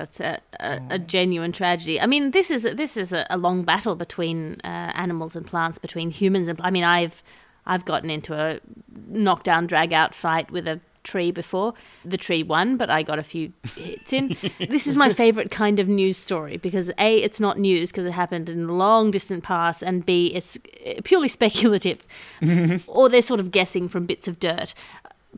That's 0.00 0.18
a, 0.18 0.40
a, 0.58 0.80
a 0.92 0.98
genuine 0.98 1.52
tragedy. 1.52 2.00
I 2.00 2.06
mean, 2.06 2.30
this 2.30 2.50
is 2.50 2.62
this 2.62 2.96
is 2.96 3.12
a, 3.12 3.26
a 3.28 3.36
long 3.36 3.64
battle 3.64 3.94
between 3.96 4.58
uh, 4.64 4.92
animals 4.94 5.36
and 5.36 5.46
plants, 5.46 5.76
between 5.76 6.10
humans 6.10 6.48
and. 6.48 6.58
I 6.62 6.70
mean, 6.70 6.84
I've 6.84 7.22
I've 7.66 7.84
gotten 7.84 8.08
into 8.08 8.32
a 8.34 8.60
knockdown 9.08 9.66
drag 9.66 9.92
out 9.92 10.14
fight 10.14 10.50
with 10.50 10.66
a 10.66 10.80
tree 11.02 11.30
before. 11.30 11.74
The 12.02 12.16
tree 12.16 12.42
won, 12.42 12.78
but 12.78 12.88
I 12.88 13.02
got 13.02 13.18
a 13.18 13.22
few 13.22 13.52
hits 13.76 14.14
in. 14.14 14.38
this 14.70 14.86
is 14.86 14.96
my 14.96 15.12
favorite 15.12 15.50
kind 15.50 15.78
of 15.78 15.86
news 15.86 16.16
story 16.16 16.56
because 16.56 16.90
A, 16.96 17.22
it's 17.22 17.38
not 17.38 17.58
news 17.58 17.90
because 17.90 18.06
it 18.06 18.12
happened 18.12 18.48
in 18.48 18.68
the 18.68 18.72
long 18.72 19.10
distant 19.10 19.44
past, 19.44 19.82
and 19.82 20.06
B, 20.06 20.32
it's 20.34 20.58
purely 21.04 21.28
speculative. 21.38 22.00
or 22.86 23.10
they're 23.10 23.20
sort 23.20 23.40
of 23.40 23.50
guessing 23.50 23.86
from 23.86 24.06
bits 24.06 24.28
of 24.28 24.40
dirt. 24.40 24.72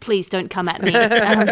Please 0.01 0.28
don't 0.28 0.51
come 0.51 0.68
at 0.68 0.82
me, 0.82 0.95
um, 0.95 1.49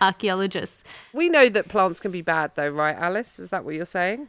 archaeologists. 0.00 0.84
We 1.12 1.28
know 1.28 1.48
that 1.48 1.68
plants 1.68 2.00
can 2.00 2.10
be 2.10 2.22
bad, 2.22 2.52
though, 2.54 2.70
right, 2.70 2.96
Alice? 2.96 3.38
Is 3.38 3.48
that 3.50 3.64
what 3.64 3.74
you're 3.74 3.84
saying? 3.84 4.28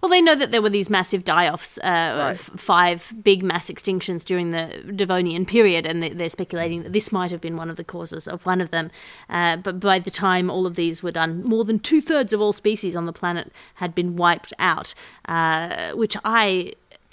Well, 0.00 0.08
they 0.08 0.20
know 0.22 0.36
that 0.36 0.52
there 0.52 0.62
were 0.62 0.70
these 0.70 0.88
massive 0.88 1.24
die-offs, 1.24 1.76
uh, 1.78 1.82
Right. 2.16 2.38
five 2.38 3.12
big 3.24 3.42
mass 3.42 3.68
extinctions 3.68 4.24
during 4.24 4.50
the 4.50 4.84
Devonian 4.94 5.44
period, 5.44 5.84
and 5.84 6.00
they- 6.00 6.10
they're 6.10 6.30
speculating 6.30 6.84
that 6.84 6.92
this 6.92 7.10
might 7.10 7.32
have 7.32 7.40
been 7.40 7.56
one 7.56 7.68
of 7.68 7.76
the 7.76 7.82
causes 7.84 8.28
of 8.28 8.46
one 8.46 8.60
of 8.60 8.70
them. 8.70 8.90
Uh, 9.28 9.56
but 9.56 9.80
by 9.80 9.98
the 9.98 10.10
time 10.10 10.48
all 10.48 10.64
of 10.64 10.76
these 10.76 11.02
were 11.02 11.10
done, 11.10 11.42
more 11.42 11.64
than 11.64 11.80
two 11.80 12.00
thirds 12.00 12.32
of 12.32 12.40
all 12.40 12.52
species 12.52 12.94
on 12.94 13.06
the 13.06 13.12
planet 13.12 13.52
had 13.74 13.92
been 13.94 14.14
wiped 14.14 14.52
out, 14.60 14.94
uh, 15.28 15.90
which 15.92 16.16
I 16.24 16.72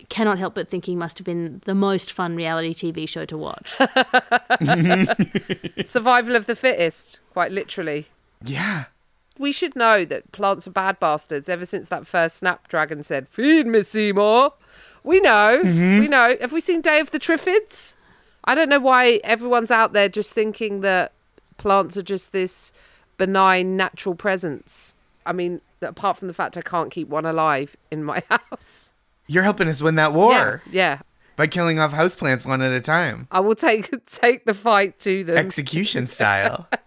cannot 0.10 0.38
help 0.38 0.56
but 0.56 0.70
thinking 0.70 0.98
must 0.98 1.18
have 1.18 1.26
been 1.26 1.62
the 1.66 1.76
most 1.76 2.12
fun 2.12 2.36
reality 2.36 2.74
TV 2.74 3.08
show 3.08 3.26
to 3.26 3.38
watch. 3.38 3.72
Survival 5.86 6.36
of 6.36 6.46
the 6.46 6.56
fittest, 6.56 7.20
quite 7.34 7.52
literally. 7.52 8.08
Yeah. 8.44 8.86
We 9.38 9.52
should 9.52 9.76
know 9.76 10.06
that 10.06 10.32
plants 10.32 10.68
are 10.68 10.72
bad 10.72 11.00
bastards 11.00 11.50
ever 11.50 11.66
since 11.66 11.90
that 11.90 12.08
first 12.08 12.38
Snapdragon 12.38 13.04
said, 13.04 13.28
Feed 13.28 13.68
me, 13.68 13.84
Seymour. 13.84 14.54
We 15.04 15.20
know. 15.20 15.62
Mm-hmm. 15.64 16.00
We 16.00 16.08
know. 16.08 16.36
Have 16.42 16.52
we 16.52 16.62
seen 16.62 16.82
Day 16.82 17.00
of 17.00 17.12
the 17.12 17.20
Triffids? 17.20 17.96
I 18.46 18.56
don't 18.56 18.70
know 18.70 18.80
why 18.80 19.20
everyone's 19.24 19.72
out 19.72 19.94
there 19.94 20.10
just 20.10 20.34
thinking 20.34 20.82
that 20.82 21.12
plants 21.58 21.98
are 21.98 22.04
just 22.04 22.32
this 22.32 22.72
benign 23.18 23.76
natural 23.76 24.16
presence. 24.16 24.96
I 25.26 25.34
mean, 25.34 25.62
apart 25.82 26.18
from 26.18 26.28
the 26.28 26.34
fact 26.34 26.58
I 26.58 26.62
can't 26.62 26.92
keep 26.92 27.10
one 27.10 27.26
alive 27.26 27.76
in 27.92 28.04
my 28.04 28.24
house. 28.30 28.94
You're 29.28 29.44
helping 29.44 29.68
us 29.68 29.82
win 29.82 29.96
that 29.96 30.14
war 30.14 30.32
Yeah, 30.34 30.60
yeah. 30.72 31.00
by 31.36 31.48
killing 31.48 31.80
off 31.80 31.92
houseplants 31.92 32.46
one 32.46 32.62
at 32.62 32.72
a 32.72 32.82
time, 32.82 33.28
I 33.32 33.40
will 33.42 33.56
take 33.56 33.90
take 34.06 34.46
the 34.46 34.54
fight 34.54 35.00
to 35.02 35.24
them. 35.24 35.38
execution 35.38 36.08
style. 36.08 36.68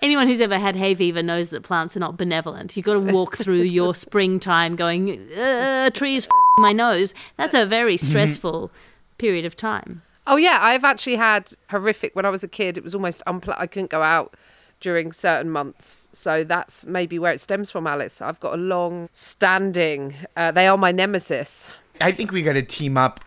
Anyone 0.00 0.28
who's 0.28 0.40
ever 0.40 0.58
had 0.60 0.76
hay 0.76 0.94
fever 0.94 1.24
knows 1.24 1.48
that 1.48 1.64
plants 1.64 1.96
are 1.96 2.00
not 2.00 2.16
benevolent. 2.16 2.76
You've 2.76 2.86
got 2.86 2.92
to 2.94 3.00
walk 3.00 3.36
through 3.36 3.62
your 3.78 3.96
springtime 3.96 4.76
going, 4.76 5.28
uh, 5.36 5.90
trees 5.90 6.26
f- 6.26 6.30
my 6.60 6.70
nose. 6.70 7.14
That's 7.36 7.52
a 7.54 7.66
very 7.66 7.96
stressful 7.96 8.70
period 9.18 9.44
of 9.44 9.56
time. 9.56 10.02
Oh 10.28 10.36
yeah, 10.36 10.58
I've 10.60 10.84
actually 10.84 11.16
had 11.16 11.50
horrific 11.70 12.14
when 12.14 12.24
I 12.24 12.30
was 12.30 12.44
a 12.44 12.48
kid. 12.48 12.78
It 12.78 12.84
was 12.84 12.94
almost 12.94 13.22
unpl- 13.26 13.56
I 13.58 13.66
couldn't 13.66 13.90
go 13.90 14.02
out 14.04 14.34
during 14.80 15.12
certain 15.12 15.50
months. 15.50 16.08
So 16.12 16.44
that's 16.44 16.86
maybe 16.86 17.18
where 17.18 17.32
it 17.32 17.40
stems 17.40 17.70
from, 17.70 17.86
Alice. 17.86 18.22
I've 18.22 18.40
got 18.40 18.54
a 18.54 18.62
long 18.62 19.08
standing. 19.12 20.14
Uh, 20.36 20.50
they 20.50 20.66
are 20.66 20.76
my 20.76 20.92
nemesis. 20.92 21.68
I 22.00 22.12
think 22.12 22.32
we 22.32 22.42
got 22.42 22.52
to 22.54 22.62
team 22.62 22.96
up 22.96 23.20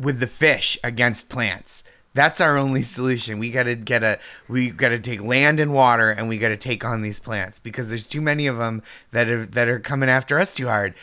with 0.00 0.20
the 0.20 0.26
fish 0.26 0.78
against 0.82 1.28
plants. 1.28 1.84
That's 2.14 2.40
our 2.40 2.56
only 2.56 2.82
solution. 2.82 3.38
We 3.38 3.50
got 3.50 3.64
to 3.64 3.74
get 3.74 4.04
a 4.04 4.18
we 4.48 4.70
got 4.70 4.90
to 4.90 5.00
take 5.00 5.20
land 5.20 5.58
and 5.58 5.74
water 5.74 6.10
and 6.10 6.28
we 6.28 6.38
got 6.38 6.50
to 6.50 6.56
take 6.56 6.84
on 6.84 7.02
these 7.02 7.18
plants 7.18 7.58
because 7.58 7.88
there's 7.88 8.06
too 8.06 8.20
many 8.20 8.46
of 8.46 8.56
them 8.56 8.82
that 9.10 9.28
are 9.28 9.44
that 9.46 9.68
are 9.68 9.80
coming 9.80 10.08
after 10.08 10.38
us 10.38 10.54
too 10.54 10.68
hard. 10.68 10.94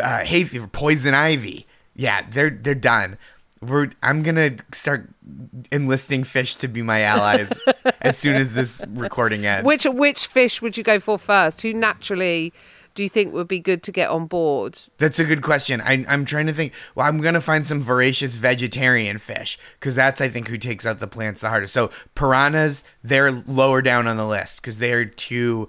Uh, 0.00 0.18
hay 0.18 0.44
fever, 0.44 0.66
poison 0.66 1.14
ivy. 1.14 1.66
Yeah, 1.96 2.22
they're 2.30 2.50
they're 2.50 2.74
done. 2.74 3.16
We're 3.60 3.90
I'm 4.02 4.22
going 4.22 4.36
to 4.36 4.64
start 4.72 5.08
enlisting 5.72 6.24
fish 6.24 6.54
to 6.56 6.68
be 6.68 6.82
my 6.82 7.02
allies 7.02 7.58
as 8.00 8.16
soon 8.16 8.36
as 8.36 8.52
this 8.52 8.84
recording 8.90 9.46
ends. 9.46 9.66
Which 9.66 9.84
which 9.84 10.26
fish 10.26 10.62
would 10.62 10.76
you 10.76 10.84
go 10.84 11.00
for 11.00 11.18
first? 11.18 11.62
Who 11.62 11.72
naturally 11.72 12.52
do 12.98 13.04
you 13.04 13.08
think 13.08 13.32
would 13.32 13.46
be 13.46 13.60
good 13.60 13.84
to 13.84 13.92
get 13.92 14.10
on 14.10 14.26
board? 14.26 14.76
That's 14.98 15.20
a 15.20 15.24
good 15.24 15.40
question. 15.40 15.80
I, 15.80 16.04
I'm 16.08 16.24
trying 16.24 16.46
to 16.46 16.52
think. 16.52 16.72
Well, 16.96 17.06
I'm 17.06 17.20
gonna 17.20 17.40
find 17.40 17.64
some 17.64 17.80
voracious 17.80 18.34
vegetarian 18.34 19.18
fish 19.18 19.56
because 19.78 19.94
that's 19.94 20.20
I 20.20 20.28
think 20.28 20.48
who 20.48 20.58
takes 20.58 20.84
out 20.84 20.98
the 20.98 21.06
plants 21.06 21.40
the 21.40 21.48
hardest. 21.48 21.72
So 21.72 21.90
piranhas, 22.16 22.82
they're 23.04 23.30
lower 23.30 23.82
down 23.82 24.08
on 24.08 24.16
the 24.16 24.26
list 24.26 24.60
because 24.60 24.78
they're 24.78 25.04
too. 25.04 25.68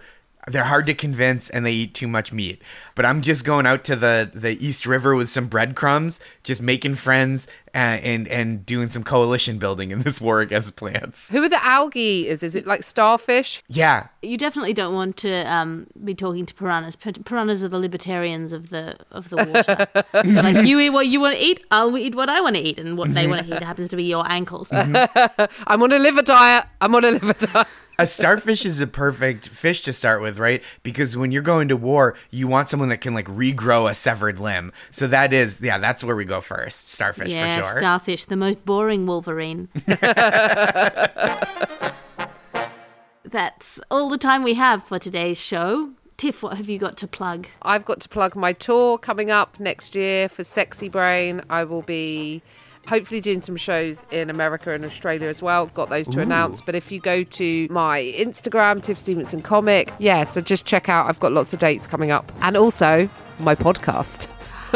They're 0.50 0.64
hard 0.64 0.86
to 0.88 0.94
convince 0.94 1.50
and 1.50 1.66
they 1.66 1.72
eat 1.72 1.94
too 1.94 2.08
much 2.08 2.34
meat. 2.34 2.62
But 2.96 3.06
I'm 3.06 3.22
just 3.22 3.46
going 3.46 3.66
out 3.66 3.84
to 3.86 3.96
the, 3.96 4.30
the 4.34 4.64
East 4.66 4.86
River 4.86 5.16
with 5.16 5.30
some 5.30 5.48
breadcrumbs, 5.48 6.20
just 6.44 6.62
making 6.62 6.96
friends 6.96 7.48
and, 7.74 8.04
and 8.04 8.28
and 8.28 8.66
doing 8.66 8.90
some 8.90 9.04
coalition 9.04 9.60
building 9.60 9.92
in 9.92 10.02
this 10.02 10.20
war 10.20 10.42
against 10.42 10.76
plants. 10.76 11.30
Who 11.30 11.44
are 11.44 11.50
the 11.50 11.64
algae 11.64 12.28
Is 12.28 12.42
Is 12.42 12.56
it 12.56 12.66
like 12.66 12.84
starfish? 12.84 13.64
Yeah, 13.68 14.08
You 14.22 14.38
definitely 14.38 14.74
don't 14.74 14.94
want 14.94 15.18
to 15.18 15.44
um, 15.52 15.86
be 16.04 16.16
talking 16.16 16.46
to 16.48 16.54
piranhas. 16.56 16.96
Pir- 16.96 17.24
Piranhas 17.24 17.64
are 17.64 17.70
the 17.70 17.80
libertarians 17.80 18.52
of 18.52 18.70
the 18.70 18.98
of 19.12 19.30
the 19.30 19.38
water. 19.38 19.88
Like 20.50 20.66
you 20.66 20.80
eat 20.80 20.90
what 20.90 21.08
you 21.08 21.20
want 21.20 21.36
to 21.38 21.44
eat, 21.44 21.64
I'll 21.72 21.96
eat 21.98 22.16
what 22.16 22.30
I 22.30 22.42
want 22.42 22.56
to 22.56 22.62
eat, 22.62 22.80
and 22.80 22.98
what 22.98 23.14
they 23.14 23.28
want 23.28 23.48
to 23.48 23.56
eat 23.56 23.62
happens 23.64 23.90
to 23.90 23.96
be 23.96 24.04
your 24.04 24.30
ankles. 24.30 24.72
I'm 24.74 25.84
on 25.84 25.92
a 25.92 26.00
liver 26.00 26.22
diet. 26.22 26.66
I'm 26.82 26.96
on 26.96 27.04
a 27.06 27.12
liver 27.12 27.34
diet. 27.34 27.68
A 28.00 28.08
starfish 28.08 28.66
is 28.66 28.82
a 28.82 28.88
perfect 28.88 29.50
fish 29.50 29.82
to 29.82 29.94
start 29.94 30.22
with, 30.22 30.40
right? 30.40 30.64
Because 30.84 31.16
when 31.18 31.32
you're 31.32 31.42
going 31.42 31.68
to 31.68 31.78
war, 31.78 32.16
you 32.32 32.48
want 32.48 32.70
someone 32.70 32.90
that 32.90 33.02
can 33.02 33.14
like 33.14 33.28
regrow 33.28 33.90
a 33.90 33.94
severed 33.94 34.40
limb. 34.40 34.72
So 34.90 35.08
that 35.08 35.34
is, 35.34 35.60
yeah, 35.62 35.78
that's 35.78 36.04
where 36.04 36.16
we 36.16 36.26
go 36.26 36.42
first. 36.42 36.90
Starfish 36.90 37.32
yeah, 37.32 37.58
for 37.58 37.64
sure. 37.66 37.80
starfish, 37.80 38.26
the 38.26 38.38
most 38.38 38.66
boring 38.66 39.06
Wolverine. 39.06 39.70
That's 43.26 43.80
all 43.92 44.10
the 44.10 44.18
time 44.18 44.42
we 44.42 44.56
have 44.56 44.84
for 44.84 44.98
today's 44.98 45.40
show. 45.40 45.92
Tiff, 46.18 46.42
what 46.42 46.58
have 46.58 46.68
you 46.68 46.80
got 46.80 46.98
to 46.98 47.08
plug? 47.08 47.48
I've 47.62 47.86
got 47.86 48.00
to 48.02 48.10
plug 48.10 48.36
my 48.36 48.54
tour 48.54 48.98
coming 48.98 49.30
up 49.30 49.60
next 49.60 49.94
year 49.94 50.28
for 50.28 50.44
Sexy 50.44 50.90
Brain. 50.90 51.44
I 51.50 51.64
will 51.64 51.84
be 51.84 52.42
hopefully 52.88 53.22
doing 53.22 53.42
some 53.42 53.56
shows 53.56 54.02
in 54.12 54.30
America 54.30 54.72
and 54.72 54.84
Australia 54.86 55.28
as 55.28 55.42
well. 55.42 55.68
Got 55.68 55.90
those 55.90 56.08
to 56.10 56.20
announce. 56.22 56.62
But 56.62 56.76
if 56.76 56.92
you 56.92 57.00
go 57.00 57.24
to 57.24 57.68
my 57.70 58.02
Instagram, 58.18 58.82
Tiff 58.82 58.98
Stevenson 58.98 59.42
Comic, 59.42 59.94
yeah, 60.00 60.24
so 60.24 60.42
just 60.42 60.66
check 60.66 60.90
out. 60.90 61.08
I've 61.08 61.20
got 61.20 61.32
lots 61.32 61.54
of 61.54 61.60
dates 61.60 61.86
coming 61.88 62.12
up. 62.12 62.32
And 62.42 62.58
also 62.58 63.10
my 63.40 63.56
podcast. 63.56 64.28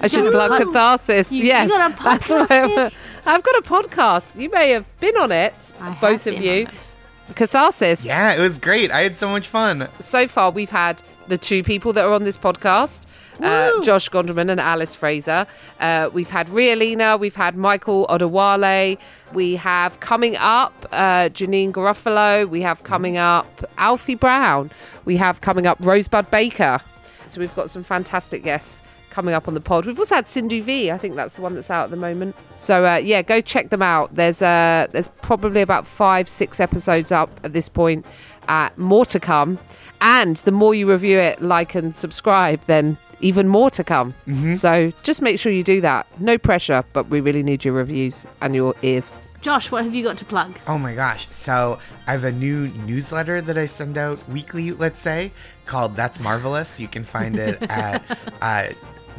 I 0.00 0.06
should 0.08 0.24
Ooh. 0.24 0.30
plug 0.30 0.60
Catharsis. 0.62 1.30
You- 1.32 1.38
you 1.38 1.44
yes, 1.46 1.68
got 1.70 1.90
a 1.90 1.94
that's 2.02 2.32
podcast, 2.32 2.48
where- 2.76 2.90
Tiff? 2.90 2.98
I've 3.26 3.42
got 3.42 3.56
a 3.56 3.62
podcast. 3.62 4.40
You 4.40 4.50
may 4.50 4.70
have 4.70 4.86
been 5.00 5.16
on 5.16 5.30
it, 5.32 5.54
I 5.80 5.90
have 5.90 6.00
both 6.00 6.26
of 6.26 6.34
been 6.34 6.42
you. 6.42 6.50
on 6.66 6.72
it. 6.72 7.34
Catharsis 7.34 8.06
Yeah, 8.06 8.32
it 8.34 8.40
was 8.40 8.56
great. 8.58 8.90
I 8.90 9.02
had 9.02 9.16
so 9.16 9.28
much 9.28 9.48
fun. 9.48 9.86
so 9.98 10.26
far 10.26 10.50
we've 10.50 10.70
had 10.70 11.02
the 11.26 11.36
two 11.36 11.62
people 11.62 11.92
that 11.92 12.04
are 12.06 12.12
on 12.14 12.24
this 12.24 12.38
podcast 12.38 13.04
uh, 13.40 13.82
josh 13.82 14.08
gondelman 14.08 14.50
and 14.50 14.60
alice 14.60 14.94
fraser 14.94 15.46
uh, 15.80 16.10
we've 16.12 16.30
had 16.30 16.48
rialina 16.48 17.18
we've 17.18 17.36
had 17.36 17.56
michael 17.56 18.06
odewale 18.08 18.98
we 19.32 19.56
have 19.56 20.00
coming 20.00 20.36
up 20.36 20.86
uh, 20.92 21.28
janeane 21.30 21.72
garofalo 21.72 22.48
we 22.48 22.60
have 22.60 22.82
coming 22.82 23.16
up 23.16 23.64
alfie 23.78 24.14
brown 24.14 24.70
we 25.04 25.16
have 25.16 25.40
coming 25.40 25.66
up 25.66 25.78
rosebud 25.80 26.30
baker 26.30 26.80
so 27.26 27.40
we've 27.40 27.54
got 27.54 27.70
some 27.70 27.82
fantastic 27.82 28.42
guests 28.42 28.82
coming 29.10 29.34
up 29.34 29.48
on 29.48 29.54
the 29.54 29.60
pod. 29.60 29.84
We've 29.84 29.98
also 29.98 30.14
had 30.14 30.28
Sindhu 30.28 30.62
Vee. 30.62 30.92
I 30.92 30.98
think 30.98 31.16
that's 31.16 31.34
the 31.34 31.42
one 31.42 31.54
that's 31.54 31.70
out 31.70 31.84
at 31.84 31.90
the 31.90 31.96
moment. 31.96 32.36
So 32.54 32.86
uh, 32.86 32.96
yeah, 32.96 33.22
go 33.22 33.40
check 33.40 33.70
them 33.70 33.82
out. 33.82 34.14
There's 34.14 34.42
uh, 34.42 34.86
there's 34.92 35.08
probably 35.22 35.60
about 35.60 35.86
five, 35.86 36.28
six 36.28 36.60
episodes 36.60 37.10
up 37.10 37.28
at 37.42 37.52
this 37.52 37.68
point. 37.68 38.06
Uh, 38.46 38.70
more 38.76 39.04
to 39.06 39.20
come, 39.20 39.58
and 40.00 40.36
the 40.38 40.52
more 40.52 40.74
you 40.74 40.88
review 40.90 41.18
it, 41.18 41.42
like 41.42 41.74
and 41.74 41.96
subscribe, 41.96 42.60
then 42.66 42.96
even 43.20 43.48
more 43.48 43.70
to 43.70 43.84
come. 43.84 44.14
So 44.50 44.92
just 45.02 45.22
make 45.22 45.38
sure 45.38 45.52
you 45.52 45.62
do 45.62 45.80
that. 45.82 46.06
No 46.20 46.38
pressure, 46.38 46.84
but 46.92 47.08
we 47.08 47.20
really 47.20 47.42
need 47.42 47.64
your 47.64 47.74
reviews 47.74 48.26
and 48.40 48.54
your 48.54 48.74
ears. 48.82 49.12
Josh, 49.40 49.70
what 49.70 49.84
have 49.84 49.94
you 49.94 50.02
got 50.02 50.18
to 50.18 50.24
plug? 50.24 50.58
Oh 50.66 50.78
my 50.78 50.94
gosh. 50.94 51.28
So 51.30 51.78
I 52.06 52.12
have 52.12 52.24
a 52.24 52.32
new 52.32 52.68
newsletter 52.86 53.40
that 53.42 53.56
I 53.56 53.66
send 53.66 53.96
out 53.96 54.26
weekly, 54.28 54.72
let's 54.72 55.00
say, 55.00 55.30
called 55.64 55.94
That's 55.94 56.18
Marvelous. 56.18 56.80
You 56.80 56.88
can 56.88 57.04
find 57.04 57.36
it 57.36 57.62
at 57.70 58.02
uh, 58.42 58.70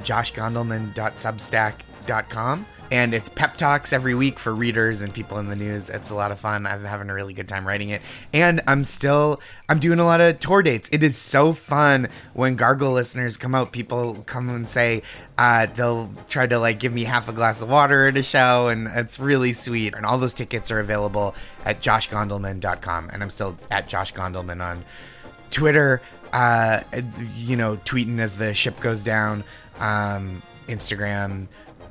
joshgondelman.substack.com. 0.02 2.66
And 2.92 3.14
it's 3.14 3.30
pep 3.30 3.58
talks 3.58 3.94
every 3.94 4.16
week 4.16 4.40
for 4.40 4.54
readers 4.54 5.02
and 5.02 5.14
people 5.14 5.38
in 5.38 5.48
the 5.48 5.56
news. 5.56 5.90
It's 5.90 6.10
a 6.10 6.16
lot 6.16 6.32
of 6.32 6.40
fun. 6.40 6.66
I'm 6.66 6.84
having 6.84 7.10
a 7.10 7.14
really 7.14 7.34
good 7.34 7.48
time 7.48 7.68
writing 7.68 7.90
it. 7.90 8.02
And 8.34 8.62
I'm 8.68 8.84
still 8.84 9.40
I'm 9.70 9.80
doing 9.80 10.00
a 10.00 10.06
lot 10.06 10.22
of 10.22 10.40
tour 10.40 10.64
dates. 10.64 10.90
It 10.92 11.04
is 11.04 11.16
so 11.16 11.54
fun 11.54 12.08
when 12.34 12.56
Gargle 12.56 12.92
listeners 12.92 13.38
come 13.38 13.54
out. 13.54 13.72
People 13.72 14.24
come 14.26 14.50
and 14.50 14.68
say 14.68 15.04
uh, 15.38 15.68
they'll 15.68 16.10
try 16.28 16.48
to 16.48 16.58
like 16.58 16.80
give 16.80 16.92
me 16.92 17.04
half 17.04 17.30
a 17.30 17.34
glass 17.34 17.62
of 17.62 17.70
water 17.70 18.08
at 18.08 18.18
a 18.18 18.24
show, 18.24 18.68
and 18.68 18.88
it's 18.88 19.20
really 19.20 19.54
sweet. 19.54 19.94
And 19.94 20.06
all 20.06 20.18
those 20.18 20.34
tickets 20.34 20.72
are 20.72 20.80
available 20.80 21.36
at 21.66 21.82
joshgondelman.com. 21.82 23.10
And 23.14 23.22
I'm 23.22 23.30
still 23.30 23.58
at 23.70 23.88
Josh 23.88 24.14
Gondelman 24.14 24.64
on 24.64 24.84
Twitter, 25.52 26.02
uh, 26.34 26.82
you 27.36 27.56
know, 27.56 27.78
tweeting 27.78 28.20
as 28.20 28.36
the 28.36 28.54
ship 28.54 28.80
goes 28.80 29.04
down, 29.04 29.44
um, 29.80 30.42
Instagram, 30.68 31.48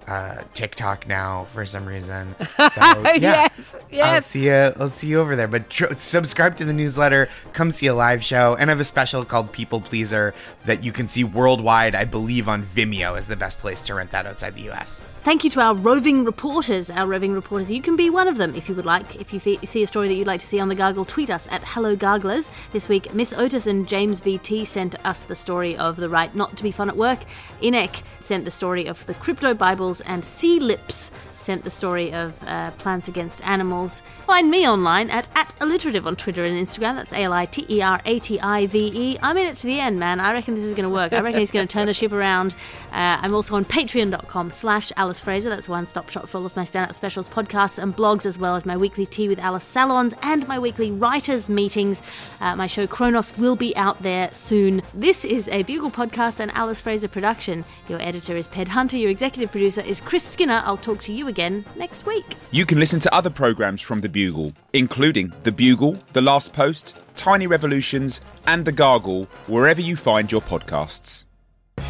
uh, 0.09 0.42
TikTok 0.54 1.06
now 1.06 1.44
for 1.44 1.66
some 1.66 1.86
reason. 1.86 2.34
So, 2.59 2.80
yeah, 3.14 3.48
yes, 3.56 3.78
I'll 3.92 4.20
see 4.20 4.44
you. 4.46 4.52
I'll 4.78 4.88
see 4.88 5.06
you 5.09 5.20
over 5.20 5.36
there. 5.36 5.48
But 5.48 5.70
tr- 5.70 5.94
subscribe 5.94 6.56
to 6.59 6.64
the 6.64 6.72
newsletter. 6.72 7.28
Come 7.52 7.70
see 7.70 7.86
a 7.86 7.94
live 7.94 8.22
show, 8.22 8.56
and 8.56 8.70
I 8.70 8.72
have 8.72 8.80
a 8.80 8.84
special 8.84 9.24
called 9.24 9.52
People 9.52 9.80
Pleaser 9.80 10.34
that 10.66 10.84
you 10.84 10.92
can 10.92 11.09
see 11.09 11.24
worldwide. 11.24 11.94
I 11.94 12.04
believe 12.04 12.48
on 12.48 12.62
Vimeo 12.62 13.16
is 13.18 13.26
the 13.26 13.36
best 13.36 13.59
place 13.59 13.80
to 13.82 13.94
rent 13.94 14.11
that 14.11 14.26
outside 14.26 14.54
the 14.54 14.62
U.S. 14.62 15.02
Thank 15.28 15.44
you 15.44 15.50
to 15.50 15.60
our 15.60 15.74
roving 15.74 16.24
reporters. 16.24 16.88
Our 16.88 17.06
roving 17.06 17.34
reporters, 17.34 17.70
you 17.70 17.82
can 17.82 17.96
be 17.96 18.08
one 18.08 18.28
of 18.28 18.38
them 18.38 18.54
if 18.54 18.66
you 18.66 18.74
would 18.74 18.86
like. 18.86 19.16
If 19.16 19.30
you 19.34 19.38
th- 19.38 19.62
see 19.68 19.82
a 19.82 19.86
story 19.86 20.08
that 20.08 20.14
you'd 20.14 20.26
like 20.26 20.40
to 20.40 20.46
see 20.46 20.58
on 20.58 20.70
the 20.70 20.74
Gargle, 20.74 21.04
tweet 21.04 21.28
us 21.28 21.46
at 21.50 21.62
Hello 21.62 21.94
Garglers. 21.94 22.50
This 22.72 22.88
week, 22.88 23.12
Miss 23.12 23.34
Otis 23.34 23.66
and 23.66 23.86
James 23.86 24.22
VT 24.22 24.66
sent 24.66 24.94
us 25.04 25.24
the 25.24 25.34
story 25.34 25.76
of 25.76 25.96
the 25.96 26.08
right 26.08 26.34
not 26.34 26.56
to 26.56 26.62
be 26.62 26.70
fun 26.70 26.88
at 26.88 26.96
work. 26.96 27.18
Inek 27.60 28.02
sent 28.28 28.44
the 28.44 28.50
story 28.50 28.86
of 28.86 29.04
the 29.06 29.14
crypto 29.14 29.54
Bibles, 29.54 30.00
and 30.02 30.22
Sea 30.24 30.60
Lips 30.60 31.10
sent 31.34 31.64
the 31.64 31.70
story 31.70 32.12
of 32.12 32.34
uh, 32.44 32.70
Plants 32.72 33.08
Against 33.08 33.46
Animals. 33.46 34.02
Find 34.26 34.50
me 34.50 34.68
online 34.68 35.08
at, 35.08 35.30
at 35.34 35.54
alliterative 35.60 36.06
on 36.06 36.14
Twitter 36.14 36.44
and 36.44 36.54
Instagram. 36.54 36.94
That's 36.94 37.12
A 37.12 37.22
L 37.22 37.32
I 37.32 37.46
T 37.46 37.64
E 37.68 37.80
R 37.80 38.00
A 38.04 38.18
T 38.18 38.38
I 38.40 38.66
V 38.66 38.92
E. 38.94 39.18
I'm 39.22 39.36
in 39.38 39.46
it 39.46 39.56
to 39.56 39.66
the 39.66 39.80
end, 39.80 39.98
man. 39.98 40.20
I 40.20 40.32
reckon 40.32 40.54
this 40.54 40.64
is 40.64 40.74
going 40.74 40.84
to 40.84 40.94
work. 40.94 41.12
I 41.12 41.20
reckon 41.20 41.40
he's 41.40 41.50
going 41.50 41.66
to 41.66 41.72
turn 41.72 41.86
the 41.86 41.94
ship 41.94 42.12
around. 42.12 42.54
Uh, 42.92 43.18
I'm 43.22 43.34
also 43.34 43.56
on 43.56 43.64
patreon.com 43.64 44.50
slash 44.50 44.92
Alice 44.96 45.17
Fraser. 45.20 45.48
That's 45.48 45.68
one 45.68 45.86
stop 45.86 46.08
shop 46.08 46.28
full 46.28 46.46
of 46.46 46.56
my 46.56 46.64
stand 46.64 46.88
up 46.90 46.94
specials, 46.94 47.28
podcasts, 47.28 47.82
and 47.82 47.96
blogs, 47.96 48.26
as 48.26 48.38
well 48.38 48.56
as 48.56 48.66
my 48.66 48.76
weekly 48.76 49.06
tea 49.06 49.28
with 49.28 49.38
Alice 49.38 49.64
salons 49.64 50.14
and 50.22 50.46
my 50.48 50.58
weekly 50.58 50.90
writers' 50.90 51.48
meetings. 51.48 52.02
Uh, 52.40 52.56
my 52.56 52.66
show 52.66 52.86
Kronos 52.86 53.36
will 53.38 53.56
be 53.56 53.76
out 53.76 54.02
there 54.02 54.30
soon. 54.32 54.82
This 54.94 55.24
is 55.24 55.48
a 55.48 55.62
Bugle 55.62 55.90
podcast 55.90 56.40
and 56.40 56.50
Alice 56.52 56.80
Fraser 56.80 57.08
production. 57.08 57.64
Your 57.88 58.00
editor 58.00 58.34
is 58.34 58.48
Ped 58.48 58.68
Hunter. 58.68 58.96
Your 58.96 59.10
executive 59.10 59.50
producer 59.50 59.80
is 59.80 60.00
Chris 60.00 60.24
Skinner. 60.24 60.62
I'll 60.64 60.76
talk 60.76 61.00
to 61.02 61.12
you 61.12 61.28
again 61.28 61.64
next 61.76 62.06
week. 62.06 62.36
You 62.50 62.66
can 62.66 62.78
listen 62.78 63.00
to 63.00 63.14
other 63.14 63.30
programs 63.30 63.82
from 63.82 64.00
The 64.00 64.08
Bugle, 64.08 64.52
including 64.72 65.32
The 65.42 65.52
Bugle, 65.52 65.98
The 66.12 66.22
Last 66.22 66.52
Post, 66.52 66.96
Tiny 67.16 67.46
Revolutions, 67.46 68.20
and 68.46 68.64
The 68.64 68.72
Gargle, 68.72 69.24
wherever 69.46 69.80
you 69.80 69.96
find 69.96 70.30
your 70.32 70.40
podcasts. 70.40 71.24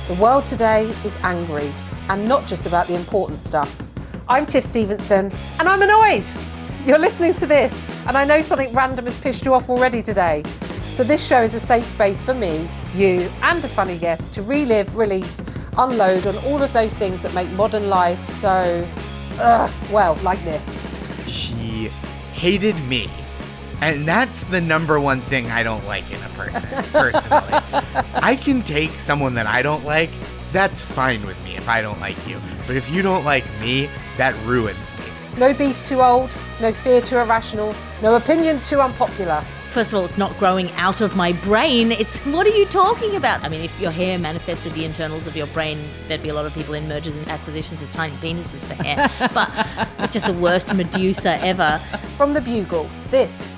The 0.07 0.19
world 0.21 0.47
today 0.47 0.83
is 0.83 1.19
angry, 1.25 1.71
and 2.11 2.29
not 2.29 2.47
just 2.47 2.67
about 2.67 2.87
the 2.87 2.95
important 2.95 3.43
stuff. 3.43 3.81
I'm 4.29 4.45
Tiff 4.45 4.65
Stevenson, 4.65 5.33
and 5.59 5.69
I'm 5.69 5.81
annoyed. 5.81 6.25
You're 6.85 6.99
listening 6.99 7.35
to 7.35 7.47
this, 7.47 7.73
and 8.07 8.17
I 8.17 8.25
know 8.25 8.43
something 8.43 8.73
random 8.73 9.07
has 9.07 9.19
pissed 9.19 9.45
you 9.45 9.55
off 9.55 9.71
already 9.71 10.03
today. 10.03 10.43
So, 10.93 11.05
this 11.05 11.27
show 11.27 11.43
is 11.43 11.55
a 11.55 11.61
safe 11.61 11.87
space 11.87 12.21
for 12.21 12.35
me, 12.35 12.69
you, 12.95 13.29
and 13.43 13.65
a 13.65 13.69
funny 13.69 13.99
guest 13.99 14.33
to 14.35 14.43
relive, 14.43 14.95
release, 14.97 15.41
unload 15.77 16.27
on 16.27 16.37
all 16.45 16.63
of 16.63 16.73
those 16.73 16.93
things 16.93 17.23
that 17.23 17.33
make 17.35 17.51
modern 17.53 17.89
life 17.89 18.19
so, 18.31 18.87
ugh, 19.39 19.71
well, 19.91 20.17
like 20.23 20.43
this. 20.45 20.85
She 21.31 21.89
hated 22.35 22.77
me. 22.89 23.11
And 23.81 24.07
that's 24.07 24.45
the 24.45 24.61
number 24.61 24.99
one 24.99 25.21
thing 25.21 25.51
I 25.51 25.63
don't 25.63 25.85
like 25.87 26.11
in 26.11 26.23
a 26.23 26.29
person, 26.31 26.69
personally. 26.91 27.63
I 28.15 28.37
can 28.41 28.63
take 28.63 28.91
someone 28.91 29.35
that 29.35 29.47
I 29.47 29.63
don't 29.63 29.85
like, 29.85 30.11
that's 30.53 30.83
fine 30.83 31.25
with 31.25 31.43
me 31.45 31.57
if 31.57 31.69
I 31.69 31.81
don't 31.83 32.01
like 32.01 32.27
you. 32.27 32.41
But 32.67 32.77
if 32.77 32.91
you 32.91 33.03
don't 33.03 33.25
like 33.25 33.45
me, 33.61 33.89
that 34.17 34.35
ruins 34.45 34.93
me. 34.99 35.05
No 35.39 35.55
beef 35.55 35.85
too 35.85 36.03
old, 36.03 36.31
no 36.61 36.73
fear 36.73 37.01
too 37.01 37.19
irrational, 37.19 37.75
no 38.03 38.17
opinion 38.17 38.61
too 38.63 38.81
unpopular. 38.81 39.45
First 39.71 39.93
of 39.93 39.99
all, 39.99 40.05
it's 40.05 40.19
not 40.19 40.37
growing 40.39 40.73
out 40.73 41.03
of 41.03 41.15
my 41.15 41.35
brain. 41.35 41.93
It's 41.93 42.19
what 42.21 42.47
are 42.47 42.57
you 42.57 42.65
talking 42.67 43.15
about? 43.15 43.45
I 43.45 43.49
mean, 43.49 43.61
if 43.61 43.79
your 43.79 43.91
hair 43.91 44.19
manifested 44.19 44.73
the 44.73 44.85
internals 44.85 45.27
of 45.27 45.37
your 45.37 45.47
brain, 45.49 45.79
there'd 46.09 46.23
be 46.23 46.31
a 46.31 46.35
lot 46.35 46.47
of 46.47 46.55
people 46.55 46.75
in 46.75 46.89
mergers 46.89 47.17
and 47.17 47.29
acquisitions 47.29 47.79
with 47.81 47.93
tiny 47.93 48.15
penises 48.15 48.65
for 48.65 48.83
hair. 48.83 49.09
but 49.35 49.51
it's 50.01 50.15
just 50.15 50.27
the 50.27 50.33
worst 50.33 50.75
Medusa 50.75 51.37
ever. 51.45 51.79
From 52.17 52.33
the 52.33 52.41
Bugle, 52.41 52.89
this 53.11 53.58